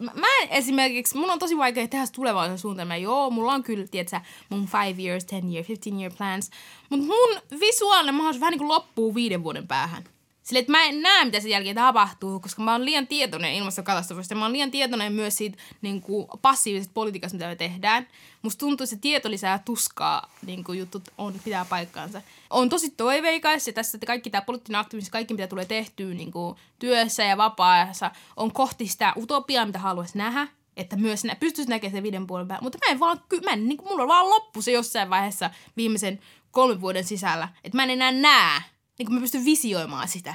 Mä, 0.00 0.12
mä 0.14 0.26
en 0.42 0.48
esimerkiksi, 0.48 1.16
mun 1.16 1.30
on 1.30 1.38
tosi 1.38 1.58
vaikea 1.58 1.88
tehdä 1.88 2.06
tulevaisuuden 2.14 2.58
suunnitelmia. 2.58 2.96
Joo, 2.96 3.30
mulla 3.30 3.52
on 3.52 3.62
kyllä, 3.62 3.86
tiedätkö, 3.86 4.20
mun 4.48 4.68
5 4.86 5.06
years, 5.06 5.24
10 5.24 5.52
year, 5.52 5.64
15 5.68 6.00
year 6.00 6.12
plans. 6.18 6.50
Mutta 6.90 7.06
mun 7.06 7.60
visuaalinen 7.60 8.14
mahdollisuus 8.14 8.40
vähän 8.40 8.52
niin 8.52 8.58
kuin 8.58 8.68
loppuu 8.68 9.14
viiden 9.14 9.44
vuoden 9.44 9.66
päähän. 9.68 10.04
Sille, 10.50 10.60
että 10.60 10.72
mä 10.72 10.84
en 10.84 11.02
näe, 11.02 11.24
mitä 11.24 11.40
sen 11.40 11.50
jälkeen 11.50 11.76
tapahtuu, 11.76 12.40
koska 12.40 12.62
mä 12.62 12.72
oon 12.72 12.84
liian 12.84 13.06
tietoinen 13.06 13.54
ilmastokatastrofista. 13.54 14.34
Mä 14.34 14.44
oon 14.44 14.52
liian 14.52 14.70
tietoinen 14.70 15.12
myös 15.12 15.36
siitä 15.36 15.58
niin 15.82 16.00
kuin 16.00 16.26
passiivisesta 16.42 16.92
politiikasta, 16.94 17.36
mitä 17.36 17.48
me 17.48 17.56
tehdään. 17.56 18.06
Musta 18.42 18.58
tuntuu, 18.58 18.84
että 18.84 18.96
se 18.96 19.00
tieto 19.00 19.30
lisää 19.30 19.58
tuskaa, 19.58 20.30
niin 20.46 20.64
kuin 20.64 20.78
jutut 20.78 21.02
on, 21.18 21.34
pitää 21.44 21.64
paikkaansa. 21.64 22.22
On 22.50 22.68
tosi 22.68 22.90
toiveikas 22.90 23.66
ja 23.66 23.72
tässä 23.72 23.96
että 23.96 24.06
kaikki 24.06 24.30
tämä 24.30 24.42
poliittinen 24.42 24.80
aktivismi, 24.80 25.10
kaikki 25.10 25.34
mitä 25.34 25.46
tulee 25.46 25.64
tehtyä 25.64 26.14
niin 26.14 26.32
kuin 26.32 26.56
työssä 26.78 27.24
ja 27.24 27.36
vapaa-ajassa, 27.36 28.10
on 28.36 28.52
kohti 28.52 28.86
sitä 28.86 29.12
utopiaa, 29.16 29.66
mitä 29.66 29.78
haluaisi 29.78 30.18
nähdä 30.18 30.48
että 30.76 30.96
myös 30.96 31.24
nä- 31.24 31.36
pystyisi 31.40 31.70
näkemään 31.70 31.92
sen 31.92 32.02
viiden 32.02 32.26
puolen 32.26 32.48
päällä. 32.48 32.62
Mutta 32.62 32.78
mä 32.86 32.92
en 32.92 33.00
vaan, 33.00 33.22
mä 33.44 33.50
en, 33.50 33.68
niin 33.68 33.76
kuin, 33.76 33.88
mulla 33.88 34.02
on 34.02 34.08
vaan 34.08 34.30
loppu 34.30 34.62
se 34.62 34.72
jossain 34.72 35.10
vaiheessa 35.10 35.50
viimeisen 35.76 36.20
kolmen 36.50 36.80
vuoden 36.80 37.04
sisällä. 37.04 37.48
Että 37.64 37.76
mä 37.76 37.82
en 37.82 37.90
enää 37.90 38.12
näe, 38.12 38.60
niin 39.00 39.06
kuin 39.06 39.14
mä 39.14 39.20
pystyn 39.20 39.44
visioimaan 39.44 40.08
sitä. 40.08 40.34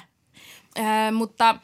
Öö, 0.80 1.12
mutta 1.12 1.56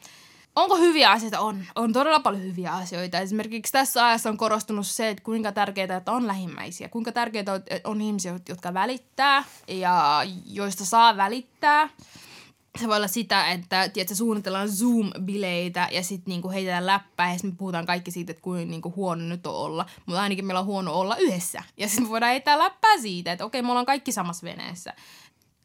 onko 0.56 0.78
hyviä 0.78 1.12
asioita? 1.12 1.40
On. 1.40 1.66
On 1.76 1.94
todella 1.94 2.20
paljon 2.20 2.44
hyviä 2.44 2.72
asioita. 2.72 3.20
Esimerkiksi 3.20 3.72
tässä 3.72 4.06
ajassa 4.06 4.30
on 4.30 4.38
korostunut 4.38 4.88
se, 4.88 5.10
että 5.10 5.24
kuinka 5.24 5.52
tärkeää 5.52 5.98
että 5.98 6.12
on 6.12 6.28
lähimmäisiä. 6.28 6.90
Kuinka 6.90 7.12
tärkeää 7.12 7.46
on- 7.54 7.64
on 7.84 8.02
ihmisiä, 8.02 8.40
jotka 8.50 8.74
välittää 8.74 9.44
ja 9.68 10.22
joista 10.46 10.86
saa 10.86 11.18
välittää 11.18 11.90
se 12.80 12.88
voi 12.88 12.98
olla 12.98 13.08
sitä, 13.08 13.52
että 13.52 13.90
tiedätkö, 13.90 14.16
suunnitellaan 14.16 14.68
Zoom-bileitä 14.70 15.88
ja 15.92 16.04
sitten 16.04 16.32
niinku 16.32 16.50
heitetään 16.50 16.86
läppää 16.86 17.28
ja 17.28 17.34
sitten 17.34 17.52
me 17.52 17.56
puhutaan 17.58 17.86
kaikki 17.86 18.12
siitä, 18.12 18.32
että 18.32 18.42
kuinka 18.44 18.70
niinku 18.72 18.94
huono 18.96 19.24
nyt 19.24 19.48
on 19.48 19.56
olla. 19.56 19.86
Mutta 20.06 20.22
ainakin 20.22 20.46
meillä 20.46 20.60
on 20.60 20.66
huono 20.66 20.94
olla 20.94 21.16
yhdessä. 21.16 21.64
Ja 21.78 21.88
sitten 21.88 22.10
voidaan 22.10 22.30
heittää 22.30 22.60
läppää 22.60 22.98
siitä, 22.98 23.32
että 23.32 23.46
okei, 23.46 23.62
me 23.62 23.70
ollaan 23.70 23.86
kaikki 23.86 24.12
samassa 24.12 24.46
veneessä. 24.46 24.94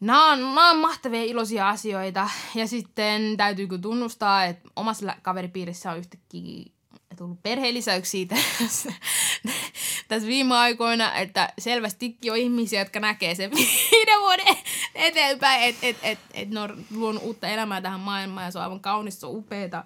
Nämä 0.00 0.32
on, 0.32 0.40
nämä 0.40 0.70
on 0.70 0.78
mahtavia 0.78 1.22
iloisia 1.22 1.68
asioita. 1.68 2.30
Ja 2.54 2.66
sitten 2.66 3.36
täytyykö 3.36 3.78
tunnustaa, 3.78 4.44
että 4.44 4.68
omassa 4.76 5.14
kaveripiirissä 5.22 5.90
on 5.90 5.98
yhtäkkiä 5.98 6.64
tullut 7.16 7.42
perheellisäyksiä 7.42 8.26
tässä, 8.58 8.92
tässä 10.08 10.28
viime 10.28 10.54
aikoina, 10.54 11.14
että 11.14 11.52
selvästikin 11.58 12.32
on 12.32 12.38
ihmisiä, 12.38 12.80
jotka 12.80 13.00
näkee 13.00 13.34
sen 13.34 13.50
viiden 13.90 14.20
vuoden 14.20 14.56
eteenpäin, 14.94 15.62
että 15.62 15.86
et, 15.86 15.96
et, 16.02 16.18
et 16.34 16.50
ne 16.50 16.60
on 16.60 16.84
luonut 16.90 17.22
uutta 17.22 17.48
elämää 17.48 17.80
tähän 17.80 18.00
maailmaan 18.00 18.44
ja 18.44 18.50
se 18.50 18.58
on 18.58 18.64
aivan 18.64 18.80
kaunista, 18.80 19.20
se 19.20 19.26
on 19.26 19.36
upeeta. 19.36 19.84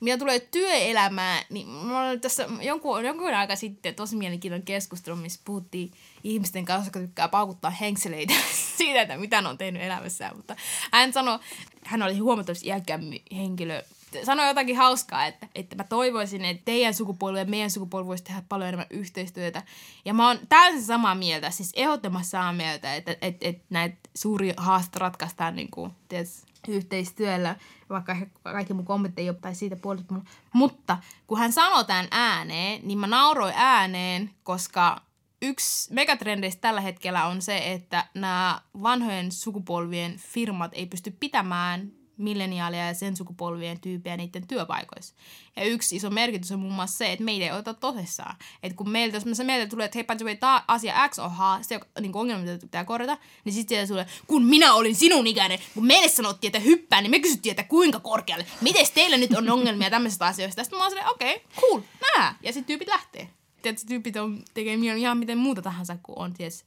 Mitä 0.00 0.18
tulee 0.18 0.40
työelämään, 0.40 1.44
niin 1.50 1.68
mulla 1.68 2.08
oli 2.08 2.18
tässä 2.18 2.48
jonkun, 2.60 3.04
jonkun 3.04 3.34
aika 3.34 3.56
sitten 3.56 3.94
tosi 3.94 4.16
mielenkiintoinen 4.16 4.66
keskustelu, 4.66 5.16
missä 5.16 5.40
puhuttiin 5.44 5.90
ihmisten 6.24 6.64
kanssa, 6.64 6.86
jotka 6.86 7.00
tykkää 7.00 7.28
paukuttaa 7.28 7.70
henkseleitä 7.70 8.34
siitä, 8.78 9.02
että 9.02 9.16
mitä 9.16 9.42
ne 9.42 9.48
on 9.48 9.58
tehnyt 9.58 9.82
elämässään. 9.82 10.36
Mutta 10.36 10.56
hän 10.92 11.12
sanoi, 11.12 11.38
hän 11.84 12.02
oli 12.02 12.18
huomattavasti 12.18 12.66
iäkkäämpi 12.66 13.22
henkilö, 13.36 13.82
sanoi 14.24 14.46
jotakin 14.46 14.76
hauskaa, 14.76 15.26
että, 15.26 15.48
että 15.54 15.76
mä 15.76 15.84
toivoisin, 15.84 16.44
että 16.44 16.62
teidän 16.64 16.94
sukupolvi 16.94 17.38
ja 17.38 17.44
meidän 17.44 17.70
sukupolvi 17.70 18.06
voisi 18.06 18.24
tehdä 18.24 18.42
paljon 18.48 18.68
enemmän 18.68 18.86
yhteistyötä. 18.90 19.62
Ja 20.04 20.14
mä 20.14 20.26
oon 20.26 20.38
täysin 20.48 20.82
samaa 20.82 21.14
mieltä, 21.14 21.50
siis 21.50 21.72
ehdottomasti 21.76 22.30
samaa 22.30 22.52
mieltä, 22.52 22.94
että, 22.94 23.16
että, 23.22 23.48
että 23.48 23.64
näitä 23.70 23.96
suuria 24.14 24.54
haasteita 24.56 24.98
ratkaistaan 24.98 25.56
niin 25.56 25.70
kuin, 25.70 25.92
tiedätkö, 26.08 26.48
yhteistyöllä, 26.68 27.56
vaikka 27.90 28.16
kaikki 28.42 28.74
mun 28.74 28.84
kommentti 28.84 29.22
ei 29.22 29.28
ole 29.28 29.36
tai 29.40 29.54
siitä 29.54 29.76
puolesta. 29.76 30.14
Mutta 30.52 30.98
kun 31.26 31.38
hän 31.38 31.52
sanoi 31.52 31.84
tämän 31.84 32.08
ääneen, 32.10 32.80
niin 32.84 32.98
mä 32.98 33.06
nauroin 33.06 33.54
ääneen, 33.56 34.30
koska 34.42 35.00
yksi 35.42 35.94
megatrendeistä 35.94 36.60
tällä 36.60 36.80
hetkellä 36.80 37.26
on 37.26 37.42
se, 37.42 37.72
että 37.72 38.06
nämä 38.14 38.60
vanhojen 38.82 39.32
sukupolvien 39.32 40.16
firmat 40.16 40.70
ei 40.74 40.86
pysty 40.86 41.10
pitämään 41.20 41.92
milleniaalia 42.16 42.86
ja 42.86 42.94
sen 42.94 43.16
sukupolvien 43.16 43.80
tyyppejä 43.80 44.16
niiden 44.16 44.46
työpaikoissa. 44.46 45.14
Ja 45.56 45.64
yksi 45.64 45.96
iso 45.96 46.10
merkitys 46.10 46.52
on 46.52 46.58
muun 46.60 46.72
muassa 46.72 46.98
se, 46.98 47.12
että 47.12 47.24
meitä 47.24 47.44
ei 47.44 47.52
oteta 47.52 47.74
tosissaan. 47.74 48.36
Että 48.62 48.76
kun 48.76 48.90
meiltä, 48.90 49.16
jos 49.16 49.24
me- 49.38 49.44
meiltä 49.44 49.70
tulee, 49.70 49.84
että 49.84 49.98
hei, 50.24 50.36
tää 50.36 50.64
asia 50.68 51.08
X 51.08 51.18
on 51.18 51.30
haaste, 51.30 51.74
joka- 51.74 51.86
niin 52.00 52.16
ongelma, 52.16 52.44
mitä 52.44 52.58
pitää 52.58 52.84
korjata, 52.84 53.18
niin 53.44 53.52
sitten 53.52 53.88
tulee, 53.88 54.06
kun 54.26 54.44
minä 54.44 54.74
olin 54.74 54.94
sinun 54.94 55.26
ikäinen, 55.26 55.58
kun 55.74 55.86
meille 55.86 56.08
sanottiin, 56.08 56.48
että 56.48 56.58
hyppää, 56.58 57.00
niin 57.00 57.10
me 57.10 57.20
kysyttiin, 57.20 57.50
että 57.50 57.62
kuinka 57.62 58.00
korkealle. 58.00 58.46
Miten 58.60 58.86
teillä 58.94 59.16
nyt 59.16 59.32
on 59.36 59.50
ongelmia 59.50 59.90
tämmöisistä 59.90 60.26
asioista? 60.26 60.64
Sitten 60.64 60.78
mä 60.78 60.84
oon 60.84 61.10
okei, 61.10 61.36
okay, 61.36 61.60
cool, 61.60 61.80
nää. 62.00 62.36
Ja 62.42 62.52
sitten 62.52 62.66
tyypit 62.66 62.88
lähtee. 62.88 63.37
Tiedätkö, 63.62 63.86
tyypit 63.88 64.16
on, 64.16 64.42
tekee 64.54 64.76
mielen 64.76 64.98
ihan 64.98 65.18
miten 65.18 65.38
muuta 65.38 65.62
tahansa, 65.62 65.96
kun 66.02 66.18
on 66.18 66.34
ties 66.34 66.64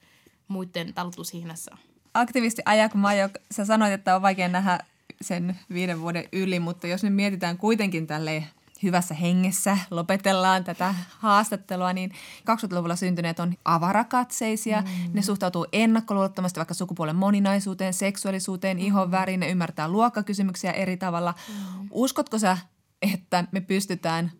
muiden 0.47 0.93
talutushihnassa. 0.93 1.77
Aktivisti 2.13 2.61
Ajak 2.65 2.93
Majok, 2.93 3.31
sä 3.51 3.65
sanoit, 3.65 3.93
että 3.93 4.15
on 4.15 4.21
vaikea 4.21 4.47
nähdä 4.47 4.79
sen 5.21 5.59
viiden 5.73 6.01
vuoden 6.01 6.23
yli, 6.31 6.59
mutta 6.59 6.87
jos 6.87 7.03
nyt 7.03 7.15
mietitään 7.15 7.57
kuitenkin 7.57 8.07
tälle 8.07 8.43
hyvässä 8.83 9.13
hengessä 9.13 9.77
lopetellaan 9.91 10.63
tätä 10.63 10.95
haastattelua, 11.09 11.93
niin 11.93 12.11
20-luvulla 12.39 12.95
syntyneet 12.95 13.39
on 13.39 13.53
avarakatseisia. 13.65 14.81
Mm. 14.81 14.87
Ne 15.13 15.21
suhtautuu 15.21 15.67
ennakkoluulottomasti 15.71 16.57
vaikka 16.57 16.73
sukupuolen 16.73 17.15
moninaisuuteen, 17.15 17.93
seksuaalisuuteen, 17.93 18.77
mm. 18.77 18.83
ihonväriin, 18.83 19.39
ne 19.39 19.49
ymmärtää 19.49 19.87
luokkakysymyksiä 19.87 20.71
eri 20.71 20.97
tavalla. 20.97 21.33
Mm. 21.47 21.87
Uskotko 21.91 22.39
sä, 22.39 22.57
että 23.01 23.45
me 23.51 23.61
pystytään 23.61 24.31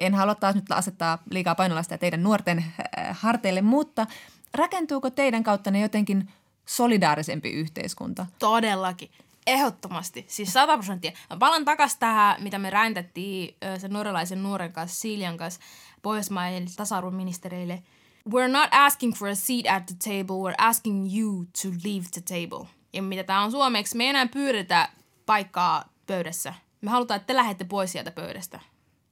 en 0.00 0.14
halua 0.14 0.34
taas 0.34 0.54
nyt 0.54 0.72
asettaa 0.72 1.18
liikaa 1.30 1.54
painolasta 1.54 1.98
teidän 1.98 2.22
nuorten 2.22 2.58
äh, 2.58 3.18
harteille, 3.20 3.62
mutta 3.62 4.06
rakentuuko 4.54 5.10
teidän 5.10 5.42
kautta 5.42 5.70
ne 5.70 5.80
jotenkin 5.80 6.28
solidaarisempi 6.66 7.50
yhteiskunta? 7.50 8.26
Todellakin. 8.38 9.10
Ehdottomasti, 9.46 10.24
siis 10.28 10.52
100 10.52 10.74
prosenttia. 10.74 11.12
Mä 11.30 11.36
palaan 11.36 11.64
takaisin 11.64 11.98
tähän, 11.98 12.42
mitä 12.42 12.58
me 12.58 12.70
räntettiin 12.70 13.56
sen 13.78 13.92
norjalaisen 13.92 14.42
nuoren 14.42 14.72
kanssa, 14.72 15.00
Siljan 15.00 15.36
kanssa, 15.36 15.60
Pohjoismaiden 16.02 16.66
tasa-arvoministereille. 16.76 17.82
We're 18.28 18.48
not 18.48 18.68
asking 18.70 19.14
for 19.14 19.28
a 19.28 19.34
seat 19.34 19.66
at 19.66 19.86
the 19.86 19.96
table, 20.04 20.50
we're 20.50 20.54
asking 20.58 21.18
you 21.18 21.44
to 21.62 21.68
leave 21.84 22.06
the 22.12 22.20
table. 22.20 22.68
Ja 22.92 23.02
mitä 23.02 23.24
tämä 23.24 23.42
on 23.42 23.50
suomeksi, 23.50 23.96
me 23.96 24.04
ei 24.04 24.10
enää 24.10 24.26
pyydetä 24.26 24.88
paikkaa 25.26 25.84
pöydässä. 26.06 26.54
Me 26.80 26.90
halutaan, 26.90 27.16
että 27.16 27.26
te 27.26 27.36
lähette 27.36 27.64
pois 27.64 27.92
sieltä 27.92 28.10
pöydästä. 28.10 28.60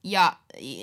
Ja 0.03 0.35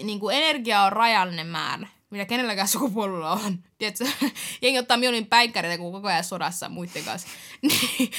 niin 0.02 0.20
kuin 0.20 0.36
energia 0.36 0.82
on 0.82 0.92
rajallinen 0.92 1.46
määrä, 1.46 1.88
mitä 2.10 2.24
kenelläkään 2.24 2.68
sukupuolella 2.68 3.32
on. 3.32 3.58
Tiedätkö? 3.78 4.06
Jengi 4.62 4.78
ottaa 4.78 4.96
mieluummin 4.96 5.28
päikkäreitä 5.28 5.78
kuin 5.78 5.92
koko 5.92 6.08
ajan 6.08 6.24
sodassa 6.24 6.68
muiden 6.68 7.04
kanssa. 7.04 7.28
niin, 7.62 8.10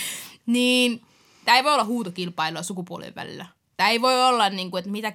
niin 0.46 1.02
tämä 1.46 1.58
ei 1.58 1.64
voi 1.64 1.74
olla 1.74 1.86
huutokilpailua 1.86 2.64
sukupuolien 2.64 3.16
välillä. 3.16 3.46
Tämä 3.78 3.90
ei 3.90 4.02
voi 4.02 4.26
olla, 4.26 4.50
niin 4.50 4.72
kuin, 4.72 4.80
että 4.80 4.92
mitä 4.92 5.14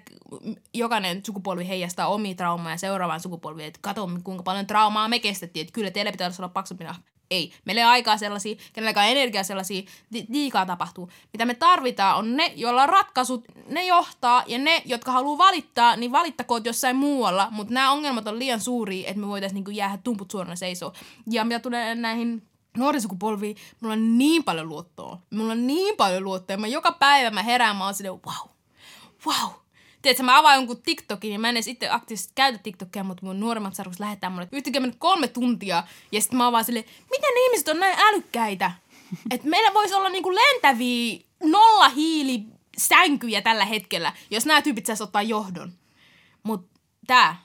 jokainen 0.75 1.25
sukupolvi 1.27 1.69
heijastaa 1.69 2.07
omia 2.07 2.35
traumaa 2.35 2.71
ja 2.71 2.79
seuraavaan 2.79 3.21
sukupolviin. 3.21 3.69
Että 3.69 3.81
katso, 3.83 4.09
kuinka 4.25 4.43
paljon 4.43 4.67
traumaa 4.67 5.09
me 5.09 5.19
kestettiin. 5.19 5.63
Että 5.63 5.73
kyllä 5.73 5.91
teillä 5.91 6.13
pitää 6.13 6.31
olla 6.39 6.49
paksumpi 6.49 6.85
ei. 7.31 7.53
Meillä 7.65 7.81
ei 7.81 7.87
aikaa 7.87 8.17
sellaisia, 8.17 8.57
kenelläkään 8.73 9.09
energiaa 9.09 9.43
sellaisia, 9.43 9.83
liikaa 10.29 10.67
tapahtuu. 10.67 11.11
Mitä 11.33 11.45
me 11.45 11.55
tarvitaan 11.55 12.19
on 12.19 12.37
ne, 12.37 12.53
joilla 12.57 12.83
on 12.83 12.89
ratkaisut, 12.89 13.45
ne 13.69 13.87
johtaa 13.87 14.45
ja 14.47 14.59
ne, 14.59 14.83
jotka 14.85 15.13
haluaa 15.13 15.39
valittaa, 15.39 15.97
niin 15.97 16.13
valittakoot 16.13 16.67
jossain 16.67 16.97
muualla. 16.97 17.49
Mutta 17.51 17.75
nämä 17.75 17.93
ongelmat 17.93 18.29
on 18.29 18.39
liian 18.39 18.61
suuria, 18.61 19.09
että 19.09 19.21
me 19.21 19.29
voitaisiin 19.29 19.55
niinku 19.55 19.71
jäädä 19.71 19.99
tumput 20.05 20.31
suorana 20.31 20.57
seisoo. 20.57 20.93
Ja 21.31 21.45
mitä 21.45 21.59
tulee 21.61 21.95
näihin 21.95 22.43
nuorisukupolviin, 22.77 23.57
mulla 23.81 23.93
on 23.93 24.19
niin 24.19 24.45
paljon 24.45 24.69
luottoa. 24.69 25.19
Mulla 25.31 25.53
on 25.53 25.67
niin 25.67 25.97
paljon 25.97 26.25
luottoa. 26.25 26.57
Mä 26.57 26.67
joka 26.67 26.93
päivä 26.93 27.31
mä 27.31 27.43
herään, 27.43 27.77
mä 27.77 27.85
oon 27.85 27.95
silleen, 27.95 28.21
wow, 28.27 28.49
wow, 29.27 29.51
tiedätkö, 30.05 30.23
mä 30.23 30.39
avaan 30.39 30.55
jonkun 30.55 30.83
TikTokin 30.83 31.33
ja 31.33 31.39
mä 31.39 31.49
en 31.49 31.57
edes 31.57 31.69
itse 31.69 31.89
aktiivisesti 31.91 32.33
käytä 32.35 32.59
TikTokia, 32.59 33.05
mutta 33.05 33.27
mun 33.27 33.41
nuoremmat 33.41 33.75
sarvus 33.75 34.01
lähettää 34.01 34.31
mulle 34.31 34.49
yhtäkkiä 34.53 34.81
mennyt 34.81 34.99
kolme 34.99 35.29
tuntia 35.29 35.85
ja 36.13 36.21
sitten 36.21 36.37
mä 36.39 36.47
avaan 36.47 36.65
silleen, 36.65 36.85
miten 37.11 37.31
ne 37.35 37.41
ihmiset 37.47 37.69
on 37.69 37.81
näin 37.81 37.99
älykkäitä? 37.99 38.71
Että 39.31 39.49
meillä 39.49 39.75
voisi 39.75 39.95
olla 39.95 40.09
niinku 40.09 40.35
lentäviä 40.35 41.21
nolla 41.43 41.89
hiili 41.89 42.45
sänkyjä 42.79 43.43
tällä 43.43 43.65
hetkellä, 43.65 44.13
jos 44.31 44.47
nämä 44.47 44.63
tyypit 44.63 44.87
saisi 44.87 45.03
ottaa 45.03 45.23
johdon. 45.23 45.73
Mutta 46.43 46.81
tää, 47.07 47.37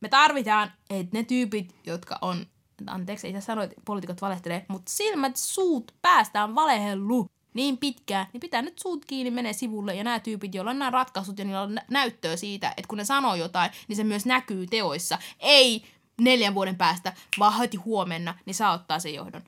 me 0.00 0.08
tarvitaan, 0.08 0.72
että 0.90 1.18
ne 1.18 1.24
tyypit, 1.24 1.74
jotka 1.86 2.18
on, 2.22 2.46
anteeksi, 2.86 3.26
ei 3.26 3.42
sano, 3.42 3.62
että 3.62 3.76
poliitikot 3.84 4.22
valehtelee, 4.22 4.64
mutta 4.68 4.92
silmät, 4.92 5.36
suut, 5.36 5.94
päästään 6.02 6.54
valehellu 6.54 7.30
niin 7.54 7.78
pitkään, 7.78 8.26
niin 8.32 8.40
pitää 8.40 8.62
nyt 8.62 8.78
suut 8.78 9.04
kiinni, 9.04 9.30
menee 9.30 9.52
sivulle 9.52 9.94
ja 9.94 10.04
nämä 10.04 10.20
tyypit, 10.20 10.54
joilla 10.54 10.70
on 10.70 10.78
nämä 10.78 10.90
ratkaisut 10.90 11.38
ja 11.38 11.44
niillä 11.44 11.62
on 11.62 11.78
näyttöä 11.90 12.36
siitä, 12.36 12.68
että 12.68 12.88
kun 12.88 12.98
ne 12.98 13.04
sanoo 13.04 13.34
jotain, 13.34 13.70
niin 13.88 13.96
se 13.96 14.04
myös 14.04 14.26
näkyy 14.26 14.66
teoissa. 14.66 15.18
Ei 15.40 15.84
neljän 16.20 16.54
vuoden 16.54 16.76
päästä, 16.76 17.12
vaan 17.38 17.58
heti 17.58 17.76
huomenna, 17.76 18.38
niin 18.46 18.54
saa 18.54 18.72
ottaa 18.72 18.98
sen 18.98 19.14
johdon. 19.14 19.42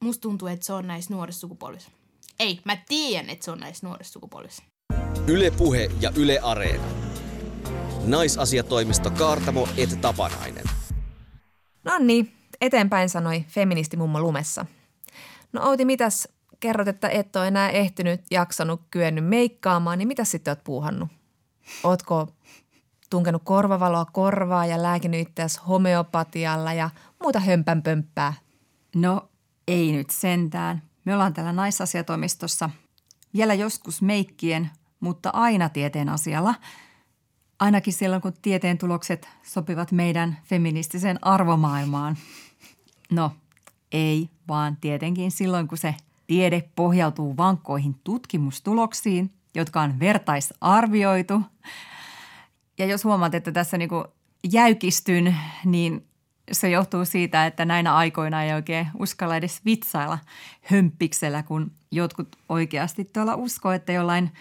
Musta 0.00 0.22
tuntuu, 0.22 0.48
että 0.48 0.66
se 0.66 0.72
on 0.72 0.86
näissä 0.86 1.14
nuorissa 1.14 1.40
sukupolvissa. 1.40 1.90
Ei, 2.38 2.60
mä 2.64 2.76
tiedän, 2.88 3.30
että 3.30 3.44
se 3.44 3.50
on 3.50 3.60
näissä 3.60 3.86
nuorissa 3.86 4.12
sukupolvissa. 4.12 4.62
Yle 5.26 5.50
Puhe 5.50 5.90
ja 6.00 6.12
Yle 6.16 6.38
Areena. 6.42 6.84
Naisasiatoimisto 8.04 9.10
Kaartamo 9.10 9.68
et 9.76 10.00
Tapanainen. 10.00 10.64
No 11.84 11.98
niin, 11.98 12.32
eteenpäin 12.60 13.08
sanoi 13.08 13.44
feministi 13.48 13.96
mummo 13.96 14.20
lumessa. 14.20 14.66
No 15.52 15.68
Outi, 15.68 15.84
mitäs 15.84 16.28
kerrot, 16.60 16.88
että 16.88 17.08
et 17.08 17.36
ole 17.36 17.48
enää 17.48 17.70
ehtinyt, 17.70 18.20
jaksanut, 18.30 18.82
kyennyt 18.90 19.26
meikkaamaan, 19.26 19.98
niin 19.98 20.08
mitä 20.08 20.24
sitten 20.24 20.50
oot 20.52 20.64
puuhannut? 20.64 21.08
Ootko 21.84 22.28
tunkenut 23.10 23.42
korvavaloa 23.44 24.04
korvaa 24.04 24.66
ja 24.66 24.82
lääkinyt 24.82 25.28
itseäsi 25.28 25.60
homeopatialla 25.68 26.72
ja 26.72 26.90
muuta 27.22 27.40
hömpänpömppää? 27.40 28.32
No 28.94 29.28
ei 29.68 29.92
nyt 29.92 30.10
sentään. 30.10 30.82
Me 31.04 31.14
ollaan 31.14 31.34
täällä 31.34 31.52
naisasiatoimistossa 31.52 32.70
vielä 33.34 33.54
joskus 33.54 34.02
meikkien, 34.02 34.70
mutta 35.00 35.30
aina 35.32 35.68
tieteen 35.68 36.08
asialla. 36.08 36.54
Ainakin 37.58 37.92
silloin, 37.92 38.22
kun 38.22 38.32
tieteen 38.42 38.78
tulokset 38.78 39.28
sopivat 39.42 39.92
meidän 39.92 40.38
feministiseen 40.44 41.18
arvomaailmaan. 41.22 42.16
No, 43.12 43.32
ei, 43.92 44.30
vaan 44.48 44.76
tietenkin 44.76 45.30
silloin, 45.30 45.68
kun 45.68 45.78
se 45.78 45.94
Tiede 46.26 46.68
pohjautuu 46.76 47.36
vankkoihin 47.36 48.00
tutkimustuloksiin, 48.04 49.30
jotka 49.54 49.80
on 49.80 50.00
vertaisarvioitu. 50.00 51.42
Ja 52.78 52.86
jos 52.86 53.04
huomaat, 53.04 53.34
että 53.34 53.52
tässä 53.52 53.78
niin 53.78 53.90
jäykistyn, 54.52 55.36
niin 55.64 56.06
se 56.52 56.70
johtuu 56.70 57.04
siitä, 57.04 57.46
että 57.46 57.64
näinä 57.64 57.94
aikoina 57.94 58.42
ei 58.42 58.52
oikein 58.52 58.88
uskalla 58.98 59.36
edes 59.36 59.64
vitsailla 59.64 60.18
hömppiksellä, 60.62 61.42
kun 61.42 61.72
jotkut 61.90 62.36
oikeasti 62.48 63.04
tuolla 63.04 63.34
uskoo, 63.34 63.72
että 63.72 63.92
jollain 63.92 64.32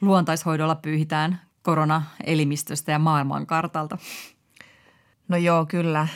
luontaishoidolla 0.00 0.74
pyyhitään 0.74 1.40
koronaelimistöstä 1.62 2.92
ja 2.92 2.98
maailmankartalta. 2.98 3.98
No 5.28 5.36
joo, 5.36 5.66
kyllä. 5.66 6.08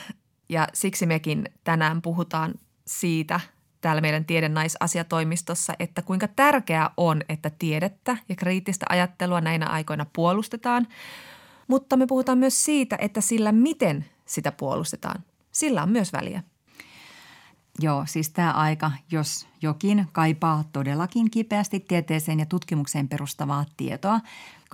Ja 0.49 0.69
siksi 0.75 1.07
mekin 1.07 1.49
tänään 1.65 2.03
puhutaan 2.03 2.55
siitä– 2.87 3.41
täällä 3.85 4.01
meidän 4.01 4.25
tiedennaisasiatoimistossa, 4.25 5.75
että 5.79 6.03
kuinka 6.03 6.29
tärkeää 6.29 6.91
on, 6.97 7.23
että 7.29 7.51
tiedettä 7.59 8.17
ja 8.29 8.37
kriittistä 8.37 8.87
ajattelua 8.89 9.41
näinä 9.41 9.67
aikoina 9.67 10.07
puolustetaan. 10.13 10.87
Mutta 11.69 11.97
me 11.97 12.07
puhutaan 12.07 12.39
myös 12.39 12.65
siitä, 12.65 12.97
että 13.01 13.21
sillä 13.21 13.53
miten 13.53 14.05
sitä 14.27 14.53
puolustetaan, 14.53 15.25
sillä 15.53 15.83
on 15.83 15.89
myös 15.89 16.13
väliä. 16.13 16.43
Joo, 17.79 18.05
siis 18.07 18.31
tämä 18.31 18.53
aika, 18.53 18.91
jos 19.11 19.47
jokin 19.63 20.07
kaipaa 20.13 20.65
todellakin 20.73 21.31
kipeästi 21.31 21.81
tieteeseen 21.81 22.39
ja 22.39 22.47
tutkimukseen 22.47 23.09
perustavaa 23.09 23.65
tietoa, 23.77 24.21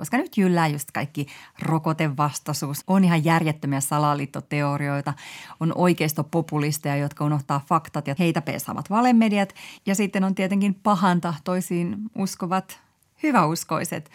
koska 0.00 0.16
nyt 0.16 0.36
jyllää 0.36 0.68
just 0.68 0.90
kaikki 0.90 1.26
rokotevastaisuus. 1.62 2.84
On 2.86 3.04
ihan 3.04 3.24
järjettömiä 3.24 3.80
salaliittoteorioita, 3.80 5.14
on 5.60 5.72
oikeistopopulisteja, 5.74 6.96
jotka 6.96 7.24
unohtaa 7.24 7.64
faktat 7.68 8.06
ja 8.06 8.14
heitä 8.18 8.42
peesaavat 8.42 8.90
valemediat. 8.90 9.54
Ja 9.86 9.94
sitten 9.94 10.24
on 10.24 10.34
tietenkin 10.34 10.74
pahantahtoisiin 10.74 11.96
uskovat 12.18 12.80
hyväuskoiset, 13.22 14.10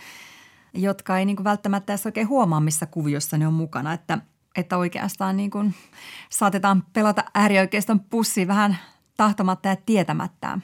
jotka 0.73 1.17
ei 1.17 1.25
niin 1.25 1.35
kuin 1.35 1.43
välttämättä 1.43 1.93
edes 1.93 2.05
oikein 2.05 2.29
huomaa, 2.29 2.59
missä 2.59 2.85
kuviossa 2.85 3.37
ne 3.37 3.47
on 3.47 3.53
mukana. 3.53 3.93
Että, 3.93 4.17
että 4.55 4.77
oikeastaan 4.77 5.37
niin 5.37 5.51
kuin 5.51 5.75
saatetaan 6.29 6.83
pelata 6.93 7.23
äärioikeiston 7.33 7.99
pussi 7.99 8.47
vähän 8.47 8.77
tahtomatta 9.17 9.67
ja 9.67 9.75
tietämättä. 9.85 10.59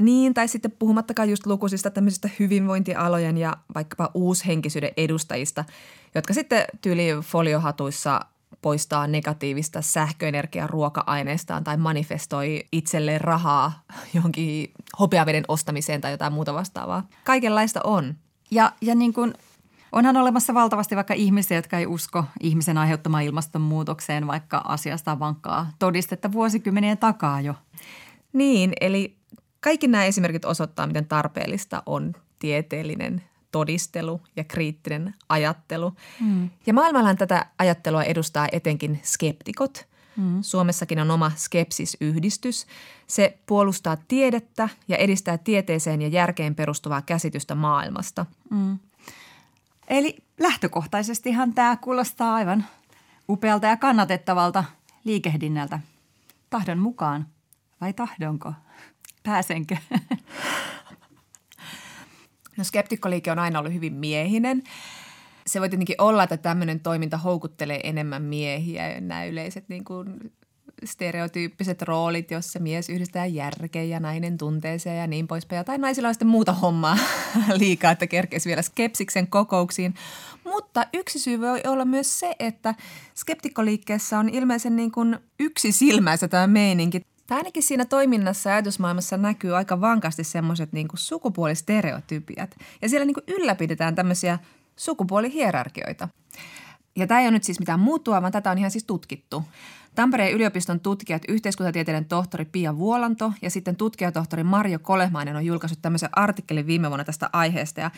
Niin, 0.00 0.34
tai 0.34 0.48
sitten 0.48 0.70
puhumattakaan 0.70 1.30
just 1.30 1.46
lukuisista 1.46 1.90
tämmöisistä 1.90 2.28
hyvinvointialojen 2.38 3.38
ja 3.38 3.56
vaikkapa 3.74 4.10
uushenkisyyden 4.14 4.90
edustajista, 4.96 5.64
jotka 6.14 6.34
sitten 6.34 6.64
tyyli 6.80 7.08
foliohatuissa 7.20 8.20
poistaa 8.62 9.06
negatiivista 9.06 9.82
sähköenergian 9.82 10.70
ruoka-aineistaan 10.70 11.64
tai 11.64 11.76
manifestoi 11.76 12.64
itselleen 12.72 13.20
rahaa 13.20 13.82
johonkin 14.14 14.72
hopeaveden 14.98 15.44
ostamiseen 15.48 16.00
tai 16.00 16.10
jotain 16.10 16.32
muuta 16.32 16.54
vastaavaa. 16.54 17.08
Kaikenlaista 17.24 17.80
on. 17.84 18.14
Ja, 18.50 18.72
ja 18.80 18.94
niin 18.94 19.12
kuin 19.12 19.34
Onhan 19.92 20.16
olemassa 20.16 20.54
valtavasti 20.54 20.96
vaikka 20.96 21.14
ihmisiä, 21.14 21.58
jotka 21.58 21.78
ei 21.78 21.86
usko 21.86 22.24
ihmisen 22.40 22.78
aiheuttamaan 22.78 23.24
ilmastonmuutokseen, 23.24 24.26
vaikka 24.26 24.58
asiasta 24.58 25.12
on 25.12 25.18
vankkaa 25.18 25.70
todistetta 25.78 26.32
vuosikymmenien 26.32 26.98
takaa 26.98 27.40
jo. 27.40 27.54
Niin, 28.32 28.72
eli 28.80 29.16
kaikki 29.66 29.88
nämä 29.88 30.04
esimerkit 30.04 30.44
osoittaa, 30.44 30.86
miten 30.86 31.06
tarpeellista 31.06 31.82
on 31.86 32.12
tieteellinen 32.38 33.22
todistelu 33.52 34.20
ja 34.36 34.44
kriittinen 34.44 35.14
ajattelu. 35.28 35.92
Mm. 36.20 36.50
Ja 36.66 36.74
maailmallahan 36.74 37.16
tätä 37.16 37.46
ajattelua 37.58 38.02
edustaa 38.02 38.48
etenkin 38.52 39.00
skeptikot. 39.02 39.86
Mm. 40.16 40.42
Suomessakin 40.42 40.98
on 40.98 41.10
oma 41.10 41.32
skepsisyhdistys. 41.36 42.66
Se 43.06 43.38
puolustaa 43.46 43.96
tiedettä 44.08 44.68
ja 44.88 44.96
edistää 44.96 45.38
tieteeseen 45.38 46.02
ja 46.02 46.08
järkeen 46.08 46.54
perustuvaa 46.54 47.02
käsitystä 47.02 47.54
maailmasta. 47.54 48.26
Mm. 48.50 48.78
Eli 49.88 50.16
lähtökohtaisestihan 50.40 51.54
tämä 51.54 51.76
kuulostaa 51.76 52.34
aivan 52.34 52.64
upealta 53.28 53.66
ja 53.66 53.76
kannatettavalta 53.76 54.64
liikehdinnältä. 55.04 55.80
Tahdon 56.50 56.78
mukaan. 56.78 57.26
Vai 57.80 57.92
tahdonko? 57.92 58.52
Pääsenkö? 59.26 59.76
No 62.56 62.64
skeptikkoliike 62.64 63.32
on 63.32 63.38
aina 63.38 63.58
ollut 63.58 63.72
hyvin 63.72 63.94
miehinen. 63.94 64.62
Se 65.46 65.60
voi 65.60 65.68
tietenkin 65.68 65.96
olla, 65.98 66.22
että 66.22 66.36
tämmöinen 66.36 66.80
toiminta 66.80 67.18
houkuttelee 67.18 67.80
enemmän 67.84 68.22
miehiä. 68.22 69.00
Nämä 69.00 69.24
yleiset 69.24 69.68
niin 69.68 69.84
kuin 69.84 70.32
stereotyyppiset 70.84 71.82
roolit, 71.82 72.30
jossa 72.30 72.58
mies 72.58 72.90
yhdistää 72.90 73.26
järkeen 73.26 73.90
ja 73.90 74.00
nainen 74.00 74.38
tunteeseen 74.38 74.98
ja 74.98 75.06
niin 75.06 75.26
poispäin. 75.26 75.64
Tai 75.64 75.78
naisilla 75.78 76.08
on 76.08 76.14
sitten 76.14 76.28
muuta 76.28 76.52
hommaa 76.52 76.98
liikaa, 77.60 77.90
että 77.90 78.06
kerkeisi 78.06 78.48
vielä 78.48 78.62
skepsiksen 78.62 79.26
kokouksiin. 79.26 79.94
Mutta 80.44 80.86
yksi 80.94 81.18
syy 81.18 81.40
voi 81.40 81.60
olla 81.66 81.84
myös 81.84 82.20
se, 82.20 82.34
että 82.38 82.74
skeptikkoliikkeessä 83.14 84.18
on 84.18 84.28
ilmeisen 84.28 84.76
niin 84.76 84.92
kuin 84.92 85.18
yksisilmäistä 85.40 86.28
tämä 86.28 86.46
meininki. 86.46 87.00
Tai 87.26 87.38
ainakin 87.38 87.62
siinä 87.62 87.84
toiminnassa 87.84 88.50
ja 88.50 88.54
ajatusmaailmassa 88.54 89.16
näkyy 89.16 89.56
aika 89.56 89.80
vankasti 89.80 90.24
semmoiset 90.24 90.72
niin 90.72 90.88
sukupuolistereotypiat. 90.94 92.56
Ja 92.82 92.88
siellä 92.88 93.04
niin 93.04 93.14
kuin 93.14 93.24
ylläpidetään 93.28 93.94
tämmöisiä 93.94 94.38
sukupuolihierarkioita. 94.76 96.08
Ja 96.96 97.06
tämä 97.06 97.20
ei 97.20 97.26
ole 97.26 97.32
nyt 97.32 97.44
siis 97.44 97.60
mitään 97.60 97.80
muuttua, 97.80 98.22
vaan 98.22 98.32
tätä 98.32 98.50
on 98.50 98.58
ihan 98.58 98.70
siis 98.70 98.84
tutkittu. 98.84 99.44
Tampereen 99.94 100.32
yliopiston 100.32 100.80
tutkijat, 100.80 101.22
yhteiskuntatieteiden 101.28 102.04
tohtori 102.04 102.44
Pia 102.44 102.78
Vuolanto 102.78 103.32
ja 103.42 103.50
sitten 103.50 103.76
tutkijatohtori 103.76 104.44
Marjo 104.44 104.78
Kolehmainen 104.78 105.36
on 105.36 105.46
julkaissut 105.46 105.82
tämmöisen 105.82 106.08
artikkelin 106.12 106.66
viime 106.66 106.88
vuonna 106.88 107.04
tästä 107.04 107.30
aiheesta. 107.32 107.80
Ja 107.80 107.90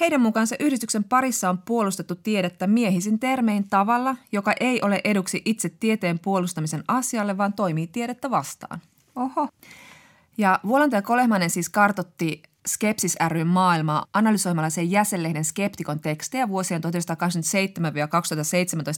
heidän 0.00 0.20
mukaansa 0.20 0.56
yhdistyksen 0.60 1.04
parissa 1.04 1.50
on 1.50 1.58
puolustettu 1.58 2.14
tiedettä 2.14 2.66
miehisin 2.66 3.18
termein 3.18 3.68
tavalla, 3.68 4.16
joka 4.32 4.52
ei 4.60 4.82
ole 4.82 5.00
eduksi 5.04 5.42
itse 5.44 5.68
tieteen 5.68 6.18
puolustamisen 6.18 6.84
asialle, 6.88 7.38
vaan 7.38 7.52
toimii 7.52 7.86
tiedettä 7.86 8.30
vastaan. 8.30 8.80
Oho. 9.16 9.48
Ja 10.38 10.60
Vuolanto 10.66 10.96
ja 10.96 11.02
Kolehmainen 11.02 11.50
siis 11.50 11.68
kartotti 11.68 12.42
Skepsis 12.66 13.16
ry 13.28 13.44
maailmaa 13.44 14.06
analysoimalla 14.12 14.70
sen 14.70 14.90
jäsenlehden 14.90 15.44
Skeptikon 15.44 16.00
tekstejä 16.00 16.48
vuosien 16.48 16.82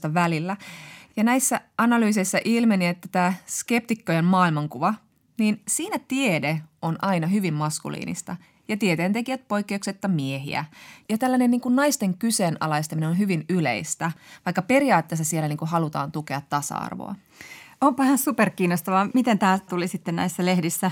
1987-2017 0.09 0.15
välillä. 0.15 0.57
Ja 1.17 1.25
näissä 1.25 1.61
analyyseissa 1.79 2.39
ilmeni, 2.45 2.87
että 2.87 3.09
tämä 3.13 3.33
skeptikkojen 3.47 4.25
maailmankuva, 4.25 4.95
niin 5.39 5.63
siinä 5.69 5.99
tiede 6.09 6.61
on 6.83 6.99
aina 7.03 7.27
hyvin 7.27 7.55
maskuliinista 7.55 8.37
ja 8.69 8.77
tieteentekijät 8.77 9.49
poikkeuksetta 9.49 10.09
miehiä. 10.09 10.65
Ja 11.09 11.19
tällainen 11.19 11.51
niin 11.51 11.61
kuin 11.61 11.77
naisten 11.77 12.15
kyseenalaistaminen 12.15 13.09
on 13.09 13.19
hyvin 13.19 13.45
yleistä, 13.49 14.13
vaikka 14.47 14.63
periaatteessa 14.63 15.25
siellä 15.25 15.49
niin 15.49 15.59
kuin 15.59 15.69
halutaan 15.69 16.13
tukea 16.13 16.43
tasa-arvoa. 16.51 17.15
Onpa 17.81 18.05
ihan 18.05 18.19
superkiinnostavaa. 18.19 19.09
Miten 19.15 19.39
tämä 19.39 19.59
tuli 19.69 19.89
sitten 19.89 20.17
näissä 20.17 20.47
lehdissä 20.47 20.91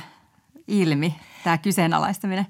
ilmi, 0.69 1.15
tämä 1.45 1.59
kyseenalaistaminen? 1.59 2.47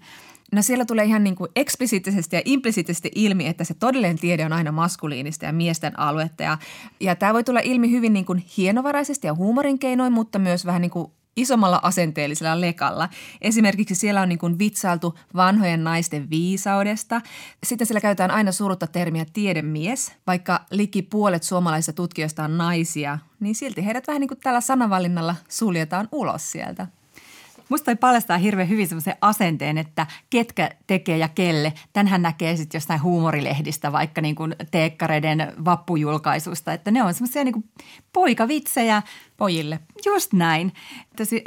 No 0.53 0.63
siellä 0.63 0.85
tulee 0.85 1.05
ihan 1.05 1.25
niin 1.25 1.37
kuin 1.37 1.51
eksplisiittisesti 1.57 2.37
ja 2.37 2.43
implisiittisesti 2.45 3.11
ilmi, 3.15 3.47
että 3.47 3.65
se 3.65 3.75
todellinen 3.75 4.19
tiede 4.19 4.45
on 4.45 4.53
aina 4.53 4.73
maskuliinista 4.73 5.45
ja 5.45 5.53
miesten 5.53 5.99
aluetta. 5.99 6.43
Ja, 6.43 6.59
ja 7.01 7.17
tämä 7.17 7.35
voi 7.35 7.45
tulla 7.45 7.61
ilmi 7.61 7.91
hyvin 7.91 8.13
niin 8.13 8.25
kuin 8.25 8.45
hienovaraisesti 8.57 9.27
ja 9.27 9.35
huumorin 9.35 9.79
keinoin, 9.79 10.13
mutta 10.13 10.39
myös 10.39 10.67
vähän 10.67 10.83
niin 10.83 10.91
kuin 10.91 11.11
isommalla 11.37 11.81
asenteellisella 11.83 12.61
lekalla. 12.61 13.09
Esimerkiksi 13.41 13.95
siellä 13.95 14.21
on 14.21 14.29
niin 14.29 14.39
kuin 14.39 14.59
vitsailtu 14.59 15.19
vanhojen 15.37 15.85
naisten 15.85 16.31
viisaudesta. 16.31 17.21
Sitten 17.65 17.87
siellä 17.87 18.01
käytetään 18.01 18.31
aina 18.31 18.53
surutta 18.53 18.87
termiä 18.87 19.27
tiedemies. 19.33 20.13
Vaikka 20.27 20.61
liki 20.71 21.03
puolet 21.03 21.43
suomalaisista 21.43 21.93
tutkijoista 21.93 22.45
on 22.45 22.59
naisia, 22.59 23.19
niin 23.41 23.55
silti 23.55 23.85
heidät 23.85 24.07
vähän 24.07 24.21
niin 24.21 24.29
kuin 24.29 24.41
tällä 24.41 24.61
sanavalinnalla 24.61 25.35
suljetaan 25.49 26.09
ulos 26.13 26.53
sieltä. 26.53 26.87
Musta 27.69 27.85
toi 27.85 27.97
paljastaa 27.97 28.39
hirveän 28.39 28.69
hyvin 28.69 28.89
semmoisen 28.89 29.17
asenteen, 29.21 29.79
että 29.79 30.07
ketkä 30.31 30.71
tekee 30.87 31.19
ja 31.19 31.29
kelle. 31.29 31.73
Tänhän 31.93 32.23
näkee 32.23 32.57
sitten 32.57 32.79
jostain 32.79 33.03
huumorilehdistä, 33.03 33.93
vaikka 33.93 34.21
niin 34.21 34.35
kuin 34.35 34.57
teekkareiden 34.71 35.53
vappujulkaisusta, 35.65 36.73
että 36.73 36.91
ne 36.91 37.03
on 37.03 37.15
semmoisia 37.15 37.45
niin 37.45 37.71
poikavitsejä. 38.13 39.03
Pojille. 39.37 39.81
Just 40.07 40.33
näin. 40.33 40.73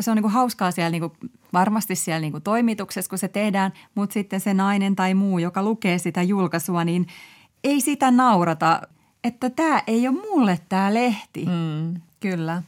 Se 0.01 0.11
on 0.11 0.15
niin 0.15 0.24
kuin 0.24 0.32
hauskaa 0.32 0.72
siellä 0.72 0.89
niin 0.89 1.01
kuin, 1.01 1.32
varmasti 1.53 1.95
siellä 1.95 2.20
niin 2.20 2.32
kuin 2.32 2.43
toimituksessa, 2.43 3.09
kun 3.09 3.17
se 3.17 3.28
tehdään, 3.28 3.74
mutta 3.95 4.13
sitten 4.13 4.39
se 4.39 4.53
nainen 4.53 4.95
tai 4.95 5.13
muu, 5.13 5.39
joka 5.39 5.63
lukee 5.63 5.97
sitä 5.97 6.22
julkaisua, 6.22 6.84
niin 6.84 7.07
ei 7.63 7.82
sitä 7.82 8.11
naurata, 8.11 8.82
että 9.24 9.49
tämä 9.49 9.84
ei 9.88 10.07
ole 10.07 10.17
mulle 10.32 10.59
tämä 10.70 10.93
lehti. 10.93 11.45
Mm, 11.45 12.01
kyllä. 12.20 12.63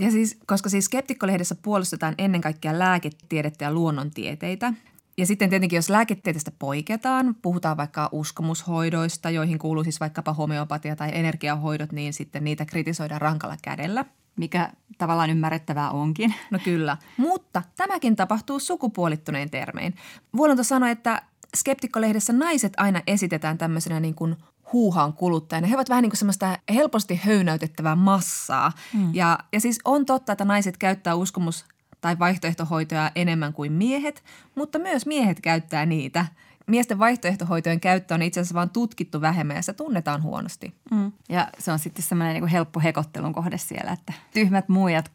Ja 0.00 0.10
siis, 0.10 0.38
koska 0.46 0.68
siis 0.68 0.84
skeptikkolehdessä 0.84 1.54
puolustetaan 1.62 2.14
ennen 2.18 2.40
kaikkea 2.40 2.78
lääketiedettä 2.78 3.64
ja 3.64 3.72
luonnontieteitä. 3.72 4.72
Ja 5.18 5.26
sitten 5.26 5.50
tietenkin, 5.50 5.76
jos 5.76 5.90
lääketieteestä 5.90 6.50
poiketaan, 6.58 7.34
puhutaan 7.42 7.76
vaikka 7.76 8.08
uskomushoidoista, 8.12 9.30
joihin 9.30 9.58
kuuluu 9.58 9.84
siis 9.84 10.00
vaikkapa 10.00 10.32
homeopatia 10.32 10.96
tai 10.96 11.10
energiahoidot, 11.12 11.92
niin 11.92 12.12
sitten 12.12 12.44
niitä 12.44 12.64
kritisoidaan 12.64 13.20
rankalla 13.20 13.56
kädellä. 13.62 14.04
Mikä 14.36 14.72
tavallaan 14.98 15.30
ymmärrettävää 15.30 15.90
onkin. 15.90 16.34
No 16.50 16.58
kyllä, 16.64 16.96
mutta 17.16 17.62
tämäkin 17.76 18.16
tapahtuu 18.16 18.58
sukupuolittuneen 18.58 19.50
termein. 19.50 19.94
Vuolonto 20.36 20.62
sanoi, 20.64 20.90
että 20.90 21.22
skeptikkolehdessä 21.56 22.32
naiset 22.32 22.72
aina 22.76 23.02
esitetään 23.06 23.58
tämmöisenä 23.58 24.00
niin 24.00 24.14
kuin 24.14 24.36
huuhaan 24.72 25.12
kuluttajana. 25.12 25.66
He 25.66 25.74
ovat 25.74 25.88
vähän 25.88 26.02
niin 26.02 26.10
kuin 26.10 26.18
semmoista 26.18 26.58
helposti 26.74 27.20
höynäytettävää 27.24 27.96
massaa. 27.96 28.72
Mm. 28.94 29.14
Ja, 29.14 29.38
ja 29.52 29.60
siis 29.60 29.78
on 29.84 30.06
totta, 30.06 30.32
että 30.32 30.44
naiset 30.44 30.76
käyttää 30.76 31.14
uskomus- 31.14 31.64
tai 32.00 32.18
vaihtoehtohoitoja 32.18 33.10
enemmän 33.14 33.52
kuin 33.52 33.72
miehet, 33.72 34.24
mutta 34.54 34.78
myös 34.78 35.06
miehet 35.06 35.40
käyttää 35.40 35.86
niitä. 35.86 36.26
Miesten 36.66 36.98
vaihtoehtohoitojen 36.98 37.80
käyttö 37.80 38.14
on 38.14 38.22
itse 38.22 38.40
asiassa 38.40 38.54
vain 38.54 38.70
tutkittu 38.70 39.20
vähemmän 39.20 39.56
ja 39.56 39.62
se 39.62 39.72
tunnetaan 39.72 40.22
huonosti. 40.22 40.74
Mm. 40.90 41.12
Ja 41.28 41.48
se 41.58 41.72
on 41.72 41.78
sitten 41.78 42.02
semmoinen 42.02 42.34
niin 42.34 42.46
helppo 42.46 42.80
hekottelun 42.80 43.32
kohde 43.32 43.58
siellä, 43.58 43.92
että 43.92 44.12
tyhmät 44.34 44.68
muijat. 44.68 45.12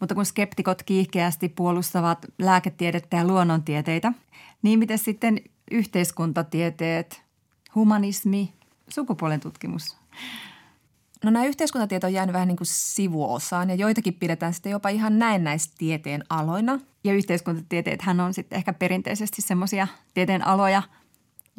Mutta 0.00 0.14
kun 0.14 0.26
skeptikot 0.26 0.82
kiihkeästi 0.82 1.48
puolustavat 1.48 2.26
lääketiedettä 2.38 3.16
ja 3.16 3.26
luonnontieteitä, 3.26 4.12
niin 4.62 4.78
miten 4.78 4.98
sitten 4.98 5.40
yhteiskuntatieteet, 5.70 7.22
humanismi, 7.74 8.52
sukupuolen 8.94 9.40
tutkimus? 9.40 9.96
No 11.24 11.30
nämä 11.30 11.44
yhteiskuntatieto 11.44 12.06
on 12.06 12.12
jäänyt 12.12 12.32
vähän 12.32 12.48
niin 12.48 12.56
kuin 12.56 12.66
sivuosaan 12.66 13.70
ja 13.70 13.74
joitakin 13.74 14.14
pidetään 14.14 14.54
sitten 14.54 14.72
jopa 14.72 14.88
ihan 14.88 15.18
näennäistieteen 15.18 16.24
aloina. 16.30 16.78
Ja 17.04 17.12
yhteiskuntatieteethän 17.12 18.20
on 18.20 18.34
sitten 18.34 18.56
ehkä 18.56 18.72
perinteisesti 18.72 19.42
semmoisia 19.42 19.88
tieteen 20.14 20.46
aloja, 20.46 20.82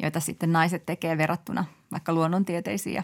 joita 0.02 0.20
sitten 0.20 0.52
naiset 0.52 0.86
tekee 0.86 1.18
verrattuna 1.18 1.64
vaikka 1.92 2.12
luonnontieteisiin 2.12 2.94
ja 2.94 3.02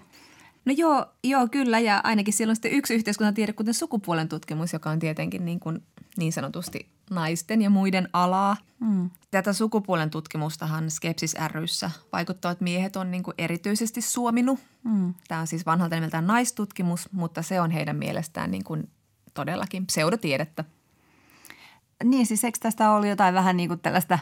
No 0.65 0.75
joo, 0.77 1.07
joo, 1.25 1.49
kyllä 1.49 1.79
ja 1.79 2.01
ainakin 2.05 2.35
siellä 2.35 2.53
on 2.53 2.57
sitten 2.57 2.73
yksi 2.73 2.95
yhteiskuntatiede, 2.95 3.53
kuten 3.53 3.75
sukupuolen 3.75 4.29
tutkimus, 4.29 4.73
joka 4.73 4.91
on 4.91 4.99
tietenkin 4.99 5.45
niin, 5.45 5.61
kuin 5.61 5.83
niin 6.17 6.33
sanotusti 6.33 6.89
naisten 7.11 7.63
ja 7.63 7.71
muiden 7.71 8.09
alaa. 8.13 8.57
Mm. 8.81 9.11
Tätä 9.31 9.53
sukupuolen 9.53 10.11
tutkimustahan 10.11 10.91
Skepsis 10.91 11.37
ryssä 11.53 11.91
vaikuttavat 12.13 12.61
miehet 12.61 12.97
on 12.97 13.11
niin 13.11 13.23
erityisesti 13.39 14.01
suominut. 14.01 14.61
Mm. 14.85 15.15
Tämä 15.29 15.41
on 15.41 15.47
siis 15.47 15.67
vanhalta 15.67 15.95
nimeltään 15.95 16.27
naistutkimus, 16.27 17.13
mutta 17.13 17.43
se 17.43 17.61
on 17.61 17.71
heidän 17.71 17.97
mielestään 17.97 18.51
niin 18.51 18.65
kuin 18.65 18.91
todellakin 19.35 19.87
pseudotiedettä. 19.87 20.65
Niin, 22.05 22.27
siis 22.27 22.45
eikö 22.45 22.59
tästä 22.63 22.91
ollut 22.91 23.09
jotain 23.09 23.35
vähän 23.35 23.57
niin 23.57 23.69
kuin 23.69 23.81
tällaista 23.81 24.19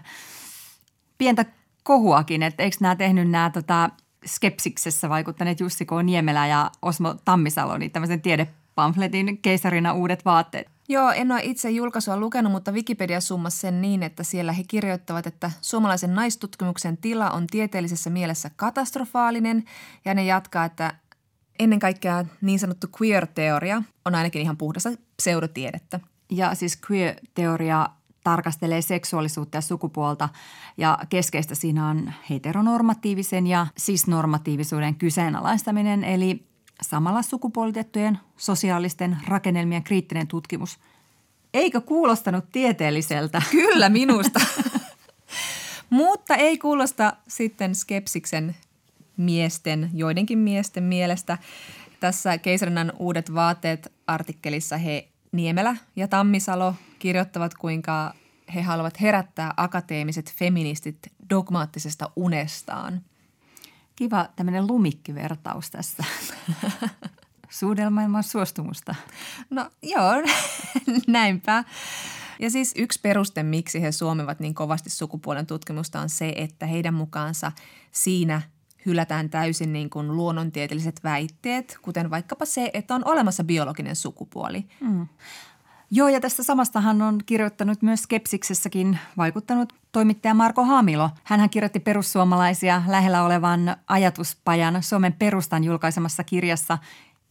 pientä 1.18 1.45
kohuakin, 1.82 2.43
että 2.43 2.62
eikö 2.62 2.76
nämä 2.80 2.97
tehnyt 2.97 3.30
nämä 3.30 3.51
tota, 3.51 3.91
Skepsiksessä 4.26 5.09
vaikuttaneet 5.09 5.61
Jussi 5.61 5.86
K. 5.86 5.91
Niemelä 6.03 6.47
ja 6.47 6.70
Osmo 6.82 7.14
Tammisalo, 7.24 7.78
niin 7.78 7.91
tämmöisen 7.91 8.22
tiedepamfletin 8.22 9.39
keisarina 9.39 9.93
uudet 9.93 10.24
vaatteet. 10.24 10.78
Joo, 10.91 11.11
en 11.11 11.32
ole 11.32 11.41
itse 11.43 11.70
julkaisua 11.70 12.16
lukenut, 12.16 12.53
mutta 12.53 12.72
Wikipedia 12.72 13.20
summasi 13.20 13.59
sen 13.59 13.80
niin, 13.80 14.03
että 14.03 14.22
siellä 14.22 14.53
he 14.53 14.64
kirjoittavat, 14.68 15.26
että 15.26 15.51
suomalaisen 15.61 16.14
naistutkimuksen 16.14 16.97
tila 16.97 17.30
on 17.30 17.47
tieteellisessä 17.47 18.11
mielessä 18.11 18.51
katastrofaalinen 18.57 19.64
ja 20.05 20.14
ne 20.14 20.24
jatkaa, 20.24 20.64
että 20.64 20.95
ennen 21.59 21.78
kaikkea 21.78 22.24
niin 22.41 22.59
sanottu 22.59 22.86
queer-teoria 23.01 23.82
on 24.05 24.14
ainakin 24.14 24.43
ihan 24.43 24.57
puhdasta 24.57 24.91
pseudotiedettä. 25.16 26.01
Ja 26.30 26.55
siis 26.55 26.80
queer-teoria 26.91 27.89
tarkastelee 28.24 28.82
seksuaalisuutta 28.82 29.57
ja 29.57 29.61
sukupuolta 29.61 30.28
ja 30.76 30.99
keskeistä 31.09 31.55
siinä 31.55 31.89
on 31.89 32.12
heteronormatiivisen 32.30 33.47
ja 33.47 33.66
sisnormatiivisuuden 33.76 34.95
kyseenalaistaminen 34.95 36.05
eli 36.05 36.47
samalla 36.83 37.22
sukupuolitettujen 37.22 38.18
sosiaalisten 38.37 39.16
rakennelmien 39.29 39.83
kriittinen 39.83 40.26
tutkimus. 40.26 40.79
Eikö 41.55 41.81
kuulostanut 41.81 42.45
tieteelliseltä? 42.53 43.43
Kyllä 43.51 43.89
minusta. 43.89 44.41
Mutta 45.91 46.35
ei 46.35 46.59
kuulosta 46.59 47.12
sitten 47.29 47.74
skepsiksen 47.74 48.57
miesten, 49.16 49.91
joidenkin 49.95 50.39
miesten 50.39 50.85
mielestä. 50.85 51.39
Tässä 52.01 52.39
Keisarinan 52.39 52.93
uudet 52.99 53.35
vaatteet 53.35 53.93
artikkelissa 54.07 54.76
he 54.76 55.09
Niemelä 55.33 55.76
ja 55.97 56.09
Tammisalo 56.09 56.74
kirjoittavat, 56.99 57.55
kuinka 57.55 58.14
he 58.55 58.62
haluavat 58.62 59.01
herättää 59.01 59.55
akateemiset 59.57 60.35
feministit 60.39 60.99
dogmaattisesta 61.31 62.11
unestaan. 62.16 63.01
Kiva 63.99 64.28
tämmöinen 64.36 64.66
lumikkivertaus 64.66 65.70
tässä. 65.70 66.05
Suudelma 67.51 68.22
suostumusta. 68.22 68.94
No 69.51 69.70
joo, 69.82 70.12
näinpä. 71.07 71.64
Ja 72.40 72.51
siis 72.51 72.74
yksi 72.76 73.01
peruste, 73.03 73.42
miksi 73.42 73.82
he 73.82 73.92
suomivat 73.92 74.40
niin 74.40 74.55
kovasti 74.55 74.90
sukupuolen 74.90 75.46
tutkimusta 75.46 76.01
on 76.01 76.09
se, 76.09 76.32
että 76.36 76.66
heidän 76.66 76.94
mukaansa 76.94 77.53
siinä 77.92 78.42
hylätään 78.86 79.30
täysin 79.30 79.72
niin 79.72 79.90
kuin 79.90 80.16
luonnontieteelliset 80.16 81.01
väitteet, 81.05 81.78
kuten 81.82 82.11
vaikkapa 82.11 82.44
se, 82.44 82.70
että 82.74 82.94
on 82.94 83.05
olemassa 83.05 83.44
biologinen 83.44 83.96
sukupuoli. 83.96 84.66
Mm. 84.80 85.07
Joo, 85.91 86.09
ja 86.09 86.20
tästä 86.20 86.43
samastahan 86.43 87.03
on 87.03 87.18
kirjoittanut 87.26 87.82
myös 87.82 88.03
Skepsiksessäkin 88.03 88.99
vaikuttanut 89.16 89.72
toimittaja 89.93 90.34
Marko 90.34 90.64
Hamilo. 90.64 91.11
Hänhän 91.24 91.51
kirjoitti 91.51 91.80
perussuomalaisia 91.80 92.82
lähellä 92.86 93.24
olevan 93.24 93.76
ajatuspajan 93.86 94.82
Suomen 94.82 95.12
perustan 95.12 95.64
julkaisemassa 95.64 96.24
kirjassa 96.24 96.78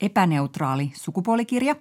Epäneutraali 0.01 0.91
sukupuolikirja 0.95 1.75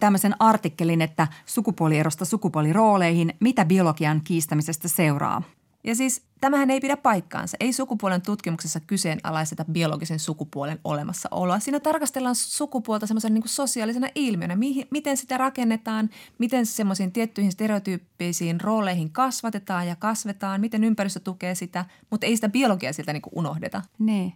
tämmöisen 0.00 0.34
artikkelin, 0.38 1.02
että 1.02 1.28
sukupuolierosta 1.46 2.24
sukupuolirooleihin, 2.24 3.34
mitä 3.40 3.64
biologian 3.64 4.20
kiistämisestä 4.24 4.88
seuraa. 4.88 5.42
Ja 5.84 5.94
siis 5.94 6.22
tämähän 6.40 6.70
ei 6.70 6.80
pidä 6.80 6.96
paikkaansa. 6.96 7.56
Ei 7.60 7.72
sukupuolen 7.72 8.22
tutkimuksessa 8.22 8.80
kyseenalaisteta 8.80 9.64
biologisen 9.72 10.18
sukupuolen 10.18 10.78
olemassaoloa. 10.84 11.58
Siinä 11.58 11.80
tarkastellaan 11.80 12.34
sukupuolta 12.34 13.06
semmoisen 13.06 13.34
niin 13.34 13.42
sosiaalisena 13.46 14.08
ilmiönä. 14.14 14.56
Mihin, 14.56 14.86
miten 14.90 15.16
sitä 15.16 15.38
rakennetaan, 15.38 16.10
miten 16.38 16.66
semmoisiin 16.66 17.12
tiettyihin 17.12 17.52
stereotyyppisiin 17.52 18.60
rooleihin 18.60 19.12
kasvatetaan 19.12 19.88
ja 19.88 19.96
kasvetaan, 19.96 20.60
miten 20.60 20.84
ympäristö 20.84 21.20
tukee 21.20 21.54
sitä, 21.54 21.84
mutta 22.10 22.26
ei 22.26 22.36
sitä 22.36 22.48
biologiaa 22.48 22.92
siltä 22.92 23.12
niin 23.12 23.22
unohdeta. 23.34 23.82
Niin. 23.98 24.32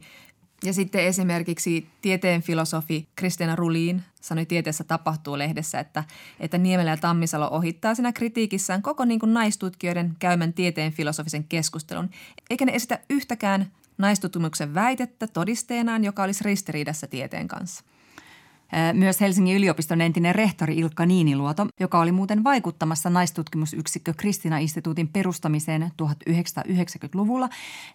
Ja 0.64 0.72
sitten 0.72 1.04
esimerkiksi 1.04 1.86
tieteen 2.02 2.42
filosofi 2.42 3.08
Kristina 3.16 3.56
Ruliin 3.56 4.02
sanoi 4.20 4.46
Tieteessä 4.46 4.84
tapahtuu 4.84 5.38
lehdessä, 5.38 5.80
että, 5.80 6.04
että 6.40 6.58
Niemelä 6.58 6.90
ja 6.90 6.96
Tammisalo 6.96 7.48
ohittaa 7.50 7.94
siinä 7.94 8.12
kritiikissään 8.12 8.82
koko 8.82 9.04
niin 9.04 9.20
kuin 9.20 9.34
naistutkijoiden 9.34 10.16
käymän 10.18 10.52
tieteen 10.52 10.92
filosofisen 10.92 11.44
keskustelun, 11.44 12.10
eikä 12.50 12.64
ne 12.64 12.72
esitä 12.74 12.98
yhtäkään 13.10 13.72
naistutkimuksen 13.98 14.74
väitettä 14.74 15.26
todisteenaan, 15.26 16.04
joka 16.04 16.22
olisi 16.22 16.44
ristiriidassa 16.44 17.06
tieteen 17.06 17.48
kanssa. 17.48 17.84
Myös 18.92 19.20
Helsingin 19.20 19.56
yliopiston 19.56 20.00
entinen 20.00 20.34
rehtori 20.34 20.78
Ilkka 20.78 21.06
Niiniluoto, 21.06 21.66
joka 21.80 22.00
oli 22.00 22.12
muuten 22.12 22.44
vaikuttamassa 22.44 23.10
naistutkimusyksikkö 23.10 24.14
Kristina-instituutin 24.16 25.08
perustamiseen 25.08 25.92
1990-luvulla, 26.02 27.48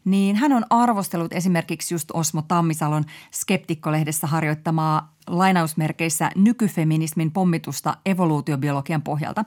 niin 0.05 0.35
hän 0.35 0.53
on 0.53 0.65
arvostellut 0.69 1.33
esimerkiksi 1.33 1.93
just 1.93 2.11
Osmo 2.13 2.41
Tammisalon 2.41 3.03
Skeptikko-lehdessä 3.31 4.27
harjoittamaa 4.27 5.17
lainausmerkeissä 5.27 6.31
nykyfeminismin 6.35 7.31
pommitusta 7.31 7.97
evoluutiobiologian 8.05 9.01
pohjalta. 9.01 9.43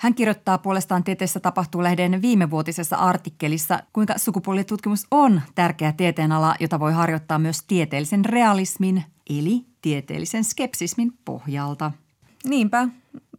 Hän 0.00 0.14
kirjoittaa 0.14 0.58
puolestaan 0.58 1.04
tieteessä 1.04 1.40
tapahtuu 1.40 1.82
lehden 1.82 2.22
viimevuotisessa 2.22 2.96
artikkelissa, 2.96 3.80
kuinka 3.92 4.18
sukupuolitutkimus 4.18 5.06
on 5.10 5.42
tärkeä 5.54 5.92
tieteenala, 5.92 6.54
jota 6.60 6.80
voi 6.80 6.92
harjoittaa 6.92 7.38
myös 7.38 7.62
tieteellisen 7.62 8.24
realismin, 8.24 9.04
eli 9.30 9.71
tieteellisen 9.82 10.44
skepsismin 10.44 11.12
pohjalta. 11.24 11.92
Niinpä. 12.44 12.88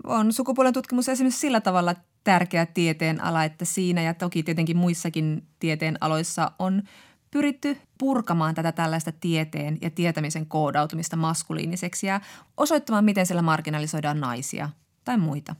On 0.03 0.33
sukupuolen 0.33 0.73
tutkimus 0.73 1.09
esimerkiksi 1.09 1.39
sillä 1.39 1.61
tavalla 1.61 1.95
tärkeä 2.23 2.65
tieteen 2.65 3.23
ala, 3.23 3.43
että 3.43 3.65
siinä 3.65 4.01
ja 4.01 4.13
toki 4.13 4.43
tietenkin 4.43 4.77
muissakin 4.77 5.43
tieteen 5.59 5.97
aloissa 6.01 6.51
on 6.59 6.83
pyritty 7.31 7.77
purkamaan 7.97 8.55
tätä 8.55 8.71
tällaista 8.71 9.11
tieteen 9.11 9.77
ja 9.81 9.89
tietämisen 9.89 10.45
koodautumista 10.45 11.15
maskuliiniseksi 11.15 12.07
ja 12.07 12.21
osoittamaan, 12.57 13.05
miten 13.05 13.25
siellä 13.25 13.41
marginalisoidaan 13.41 14.19
naisia 14.19 14.69
tai 15.05 15.17
muita. 15.17 15.55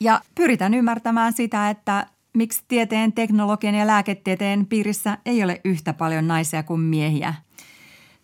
Ja 0.00 0.20
pyritään 0.34 0.74
ymmärtämään 0.74 1.32
sitä, 1.32 1.70
että 1.70 2.06
miksi 2.34 2.64
tieteen, 2.68 3.12
teknologian 3.12 3.74
ja 3.74 3.86
lääketieteen 3.86 4.66
piirissä 4.66 5.18
ei 5.26 5.44
ole 5.44 5.60
yhtä 5.64 5.92
paljon 5.92 6.28
naisia 6.28 6.62
kuin 6.62 6.80
miehiä. 6.80 7.34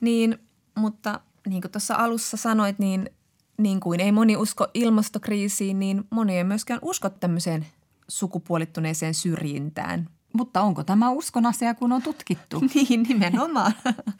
Niin, 0.00 0.38
mutta 0.74 1.20
niin 1.50 1.62
kuin 1.62 1.72
tuossa 1.72 1.94
alussa 1.94 2.36
sanoit, 2.36 2.78
niin, 2.78 3.10
niin 3.58 3.80
kuin 3.80 4.00
ei 4.00 4.12
moni 4.12 4.36
usko 4.36 4.66
ilmastokriisiin, 4.74 5.78
niin 5.78 6.04
moni 6.10 6.36
ei 6.36 6.44
myöskään 6.44 6.80
usko 6.82 7.10
tämmöiseen 7.10 7.66
sukupuolittuneeseen 8.08 9.14
syrjintään. 9.14 10.08
Mutta 10.32 10.60
onko 10.60 10.84
tämä 10.84 11.10
uskon 11.10 11.46
asia, 11.46 11.74
kun 11.74 11.92
on 11.92 12.02
tutkittu? 12.02 12.60
niin, 12.74 13.02
nimenomaan. 13.02 13.72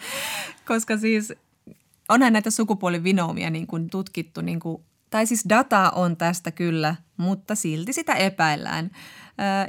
Koska 0.69 0.99
siis 0.99 1.33
onhan 2.09 2.33
näitä 2.33 2.51
sukupuolivinoumia 2.51 3.51
niin 3.51 3.67
kuin 3.67 3.91
tutkittu, 3.91 4.41
niin 4.41 4.61
kuin, 4.61 4.83
tai 5.11 5.27
siis 5.27 5.45
dataa 5.49 5.91
on 5.91 6.17
tästä 6.17 6.51
kyllä, 6.51 6.97
mutta 7.17 7.55
silti 7.55 7.93
sitä 7.93 8.15
epäillään. 8.15 8.91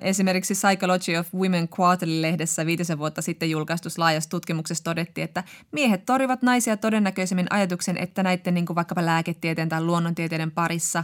Esimerkiksi 0.01 0.53
Psychology 0.53 1.15
of 1.17 1.33
Women 1.33 1.69
Quarterly-lehdessä 1.79 2.65
viitisen 2.65 2.97
vuotta 2.97 3.21
sitten 3.21 3.49
julkaistussa 3.49 4.01
laajassa 4.01 4.29
tutkimuksessa 4.29 4.83
todettiin, 4.83 5.25
että 5.25 5.43
miehet 5.71 6.05
torjuvat 6.05 6.41
naisia 6.41 6.77
todennäköisemmin 6.77 7.47
ajatuksen, 7.49 7.97
että 7.97 8.23
näiden 8.23 8.53
niin 8.53 8.65
kuin 8.65 8.75
vaikkapa 8.75 9.05
lääketieteen 9.05 9.69
tai 9.69 9.83
luonnontieteiden 9.83 10.51
parissa 10.51 11.03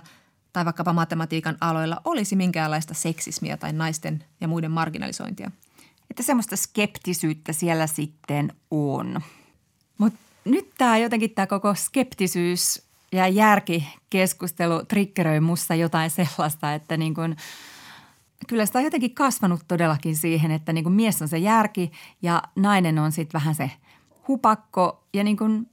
tai 0.53 0.65
vaikkapa 0.65 0.93
matematiikan 0.93 1.57
aloilla 1.61 2.01
olisi 2.05 2.35
minkäänlaista 2.35 2.93
seksismiä 2.93 3.57
tai 3.57 3.73
naisten 3.73 4.23
ja 4.41 4.47
muiden 4.47 4.71
marginalisointia. 4.71 5.51
Että 6.09 6.23
semmoista 6.23 6.55
skeptisyyttä 6.55 7.53
siellä 7.53 7.87
sitten 7.87 8.53
on. 8.71 9.21
Mutta 9.97 10.19
nyt 10.45 10.69
tämä 10.77 10.97
jotenkin 10.97 11.31
tämä 11.31 11.47
koko 11.47 11.75
skeptisyys 11.75 12.81
ja 13.11 13.27
järkikeskustelu 13.27 14.85
triggeröi 14.85 15.39
musta 15.39 15.75
jotain 15.75 16.09
sellaista, 16.19 16.73
että 16.73 16.97
niin 16.97 17.13
kuin– 17.13 17.35
kyllä 18.47 18.65
sitä 18.65 18.79
on 18.79 18.85
jotenkin 18.85 19.15
kasvanut 19.15 19.61
todellakin 19.67 20.15
siihen, 20.15 20.51
että 20.51 20.73
niin 20.73 20.83
kuin 20.83 20.93
mies 20.93 21.21
on 21.21 21.27
se 21.27 21.37
järki 21.37 21.91
ja 22.21 22.43
nainen 22.55 22.99
on 22.99 23.11
sitten 23.11 23.39
vähän 23.39 23.55
se 23.55 23.71
hupakko. 24.27 25.03
Ja 25.13 25.23
niin 25.23 25.37
kuin, 25.37 25.69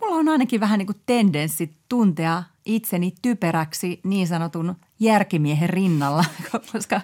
mulla 0.00 0.16
on 0.16 0.28
ainakin 0.28 0.60
vähän 0.60 0.78
niin 0.78 0.86
kuin 0.86 1.00
tendenssi 1.06 1.76
tuntea 1.88 2.42
itseni 2.64 3.14
typeräksi 3.22 4.00
niin 4.04 4.26
sanotun 4.26 4.76
järkimiehen 5.00 5.70
rinnalla, 5.70 6.24
koska 6.72 7.00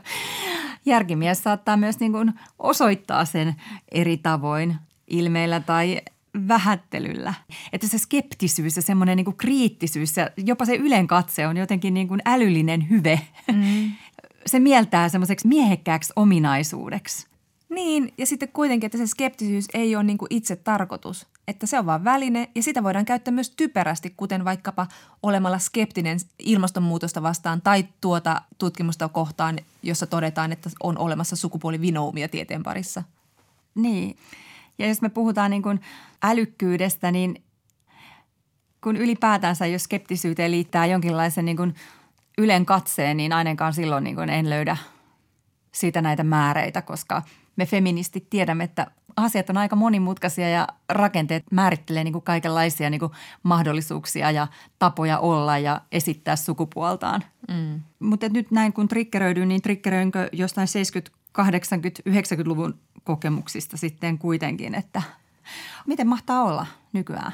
järkimies 0.86 1.42
saattaa 1.42 1.76
myös 1.76 2.00
niin 2.00 2.12
kuin 2.12 2.32
osoittaa 2.58 3.24
sen 3.24 3.54
eri 3.92 4.16
tavoin 4.16 4.76
ilmeillä 5.08 5.60
tai 5.60 6.00
vähättelyllä. 6.48 7.34
Että 7.72 7.88
se 7.88 7.98
skeptisyys 7.98 8.76
ja 8.76 8.82
semmoinen 8.82 9.16
niin 9.16 9.36
kriittisyys 9.36 10.16
ja 10.16 10.30
jopa 10.36 10.64
se 10.64 10.76
ylenkatse 10.76 11.46
on 11.46 11.56
jotenkin 11.56 11.94
niin 11.94 12.08
kuin 12.08 12.20
älyllinen 12.24 12.90
hyve. 12.90 13.20
Mm 13.52 13.90
se 14.48 14.58
mieltää 14.58 15.08
semmoiseksi 15.08 15.48
miehekkääksi 15.48 16.12
ominaisuudeksi. 16.16 17.26
Niin, 17.68 18.14
ja 18.18 18.26
sitten 18.26 18.48
kuitenkin, 18.48 18.86
että 18.86 18.98
se 18.98 19.06
skeptisyys 19.06 19.66
ei 19.74 19.96
ole 19.96 20.04
niin 20.04 20.18
itse 20.30 20.56
tarkoitus. 20.56 21.26
Että 21.48 21.66
se 21.66 21.78
on 21.78 21.86
vain 21.86 22.04
väline 22.04 22.50
ja 22.54 22.62
sitä 22.62 22.82
voidaan 22.82 23.04
käyttää 23.04 23.34
myös 23.34 23.50
typerästi, 23.50 24.14
kuten 24.16 24.44
vaikkapa 24.44 24.86
olemalla 25.22 25.58
skeptinen 25.58 26.18
ilmastonmuutosta 26.38 27.22
vastaan 27.22 27.62
tai 27.62 27.84
tuota 28.00 28.42
tutkimusta 28.58 29.08
kohtaan, 29.08 29.58
jossa 29.82 30.06
todetaan, 30.06 30.52
että 30.52 30.70
on 30.82 30.98
olemassa 30.98 31.36
sukupuolivinoumia 31.36 32.28
tieteen 32.28 32.62
parissa. 32.62 33.02
Niin, 33.74 34.16
ja 34.78 34.88
jos 34.88 35.02
me 35.02 35.08
puhutaan 35.08 35.50
niin 35.50 35.62
kuin 35.62 35.80
älykkyydestä, 36.22 37.10
niin 37.10 37.42
kun 38.80 38.96
ylipäätänsä 38.96 39.66
jos 39.66 39.84
skeptisyyteen 39.84 40.50
liittää 40.50 40.86
jonkinlaisen 40.86 41.44
niin 41.44 41.56
kuin– 41.56 41.74
Ylen 42.38 42.66
katseen, 42.66 43.16
niin 43.16 43.32
ainakaan 43.32 43.74
silloin 43.74 44.04
niin 44.04 44.16
kuin 44.16 44.30
en 44.30 44.50
löydä 44.50 44.76
siitä 45.72 46.02
näitä 46.02 46.24
määreitä, 46.24 46.82
koska 46.82 47.22
me 47.56 47.66
feministit 47.66 48.30
tiedämme, 48.30 48.64
että 48.64 48.86
asiat 49.16 49.50
on 49.50 49.56
aika 49.56 49.76
monimutkaisia 49.76 50.48
ja 50.48 50.68
rakenteet 50.88 51.44
määrittelee 51.50 52.04
niin 52.04 52.12
kuin 52.12 52.22
kaikenlaisia 52.22 52.90
niin 52.90 53.00
kuin 53.00 53.12
mahdollisuuksia 53.42 54.30
ja 54.30 54.46
tapoja 54.78 55.18
olla 55.18 55.58
ja 55.58 55.80
esittää 55.92 56.36
sukupuoltaan. 56.36 57.24
Mm. 57.48 57.80
Mutta 57.98 58.28
nyt 58.28 58.50
näin 58.50 58.72
kun 58.72 58.88
triggeröidyn, 58.88 59.48
niin 59.48 59.62
triggeröinkö 59.62 60.28
jostain 60.32 60.68
70, 60.68 61.18
80, 61.32 62.02
90-luvun 62.10 62.78
kokemuksista 63.04 63.76
sitten 63.76 64.18
kuitenkin, 64.18 64.74
että 64.74 65.02
miten 65.86 66.08
mahtaa 66.08 66.42
olla 66.42 66.66
nykyään? 66.92 67.32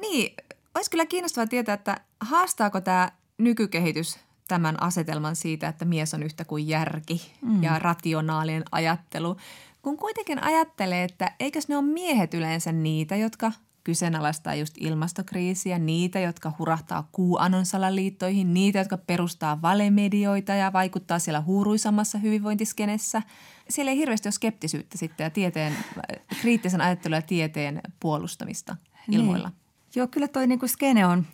Niin, 0.00 0.34
olisi 0.74 0.90
kyllä 0.90 1.06
kiinnostavaa 1.06 1.46
tietää, 1.46 1.74
että 1.74 2.00
haastaako 2.20 2.80
tämä 2.80 3.10
nykykehitys 3.38 4.18
tämän 4.48 4.82
asetelman 4.82 5.36
siitä, 5.36 5.68
että 5.68 5.84
mies 5.84 6.14
on 6.14 6.22
yhtä 6.22 6.44
kuin 6.44 6.68
järki 6.68 7.32
mm. 7.42 7.62
ja 7.62 7.78
rationaalinen 7.78 8.64
ajattelu. 8.72 9.36
Kun 9.82 9.96
kuitenkin 9.98 10.42
ajattelee, 10.42 11.04
että 11.04 11.32
eikös 11.40 11.68
ne 11.68 11.76
ole 11.76 11.84
miehet 11.84 12.34
yleensä 12.34 12.72
niitä, 12.72 13.16
jotka 13.16 13.52
kyseenalaistaa 13.84 14.54
just 14.54 14.74
ilmastokriisiä, 14.80 15.78
niitä, 15.78 16.20
jotka 16.20 16.52
hurahtaa 16.58 17.08
kuuanon 17.12 17.66
salaliittoihin, 17.66 18.54
niitä, 18.54 18.78
jotka 18.78 18.96
perustaa 18.96 19.62
valemedioita 19.62 20.54
ja 20.54 20.72
vaikuttaa 20.72 21.18
siellä 21.18 21.40
huuruisammassa 21.40 22.18
hyvinvointiskenessä. 22.18 23.22
Siellä 23.68 23.90
ei 23.90 23.96
hirveästi 23.96 24.26
ole 24.26 24.32
skeptisyyttä 24.32 24.98
sitten 24.98 25.24
ja 25.24 25.30
tieteen, 25.30 25.72
kriittisen 26.40 26.80
ajattelun 26.80 27.16
ja 27.16 27.22
tieteen 27.22 27.80
puolustamista 28.00 28.76
ilmoilla. 29.10 29.48
Niin. 29.48 29.56
Joo, 29.94 30.06
kyllä 30.06 30.28
toi 30.28 30.46
niinku 30.46 30.68
skene 30.68 31.06
on 31.06 31.26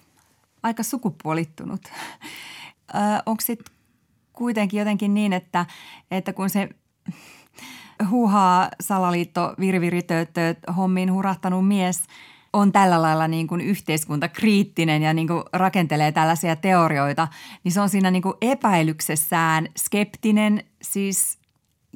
aika 0.62 0.82
sukupuolittunut. 0.82 1.80
Onko 3.26 3.40
sitten 3.40 3.74
kuitenkin 4.32 4.78
jotenkin 4.78 5.14
niin, 5.14 5.32
että, 5.32 5.66
että 6.10 6.32
kun 6.32 6.50
se 6.50 6.68
huuhaa 8.10 8.68
salaliitto 8.80 9.54
virviritööttööt 9.60 10.58
hommiin 10.76 11.12
hurahtanut 11.12 11.68
mies 11.68 12.02
on 12.52 12.72
tällä 12.72 13.02
lailla 13.02 13.28
niin 13.28 13.46
kuin 13.46 13.60
yhteiskuntakriittinen 13.60 15.02
ja 15.02 15.14
niin 15.14 15.28
kuin 15.28 15.42
rakentelee 15.52 16.12
tällaisia 16.12 16.56
teorioita, 16.56 17.28
niin 17.64 17.72
se 17.72 17.80
on 17.80 17.88
siinä 17.88 18.10
niin 18.10 18.22
kuin 18.22 18.34
epäilyksessään 18.40 19.68
skeptinen, 19.78 20.64
siis 20.82 21.38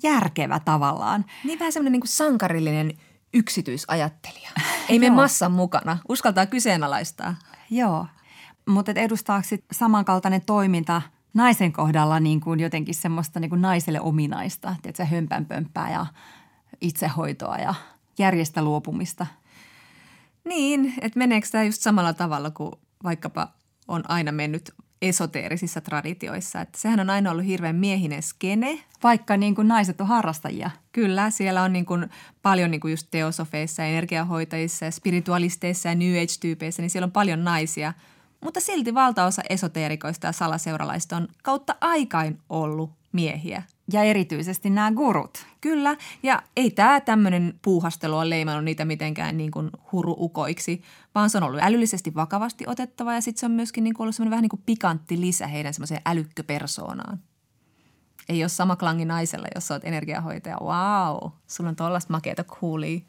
järkevä 0.03 0.59
tavallaan. 0.59 1.25
Niin 1.45 1.59
vähän 1.59 1.73
semmoinen 1.73 1.93
niin 1.93 2.01
kuin 2.01 2.09
sankarillinen 2.09 2.99
yksityisajattelija. 3.35 4.51
Ei 4.89 4.99
mene 4.99 5.15
massan 5.15 5.53
mukana, 5.53 5.99
uskaltaa 6.09 6.47
kyseenalaistaa. 6.47 7.35
Joo, 7.71 8.07
mutta 8.69 8.93
edustaako 8.95 9.49
samankaltainen 9.73 10.43
toiminta 10.47 11.03
naisen 11.35 11.73
kohdalla 11.73 12.21
niin 12.21 12.41
kuin 12.41 12.61
jotenkin 12.61 12.95
semmoista 12.95 13.41
niin 13.41 13.49
kuin 13.49 13.63
naiselle 13.63 14.01
ominaista, 14.01 14.77
että 14.85 15.05
hömpänpömppää 15.05 15.91
ja 15.91 16.07
itsehoitoa 16.81 17.57
ja 17.57 17.75
järjestä 18.19 18.63
luopumista? 18.63 19.27
Niin, 20.45 20.95
että 21.01 21.19
meneekö 21.19 21.49
tämä 21.53 21.65
just 21.65 21.83
samalla 21.83 22.13
tavalla 22.13 22.51
kuin 22.51 22.73
vaikkapa 23.05 23.49
on 23.89 24.11
aina 24.11 24.33
mennyt 24.33 24.75
esoteerisissa 25.03 25.81
traditioissa. 25.81 26.61
Että 26.61 26.79
sehän 26.79 27.01
on 27.01 27.11
aina 27.11 27.31
ollut 27.31 27.47
hirveän 27.47 27.77
miehinen 27.77 28.23
skene. 28.23 28.79
Vaikka 29.03 29.37
niin 29.37 29.55
kuin 29.55 29.69
naiset 29.69 30.01
on 30.01 30.07
harrastajia. 30.07 30.71
Kyllä, 30.93 31.31
siellä 31.31 31.63
on 31.63 31.73
niin 31.73 31.87
kuin 31.87 32.11
paljon 32.43 32.71
niin 32.71 32.81
kuin 32.81 32.91
just 32.91 33.07
teosofeissa, 33.11 33.85
energiahoitajissa, 33.85 34.91
spiritualisteissa 34.91 35.89
ja 35.89 35.95
New 35.95 36.23
Age-tyypeissä, 36.23 36.83
niin 36.83 36.91
siellä 36.91 37.07
on 37.07 37.13
paljon 37.13 37.45
naisia. 37.45 37.93
Mutta 38.43 38.61
silti 38.61 38.95
valtaosa 38.95 39.43
esoteerikoista 39.51 40.26
ja 40.26 40.32
salaseuralaista 40.32 41.16
on 41.16 41.28
kautta 41.43 41.74
aikain 41.80 42.38
ollut 42.49 42.90
miehiä. 43.12 43.62
Ja 43.93 44.03
erityisesti 44.03 44.70
nämä 44.70 44.93
gurut. 44.93 45.47
Kyllä, 45.61 45.97
ja 46.22 46.43
ei 46.57 46.70
tämä 46.70 47.01
tämmöinen 47.01 47.59
puuhastelu 47.62 48.16
ole 48.16 48.30
leimannut 48.30 48.64
niitä 48.64 48.84
mitenkään 48.84 49.36
niin 49.36 49.51
kuin 49.51 49.70
huruukoiksi, 49.93 50.82
vaan 51.14 51.30
se 51.30 51.38
on 51.38 51.45
ollut 51.45 51.62
älyllisesti 51.62 52.14
vakavasti 52.14 52.64
otettava 52.66 53.14
ja 53.14 53.20
sitten 53.20 53.40
se 53.40 53.47
on 53.47 53.53
myöskin 53.53 53.84
niin 53.84 53.95
kuin 53.95 54.05
ollut 54.05 54.16
semmoinen 54.16 54.30
vähän 54.30 54.43
niin 54.43 54.51
kuin 54.51 54.62
pikantti 54.66 55.20
lisä 55.20 55.47
heidän 55.47 55.74
semmoiseen 55.74 56.03
älykköpersoonaan. 56.07 57.20
Ei 58.28 58.43
ole 58.43 58.49
sama 58.49 58.76
klangi 58.76 59.05
naisella, 59.05 59.47
jos 59.55 59.70
olet 59.70 59.84
energiahoitaja. 59.84 60.57
Wow, 60.61 61.30
sulla 61.47 61.70
on 61.70 61.76
tollaista 61.76 62.12
makeata 62.12 62.45
coolia, 62.45 63.01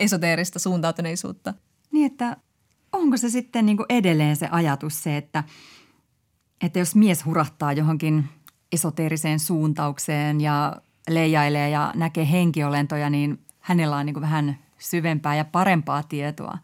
esoteerista 0.00 0.58
suuntautuneisuutta. 0.58 1.54
Niin, 1.92 2.06
että 2.06 2.36
onko 2.94 3.16
se 3.16 3.28
sitten 3.30 3.66
niin 3.66 3.76
kuin 3.76 3.86
edelleen 3.88 4.36
se 4.36 4.48
ajatus 4.50 5.02
se, 5.02 5.16
että, 5.16 5.44
että 6.60 6.78
jos 6.78 6.94
mies 6.94 7.24
hurahtaa 7.24 7.72
johonkin– 7.72 8.24
esoteeriseen 8.74 9.40
suuntaukseen 9.40 10.40
ja 10.40 10.76
leijailee 11.10 11.70
ja 11.70 11.92
näkee 11.96 12.30
henkiolentoja, 12.30 13.10
niin 13.10 13.38
hänellä 13.60 13.96
on 13.96 14.06
niin 14.06 14.14
kuin 14.14 14.22
vähän 14.22 14.58
syvempää 14.78 15.36
ja 15.36 15.44
parempaa 15.44 16.02
tietoa. 16.02 16.58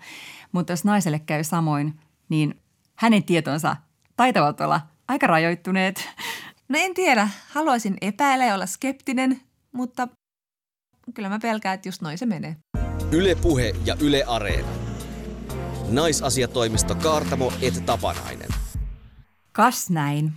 Mutta 0.53 0.72
jos 0.72 0.85
naiselle 0.85 1.18
käy 1.18 1.45
samoin, 1.45 1.95
niin 2.28 2.61
hänen 2.95 3.24
tietonsa 3.24 3.76
taitavat 4.16 4.61
olla 4.61 4.81
aika 5.09 5.26
rajoittuneet. 5.26 6.09
No 6.68 6.78
en 6.78 6.95
tiedä. 6.95 7.28
Haluaisin 7.49 7.97
epäillä 8.01 8.45
ja 8.45 8.55
olla 8.55 8.66
skeptinen, 8.66 9.41
mutta 9.72 10.09
kyllä 11.14 11.28
mä 11.28 11.39
pelkään, 11.39 11.74
että 11.74 11.89
just 11.89 12.03
noin 12.03 12.18
se 12.18 12.26
menee. 12.26 12.57
Yle 13.12 13.35
Puhe 13.35 13.72
ja 13.85 13.97
Yle 14.01 14.24
Areena. 14.26 14.80
Naisasiatoimisto 15.91 16.95
Kaartamo 16.95 17.53
et 17.62 17.86
Tapanainen. 17.86 18.49
Kas 19.53 19.91
näin. 19.91 20.32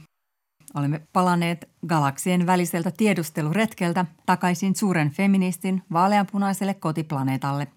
Olemme 0.73 1.01
palanneet 1.13 1.69
galaksien 1.87 2.45
väliseltä 2.45 2.91
tiedusteluretkeltä 2.91 4.05
takaisin 4.25 4.75
suuren 4.75 5.11
feministin 5.11 5.83
vaaleanpunaiselle 5.91 6.73
kotiplaneetalle. 6.73 7.67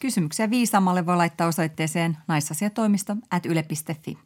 Kysymyksiä 0.00 0.50
viisaammalle 0.50 1.06
voi 1.06 1.16
laittaa 1.16 1.48
osoitteeseen 1.48 2.16
naisasiatoimisto 2.28 3.16
at 3.30 3.46
yle.fi. 3.46 4.18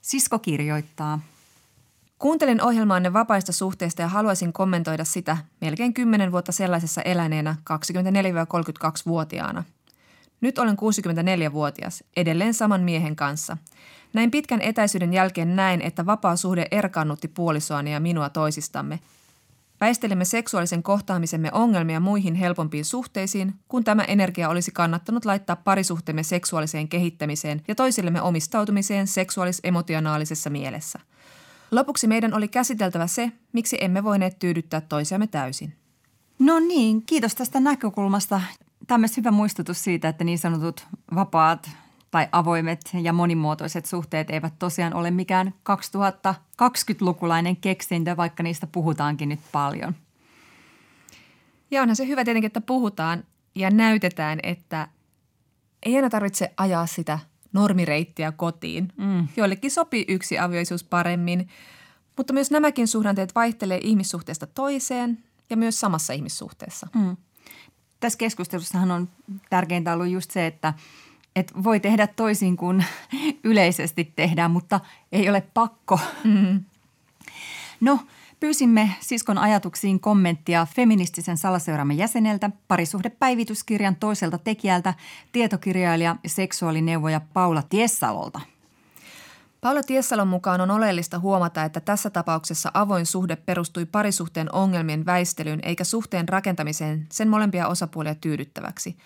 Sisko 0.00 0.38
kirjoittaa. 0.38 1.20
Kuuntelin 2.18 2.62
ohjelmaanne 2.62 3.12
vapaista 3.12 3.52
suhteista 3.52 4.02
ja 4.02 4.08
haluaisin 4.08 4.52
kommentoida 4.52 5.04
sitä 5.04 5.36
melkein 5.60 5.94
10 5.94 6.32
vuotta 6.32 6.52
sellaisessa 6.52 7.02
eläneenä 7.02 7.56
24-32-vuotiaana. 7.70 9.64
Nyt 10.44 10.58
olen 10.58 10.76
64-vuotias, 10.76 12.04
edelleen 12.16 12.54
saman 12.54 12.80
miehen 12.80 13.16
kanssa– 13.16 13.56
näin 14.14 14.30
pitkän 14.30 14.60
etäisyyden 14.60 15.12
jälkeen 15.12 15.56
näin, 15.56 15.80
että 15.80 16.06
vapaa 16.06 16.36
suhde 16.36 16.66
erkaannutti 16.70 17.28
puolisoani 17.28 17.92
ja 17.92 18.00
minua 18.00 18.28
toisistamme. 18.28 19.00
Väistelimme 19.80 20.24
seksuaalisen 20.24 20.82
kohtaamisemme 20.82 21.50
ongelmia 21.52 22.00
muihin 22.00 22.34
helpompiin 22.34 22.84
suhteisiin, 22.84 23.54
kun 23.68 23.84
tämä 23.84 24.04
energia 24.04 24.48
olisi 24.48 24.70
kannattanut 24.70 25.24
laittaa 25.24 25.56
parisuhteemme 25.56 26.22
seksuaaliseen 26.22 26.88
kehittämiseen 26.88 27.62
ja 27.68 27.74
toisillemme 27.74 28.22
omistautumiseen 28.22 29.06
seksuaalis-emotionaalisessa 29.06 30.50
mielessä. 30.50 31.00
Lopuksi 31.70 32.06
meidän 32.06 32.34
oli 32.34 32.48
käsiteltävä 32.48 33.06
se, 33.06 33.32
miksi 33.52 33.76
emme 33.80 34.04
voineet 34.04 34.38
tyydyttää 34.38 34.80
toisiamme 34.80 35.26
täysin. 35.26 35.74
No 36.38 36.58
niin, 36.58 37.02
kiitos 37.06 37.34
tästä 37.34 37.60
näkökulmasta. 37.60 38.40
Tämä 38.86 38.96
on 38.96 39.00
myös 39.00 39.16
hyvä 39.16 39.30
muistutus 39.30 39.84
siitä, 39.84 40.08
että 40.08 40.24
niin 40.24 40.38
sanotut 40.38 40.86
vapaat 41.14 41.70
tai 42.10 42.28
avoimet 42.32 42.80
ja 43.02 43.12
monimuotoiset 43.12 43.86
suhteet 43.86 44.30
eivät 44.30 44.54
tosiaan 44.58 44.94
ole 44.94 45.10
mikään 45.10 45.54
2020-lukulainen 45.70 47.56
keksintö, 47.56 48.16
vaikka 48.16 48.42
niistä 48.42 48.66
puhutaankin 48.66 49.28
nyt 49.28 49.40
paljon. 49.52 49.94
Ja 51.70 51.82
onhan 51.82 51.96
se 51.96 52.06
hyvä 52.06 52.24
tietenkin, 52.24 52.46
että 52.46 52.60
puhutaan 52.60 53.24
ja 53.54 53.70
näytetään, 53.70 54.38
että 54.42 54.88
ei 55.82 55.96
aina 55.96 56.10
tarvitse 56.10 56.52
ajaa 56.56 56.86
sitä 56.86 57.18
normireittiä 57.52 58.32
kotiin. 58.32 58.92
Mm. 58.96 59.28
Joillekin 59.36 59.70
sopii 59.70 60.04
yksi 60.08 60.38
avioisuus 60.38 60.84
paremmin, 60.84 61.48
mutta 62.16 62.32
myös 62.32 62.50
nämäkin 62.50 62.88
suhdanteet 62.88 63.34
vaihtelee 63.34 63.80
ihmissuhteesta 63.82 64.46
toiseen 64.46 65.18
ja 65.50 65.56
myös 65.56 65.80
samassa 65.80 66.12
ihmissuhteessa. 66.12 66.86
Mm. 66.94 67.16
Tässä 68.04 68.18
keskustelussahan 68.18 68.90
on 68.90 69.08
tärkeintä 69.50 69.92
ollut 69.92 70.08
just 70.08 70.30
se, 70.30 70.46
että– 70.46 70.74
että 71.36 71.52
voi 71.64 71.80
tehdä 71.80 72.06
toisin 72.06 72.56
kuin 72.56 72.84
yleisesti 73.44 74.12
tehdään, 74.16 74.50
mutta 74.50 74.80
ei 75.12 75.28
ole 75.28 75.40
pakko. 75.54 76.00
Mm-hmm. 76.24 76.64
No, 77.80 77.98
pyysimme 78.40 78.90
siskon 79.00 79.38
ajatuksiin 79.38 80.00
kommenttia 80.00 80.66
feministisen 80.76 81.36
salaseuramme 81.36 81.94
jäseneltä, 81.94 82.50
parisuhdepäivityskirjan 82.68 83.96
toiselta 83.96 84.38
tekijältä, 84.38 84.94
tietokirjailija 85.32 86.16
ja 86.22 86.28
seksuaalineuvoja 86.28 87.20
Paula 87.20 87.62
Tiessalolta. 87.62 88.40
Paula 89.64 89.82
Tiessalon 89.82 90.28
mukaan 90.28 90.60
on 90.60 90.70
oleellista 90.70 91.18
huomata, 91.18 91.64
että 91.64 91.80
tässä 91.80 92.10
tapauksessa 92.10 92.70
avoin 92.74 93.06
suhde 93.06 93.36
perustui 93.36 93.84
parisuhteen 93.86 94.54
ongelmien 94.54 95.06
väistelyyn 95.06 95.60
eikä 95.62 95.84
suhteen 95.84 96.28
rakentamiseen 96.28 97.06
sen 97.12 97.28
molempia 97.28 97.68
osapuolia 97.68 98.14
tyydyttäväksi– 98.14 98.96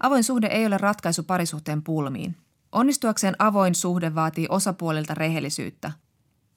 Avoin 0.00 0.24
suhde 0.24 0.46
ei 0.46 0.66
ole 0.66 0.78
ratkaisu 0.78 1.22
parisuhteen 1.22 1.82
pulmiin. 1.82 2.36
Onnistuakseen 2.72 3.36
avoin 3.38 3.74
suhde 3.74 4.14
vaatii 4.14 4.46
osapuolilta 4.48 5.14
rehellisyyttä, 5.14 5.92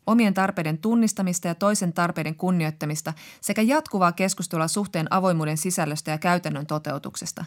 omien 0.08 0.34
tarpeiden 0.34 0.78
tunnistamista 0.78 1.48
ja 1.48 1.56
toisen 1.56 1.94
tarpeiden 1.94 2.36
kunnioittamista 2.36 3.14
sekä 3.42 3.62
jatkuvaa 3.62 4.12
keskustelua 4.12 4.68
suhteen 4.68 5.08
avoimuuden 5.10 5.58
sisällöstä 5.58 6.12
ja 6.12 6.18
käytännön 6.18 6.66
toteutuksesta. 6.66 7.46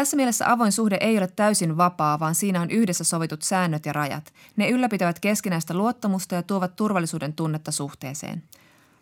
Tässä 0.00 0.16
mielessä 0.16 0.52
avoin 0.52 0.72
suhde 0.72 0.98
ei 1.00 1.18
ole 1.18 1.26
täysin 1.26 1.76
vapaa, 1.76 2.20
vaan 2.20 2.34
siinä 2.34 2.60
on 2.60 2.70
yhdessä 2.70 3.04
sovitut 3.04 3.42
säännöt 3.42 3.86
ja 3.86 3.92
rajat. 3.92 4.32
Ne 4.56 4.68
ylläpitävät 4.70 5.20
keskinäistä 5.20 5.74
luottamusta 5.74 6.34
ja 6.34 6.42
tuovat 6.42 6.76
turvallisuuden 6.76 7.32
tunnetta 7.32 7.72
suhteeseen. 7.72 8.42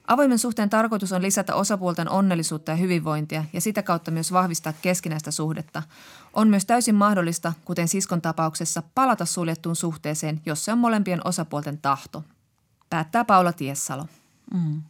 Avoimen 0.07 0.39
suhteen 0.39 0.71
tarkoitus 0.71 1.13
on 1.13 1.23
lisätä 1.23 1.55
osapuolten 1.55 2.11
onnellisuutta 2.11 2.73
ja 2.73 2.77
hyvinvointia 2.77 3.45
ja 3.53 3.61
sitä 3.61 3.83
kautta 3.83 4.11
myös 4.11 4.33
vahvistaa 4.33 4.73
keskinäistä 4.73 5.31
suhdetta. 5.31 5.83
On 6.33 6.49
myös 6.49 6.67
täysin 6.67 6.95
mahdollista, 6.95 7.53
kuten 7.65 7.89
siskon 7.89 8.23
tapauksessa, 8.23 8.83
palata 8.95 9.25
suljettuun 9.25 9.77
suhteeseen, 9.77 10.41
jos 10.47 10.65
se 10.65 10.73
on 10.73 10.79
molempien 10.79 11.27
osapuolten 11.27 11.79
tahto. 11.79 12.25
Päättää 12.91 13.25
Paula 13.25 13.53
Tiessalo. 13.53 14.07
Mm. 14.55 14.83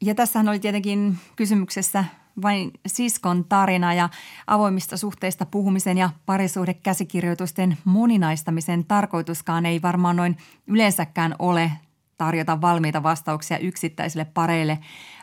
Ja 0.00 0.14
tässähän 0.14 0.48
oli 0.48 0.58
tietenkin 0.58 1.18
kysymyksessä 1.36 2.04
vain 2.42 2.70
siskon 2.86 3.44
tarina 3.44 3.94
ja 3.94 4.08
avoimista 4.46 4.96
suhteista 4.96 5.46
puhumisen 5.46 5.98
ja 5.98 6.10
parisuhdekäsikirjoitusten 6.26 7.78
moninaistamisen 7.84 8.84
tarkoituskaan 8.84 9.66
ei 9.66 9.82
varmaan 9.82 10.16
noin 10.16 10.36
yleensäkään 10.66 11.34
ole 11.38 11.72
tarjota 12.18 12.60
valmiita 12.60 13.02
vastauksia 13.02 13.58
yksittäisille 13.58 14.24
pareille, 14.24 14.78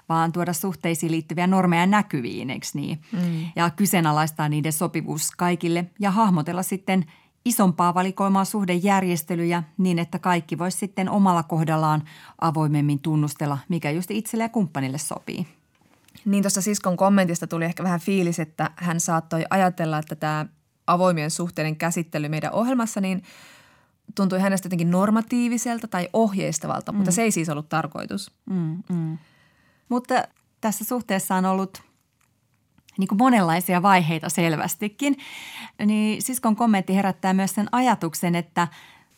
vaan 0.10 0.32
tuoda 0.32 0.54
suhteisiin 0.54 1.12
liittyviä 1.12 1.48
normeja 1.48 1.86
näkyviin, 1.86 2.50
eikö 2.50 2.68
niin? 2.74 3.02
Mm. 3.12 3.46
Ja 3.56 3.70
kyseenalaistaa 3.70 4.50
niiden 4.50 4.74
sopivuus 4.74 5.32
kaikille 5.32 5.86
ja 6.00 6.12
hahmotella 6.12 6.64
sitten 6.64 7.06
isompaa 7.46 7.94
valikoimaa 7.94 8.46
suhdejärjestelyjä 8.46 9.64
niin, 9.78 10.00
että 10.00 10.20
kaikki 10.20 10.58
voisi 10.58 10.78
sitten 10.78 11.10
omalla 11.10 11.44
kohdallaan 11.44 12.04
avoimemmin 12.42 13.00
tunnustella, 13.00 13.58
mikä 13.70 13.92
just 13.92 14.12
itselle 14.12 14.44
ja 14.44 14.50
kumppanille 14.50 14.98
sopii. 14.98 15.48
Niin 16.26 16.44
tuossa 16.44 16.62
siskon 16.62 16.98
kommentista 16.98 17.48
tuli 17.48 17.66
ehkä 17.66 17.84
vähän 17.84 18.00
fiilis, 18.00 18.40
että 18.40 18.72
hän 18.76 19.00
saattoi 19.00 19.46
ajatella, 19.50 19.98
että 19.98 20.16
tämä 20.16 20.46
avoimien 20.88 21.32
suhteiden 21.32 21.76
käsittely 21.76 22.30
meidän 22.30 22.54
ohjelmassa 22.54 23.02
niin 23.02 23.24
tuntui 24.16 24.40
hänestä 24.40 24.66
jotenkin 24.66 24.92
normatiiviselta 24.92 25.88
tai 25.88 26.10
ohjeistavalta, 26.14 26.92
mm. 26.92 26.96
mutta 26.96 27.12
se 27.12 27.22
ei 27.22 27.32
siis 27.32 27.50
ollut 27.50 27.70
tarkoitus. 27.70 28.32
Mm, 28.50 28.84
mm. 28.90 29.18
Mutta 29.90 30.24
tässä 30.62 30.86
suhteessa 30.86 31.36
on 31.36 31.46
ollut 31.46 31.84
niin 32.98 33.08
kuin 33.08 33.18
monenlaisia 33.18 33.82
vaiheita 33.82 34.30
selvästikin. 34.30 35.18
Niin 35.86 36.22
siskon 36.22 36.56
kommentti 36.56 36.96
herättää 36.96 37.34
myös 37.34 37.56
sen 37.56 37.68
ajatuksen, 37.72 38.36
että 38.36 38.68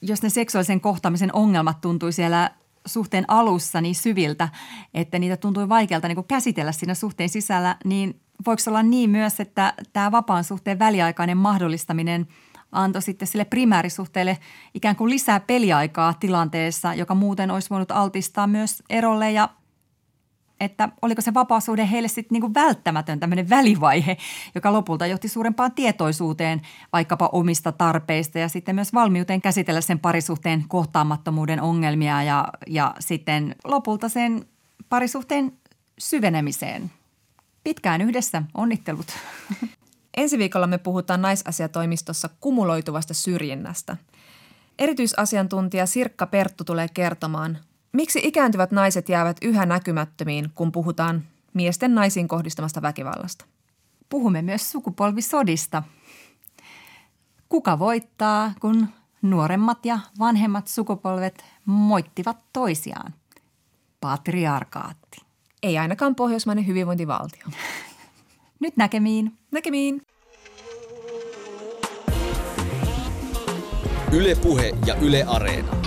jos 0.01 0.21
ne 0.21 0.29
seksuaalisen 0.29 0.81
kohtaamisen 0.81 1.35
ongelmat 1.35 1.81
tuntui 1.81 2.13
siellä 2.13 2.51
suhteen 2.87 3.25
alussa 3.27 3.81
niin 3.81 3.95
syviltä, 3.95 4.49
että 4.93 5.19
niitä 5.19 5.37
tuntui 5.37 5.69
vaikealta 5.69 6.07
niin 6.07 6.27
käsitellä 6.27 6.71
siinä 6.71 6.93
suhteen 6.93 7.29
sisällä, 7.29 7.75
niin 7.85 8.21
voiko 8.45 8.61
olla 8.67 8.83
niin 8.83 9.09
myös, 9.09 9.39
että 9.39 9.73
tämä 9.93 10.11
vapaan 10.11 10.43
suhteen 10.43 10.79
väliaikainen 10.79 11.37
mahdollistaminen 11.37 12.27
antoi 12.71 13.01
sitten 13.01 13.27
sille 13.27 13.45
primäärisuhteelle 13.45 14.37
ikään 14.73 14.95
kuin 14.95 15.09
lisää 15.09 15.39
peliaikaa 15.39 16.13
tilanteessa, 16.13 16.93
joka 16.93 17.15
muuten 17.15 17.51
olisi 17.51 17.69
voinut 17.69 17.91
altistaa 17.91 18.47
myös 18.47 18.83
erolle 18.89 19.31
ja 19.31 19.49
että 20.59 20.89
oliko 21.01 21.21
se 21.21 21.33
vapaasuuden 21.33 21.87
heille 21.87 22.07
sitten 22.07 22.35
niinku 22.35 22.53
välttämätön 22.53 23.19
tämmöinen 23.19 23.49
välivaihe, 23.49 24.17
joka 24.55 24.73
lopulta 24.73 25.07
johti 25.07 25.27
suurempaan 25.27 25.71
tietoisuuteen 25.71 26.61
vaikkapa 26.93 27.29
omista 27.31 27.71
tarpeista 27.71 28.39
ja 28.39 28.49
sitten 28.49 28.75
myös 28.75 28.93
valmiuteen 28.93 29.41
käsitellä 29.41 29.81
sen 29.81 29.99
parisuhteen 29.99 30.65
kohtaamattomuuden 30.67 31.61
ongelmia 31.61 32.23
ja, 32.23 32.47
ja 32.67 32.95
sitten 32.99 33.55
lopulta 33.63 34.09
sen 34.09 34.45
parisuhteen 34.89 35.51
syvenemiseen. 35.99 36.91
Pitkään 37.63 38.01
yhdessä, 38.01 38.43
onnittelut. 38.53 39.07
Ensi 40.17 40.37
viikolla 40.37 40.67
me 40.67 40.77
puhutaan 40.77 41.21
naisasiatoimistossa 41.21 42.29
kumuloituvasta 42.39 43.13
syrjinnästä. 43.13 43.97
Erityisasiantuntija 44.79 45.85
Sirkka 45.85 46.25
Perttu 46.25 46.63
tulee 46.63 46.87
kertomaan, 46.93 47.57
Miksi 47.97 48.19
ikääntyvät 48.23 48.71
naiset 48.71 49.09
jäävät 49.09 49.37
yhä 49.41 49.65
näkymättömiin, 49.65 50.49
kun 50.55 50.71
puhutaan 50.71 51.23
miesten 51.53 51.95
naisiin 51.95 52.27
kohdistamasta 52.27 52.81
väkivallasta? 52.81 53.45
Puhumme 54.09 54.41
myös 54.41 54.71
sukupolvisodista. 54.71 55.83
Kuka 57.49 57.79
voittaa, 57.79 58.53
kun 58.59 58.87
nuoremmat 59.21 59.85
ja 59.85 59.99
vanhemmat 60.19 60.67
sukupolvet 60.67 61.45
moittivat 61.65 62.37
toisiaan? 62.53 63.13
Patriarkaatti. 64.01 65.17
Ei 65.63 65.77
ainakaan 65.77 66.15
pohjoismainen 66.15 66.67
hyvinvointivaltio. 66.67 67.45
Nyt 68.59 68.77
näkemiin. 68.77 69.37
Näkemiin. 69.51 70.01
Ylepuhe 74.11 74.71
ja 74.85 74.95
Yle 74.95 75.23
Areena. 75.23 75.86